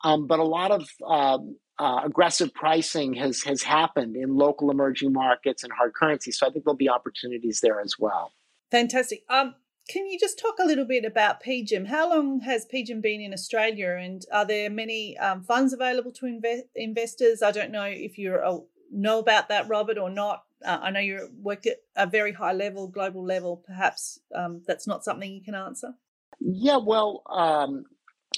um, 0.03 0.27
but 0.27 0.39
a 0.39 0.45
lot 0.45 0.71
of 0.71 0.89
um, 1.07 1.57
uh, 1.79 2.03
aggressive 2.05 2.53
pricing 2.55 3.15
has 3.15 3.43
has 3.43 3.63
happened 3.63 4.15
in 4.17 4.37
local 4.37 4.71
emerging 4.71 5.13
markets 5.13 5.65
and 5.65 5.73
hard 5.73 5.95
currencies. 5.95 6.39
So 6.39 6.47
I 6.47 6.51
think 6.51 6.65
there'll 6.65 6.77
be 6.77 6.89
opportunities 6.89 7.61
there 7.61 7.81
as 7.81 7.97
well. 7.99 8.33
Fantastic. 8.71 9.25
Um, 9.29 9.55
can 9.89 10.07
you 10.07 10.19
just 10.19 10.39
talk 10.39 10.55
a 10.59 10.65
little 10.65 10.87
bit 10.87 11.05
about 11.05 11.43
PGIM? 11.43 11.89
How 11.89 12.09
long 12.09 12.41
has 12.41 12.67
PGIM 12.73 13.03
been 13.03 13.21
in 13.21 13.33
Australia, 13.33 13.97
and 14.01 14.25
are 14.33 14.47
there 14.47 14.71
many 14.71 15.19
um, 15.19 15.43
funds 15.43 15.73
available 15.73 16.13
to 16.13 16.27
inve- 16.27 16.69
investors? 16.75 17.43
I 17.43 17.51
don't 17.51 17.71
know 17.71 17.85
if 17.85 18.17
you 18.17 18.35
uh, 18.35 18.61
know 18.91 19.19
about 19.19 19.49
that, 19.49 19.69
Robert, 19.69 19.99
or 19.99 20.11
not. 20.11 20.45
Uh, 20.65 20.79
I 20.83 20.91
know 20.91 21.01
you 21.01 21.29
work 21.43 21.67
at 21.67 21.79
a 21.97 22.07
very 22.07 22.33
high 22.33 22.53
level, 22.53 22.89
global 22.89 23.25
level. 23.25 23.63
Perhaps 23.67 24.21
um, 24.35 24.63
that's 24.67 24.87
not 24.87 25.05
something 25.05 25.31
you 25.31 25.43
can 25.43 25.55
answer. 25.55 25.95
Yeah, 26.41 26.79
well, 26.79 27.23
um, 27.31 27.85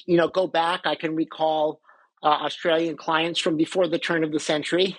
you 0.06 0.16
know, 0.16 0.28
go 0.28 0.46
back. 0.46 0.82
I 0.84 0.94
can 0.94 1.14
recall 1.14 1.80
uh, 2.22 2.26
Australian 2.26 2.96
clients 2.96 3.40
from 3.40 3.56
before 3.56 3.88
the 3.88 3.98
turn 3.98 4.24
of 4.24 4.32
the 4.32 4.40
century, 4.40 4.96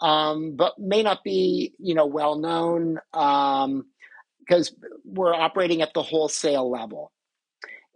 um, 0.00 0.56
but 0.56 0.78
may 0.78 1.02
not 1.02 1.22
be, 1.24 1.74
you 1.78 1.94
know, 1.94 2.06
well 2.06 2.38
known 2.38 2.98
because 3.12 4.70
um, 4.70 4.76
we're 5.04 5.34
operating 5.34 5.82
at 5.82 5.94
the 5.94 6.02
wholesale 6.02 6.70
level. 6.70 7.12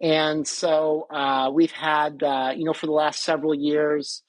And 0.00 0.46
so 0.46 1.06
uh, 1.10 1.50
we've 1.52 1.72
had, 1.72 2.22
uh, 2.22 2.52
you 2.56 2.64
know, 2.64 2.72
for 2.72 2.86
the 2.86 2.92
last 2.92 3.22
several 3.22 3.54
years, 3.54 4.22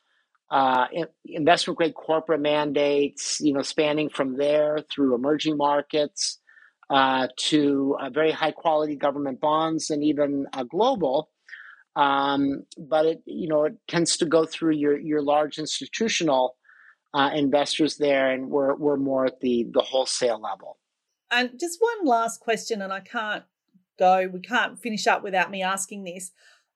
uh, 0.50 0.86
investment 1.26 1.78
grade 1.78 1.96
corporate 1.96 2.41
mandates, 2.41 3.39
you 3.41 3.54
know, 3.54 3.62
spanning 3.62 4.10
from 4.10 4.38
there 4.38 4.80
through 4.91 5.16
emerging 5.16 5.58
markets 5.58 6.39
uh, 6.89 7.28
to 7.38 7.98
uh, 8.00 8.10
very 8.10 8.32
high 8.32 8.52
quality 8.52 8.96
government 8.96 9.39
bonds 9.39 9.89
and 9.89 10.04
even 10.04 10.46
uh, 10.54 10.64
global. 10.64 11.30
Um, 11.96 12.66
but 12.78 13.06
it, 13.06 13.24
you 13.26 13.48
know, 13.48 13.66
it 13.66 13.78
tends 13.88 14.18
to 14.18 14.26
go 14.26 14.46
through 14.46 14.74
your 14.74 14.98
your 15.00 15.22
large 15.22 15.60
institutional 15.60 16.56
uh, 17.14 17.30
investors 17.34 17.98
there, 17.98 18.32
and 18.32 18.50
we're 18.50 18.76
we're 18.76 18.98
more 18.98 19.26
at 19.26 19.39
the 19.41 19.68
the 19.72 19.82
wholesale 19.82 20.41
level. 20.41 20.78
And 21.32 21.52
just 21.60 21.78
one 21.80 22.06
last 22.06 22.39
question, 22.39 22.82
and 22.82 22.91
I 22.91 23.00
can't 23.00 23.44
go. 24.00 24.28
We 24.32 24.39
can't 24.39 24.80
finish 24.80 25.08
up 25.08 25.24
without 25.24 25.52
me 25.52 25.62
asking 25.62 26.04
this. 26.04 26.32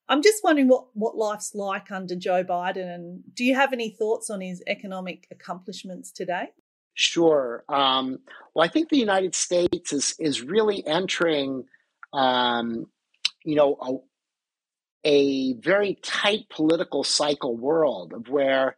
I'm 0.09 0.21
just 0.21 0.43
wondering 0.43 0.69
what, 0.69 0.85
what 0.93 1.17
life's 1.17 1.53
like 1.53 1.91
under 1.91 2.15
Joe 2.15 2.43
Biden, 2.43 2.93
and 2.93 3.23
do 3.33 3.43
you 3.43 3.55
have 3.55 3.73
any 3.73 3.89
thoughts 3.89 4.29
on 4.29 4.41
his 4.41 4.63
economic 4.67 5.27
accomplishments 5.31 6.11
today? 6.11 6.49
Sure. 6.93 7.63
Um, 7.69 8.19
well, 8.53 8.65
I 8.65 8.69
think 8.69 8.89
the 8.89 8.97
United 8.97 9.35
States 9.35 9.93
is 9.93 10.15
is 10.19 10.41
really 10.41 10.85
entering, 10.87 11.65
um, 12.11 12.87
you 13.43 13.55
know, 13.55 14.03
a 15.03 15.53
very 15.53 15.99
tight 16.01 16.49
political 16.49 17.03
cycle 17.03 17.55
world 17.55 18.13
of 18.13 18.29
where 18.29 18.77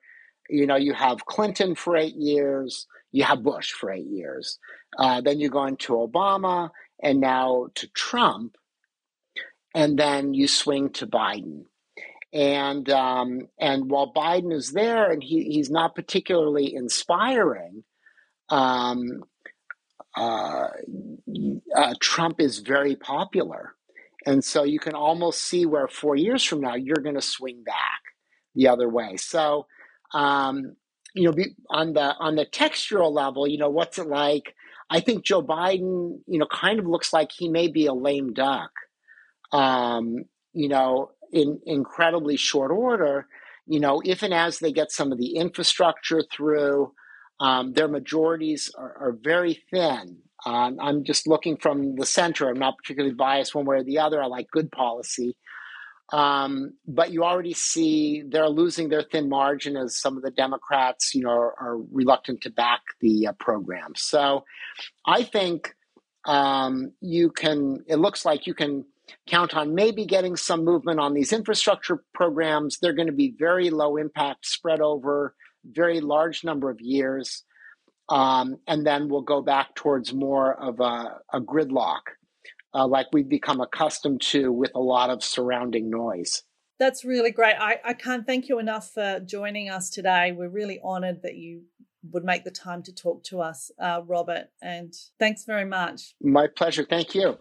you 0.49 0.67
know 0.67 0.75
you 0.75 0.93
have 0.93 1.25
Clinton 1.27 1.75
for 1.75 1.95
eight 1.95 2.15
years, 2.15 2.87
you 3.11 3.23
have 3.23 3.43
Bush 3.43 3.71
for 3.71 3.91
eight 3.91 4.07
years, 4.07 4.59
uh, 4.97 5.21
then 5.21 5.39
you 5.39 5.49
go 5.49 5.65
into 5.65 5.93
Obama, 5.93 6.71
and 7.01 7.21
now 7.21 7.67
to 7.75 7.87
Trump, 7.89 8.57
and 9.73 9.97
then 9.97 10.33
you 10.33 10.47
swing 10.47 10.89
to 10.93 11.07
Biden. 11.07 11.65
And 12.31 12.89
um, 12.89 13.47
and 13.59 13.89
while 13.89 14.13
Biden 14.13 14.53
is 14.53 14.71
there 14.71 15.11
and 15.11 15.23
he, 15.23 15.43
he's 15.45 15.71
not 15.71 15.95
particularly 15.95 16.75
inspiring, 16.75 17.83
um, 18.49 19.23
uh, 20.15 20.67
uh, 21.75 21.93
Trump 21.99 22.39
is 22.39 22.59
very 22.59 22.95
popular. 22.95 23.73
And 24.25 24.43
so 24.43 24.63
you 24.63 24.79
can 24.79 24.93
almost 24.93 25.41
see 25.41 25.65
where 25.65 25.87
four 25.87 26.15
years 26.15 26.43
from 26.43 26.61
now 26.61 26.75
you're 26.75 26.97
going 26.97 27.15
to 27.15 27.21
swing 27.21 27.63
back 27.63 28.01
the 28.53 28.67
other 28.67 28.89
way. 28.89 29.17
So, 29.17 29.65
um, 30.13 30.75
you 31.15 31.31
know, 31.31 31.43
on 31.69 31.93
the 31.93 32.15
on 32.19 32.35
the 32.35 32.45
textural 32.45 33.11
level, 33.11 33.47
you 33.47 33.57
know, 33.57 33.69
what's 33.69 33.97
it 33.97 34.07
like? 34.07 34.55
I 34.89 34.99
think 34.99 35.23
Joe 35.23 35.41
Biden, 35.41 36.19
you 36.27 36.39
know, 36.39 36.47
kind 36.51 36.79
of 36.79 36.85
looks 36.85 37.13
like 37.13 37.31
he 37.31 37.49
may 37.49 37.67
be 37.67 37.85
a 37.85 37.93
lame 37.93 38.33
duck. 38.33 38.71
Um, 39.51 40.25
you 40.53 40.67
know, 40.67 41.11
in 41.31 41.59
incredibly 41.65 42.37
short 42.37 42.71
order, 42.71 43.27
you 43.65 43.79
know, 43.79 44.01
if 44.03 44.23
and 44.23 44.33
as 44.33 44.59
they 44.59 44.71
get 44.71 44.91
some 44.91 45.11
of 45.11 45.17
the 45.17 45.35
infrastructure 45.35 46.23
through, 46.31 46.91
um, 47.39 47.73
their 47.73 47.87
majorities 47.87 48.71
are, 48.77 48.95
are 48.99 49.17
very 49.21 49.63
thin. 49.71 50.17
Um, 50.45 50.77
I'm 50.81 51.03
just 51.03 51.27
looking 51.27 51.57
from 51.57 51.95
the 51.95 52.05
center. 52.05 52.49
I'm 52.49 52.59
not 52.59 52.77
particularly 52.77 53.15
biased 53.15 53.53
one 53.53 53.65
way 53.65 53.77
or 53.77 53.83
the 53.83 53.99
other. 53.99 54.21
I 54.21 54.27
like 54.27 54.49
good 54.51 54.71
policy. 54.71 55.35
Um, 56.11 56.73
but 56.87 57.11
you 57.11 57.23
already 57.23 57.53
see 57.53 58.23
they're 58.27 58.49
losing 58.49 58.89
their 58.89 59.03
thin 59.03 59.29
margin 59.29 59.77
as 59.77 59.95
some 59.95 60.17
of 60.17 60.23
the 60.23 60.31
Democrats, 60.31 61.13
you 61.13 61.21
know, 61.23 61.29
are, 61.29 61.53
are 61.59 61.77
reluctant 61.91 62.41
to 62.41 62.49
back 62.49 62.81
the 62.99 63.27
uh, 63.27 63.33
program. 63.33 63.93
So 63.95 64.45
I 65.05 65.23
think 65.23 65.75
um, 66.25 66.93
you 66.99 67.29
can, 67.29 67.83
it 67.87 67.97
looks 67.97 68.25
like 68.25 68.47
you 68.47 68.55
can 68.55 68.85
count 69.27 69.55
on 69.55 69.75
maybe 69.75 70.05
getting 70.05 70.35
some 70.35 70.63
movement 70.63 70.99
on 70.99 71.13
these 71.13 71.33
infrastructure 71.33 72.03
programs. 72.13 72.79
They're 72.79 72.93
going 72.93 73.07
to 73.07 73.13
be 73.13 73.33
very 73.37 73.69
low 73.69 73.97
impact, 73.97 74.45
spread 74.45 74.81
over 74.81 75.35
very 75.65 76.01
large 76.01 76.43
number 76.43 76.69
of 76.69 76.79
years. 76.79 77.43
Um, 78.09 78.57
and 78.67 78.85
then 78.85 79.07
we'll 79.07 79.21
go 79.21 79.41
back 79.41 79.75
towards 79.75 80.13
more 80.13 80.53
of 80.53 80.79
a, 80.79 81.19
a 81.31 81.39
gridlock, 81.39 82.01
uh, 82.73 82.87
like 82.87 83.07
we've 83.13 83.29
become 83.29 83.61
accustomed 83.61 84.21
to 84.21 84.51
with 84.51 84.71
a 84.73 84.79
lot 84.79 85.09
of 85.09 85.23
surrounding 85.23 85.89
noise. 85.89 86.43
That's 86.79 87.03
really 87.03 87.31
great. 87.31 87.55
I, 87.59 87.79
I 87.83 87.93
can't 87.93 88.25
thank 88.25 88.47
you 88.47 88.57
enough 88.57 88.91
for 88.93 89.19
joining 89.19 89.69
us 89.69 89.89
today. 89.89 90.31
We're 90.31 90.49
really 90.49 90.79
honored 90.83 91.21
that 91.23 91.35
you 91.35 91.63
would 92.11 92.23
make 92.23 92.45
the 92.45 92.51
time 92.51 92.81
to 92.83 92.93
talk 92.93 93.23
to 93.25 93.41
us, 93.41 93.69
uh, 93.79 94.01
Robert. 94.07 94.47
And 94.61 94.93
thanks 95.19 95.43
very 95.43 95.65
much. 95.65 96.15
My 96.21 96.47
pleasure. 96.47 96.85
Thank 96.89 97.13
you. 97.13 97.37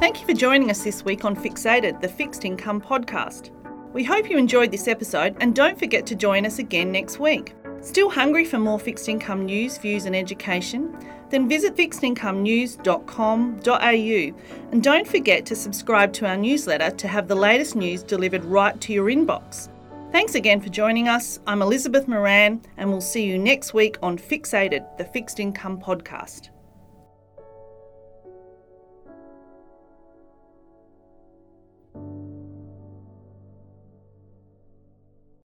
Thank 0.00 0.20
you 0.20 0.26
for 0.26 0.32
joining 0.32 0.70
us 0.70 0.84
this 0.84 1.04
week 1.04 1.24
on 1.24 1.34
Fixated, 1.34 2.00
the 2.00 2.06
Fixed 2.06 2.44
Income 2.44 2.82
Podcast. 2.82 3.50
We 3.92 4.04
hope 4.04 4.30
you 4.30 4.38
enjoyed 4.38 4.70
this 4.70 4.86
episode 4.86 5.36
and 5.40 5.56
don't 5.56 5.76
forget 5.76 6.06
to 6.06 6.14
join 6.14 6.46
us 6.46 6.60
again 6.60 6.92
next 6.92 7.18
week. 7.18 7.56
Still 7.80 8.08
hungry 8.08 8.44
for 8.44 8.60
more 8.60 8.78
fixed 8.78 9.08
income 9.08 9.44
news, 9.44 9.76
views, 9.76 10.04
and 10.04 10.14
education? 10.14 10.96
Then 11.30 11.48
visit 11.48 11.74
fixedincomenews.com.au 11.74 14.72
and 14.72 14.84
don't 14.84 15.08
forget 15.08 15.44
to 15.46 15.56
subscribe 15.56 16.12
to 16.12 16.26
our 16.26 16.36
newsletter 16.36 16.92
to 16.92 17.08
have 17.08 17.26
the 17.26 17.34
latest 17.34 17.74
news 17.74 18.04
delivered 18.04 18.44
right 18.44 18.80
to 18.80 18.92
your 18.92 19.06
inbox. 19.06 19.68
Thanks 20.12 20.36
again 20.36 20.60
for 20.60 20.68
joining 20.68 21.08
us. 21.08 21.40
I'm 21.44 21.60
Elizabeth 21.60 22.06
Moran, 22.06 22.62
and 22.76 22.90
we'll 22.90 23.00
see 23.00 23.24
you 23.24 23.36
next 23.36 23.74
week 23.74 23.98
on 24.00 24.16
Fixated, 24.16 24.96
the 24.96 25.06
Fixed 25.06 25.40
Income 25.40 25.80
Podcast. 25.80 26.50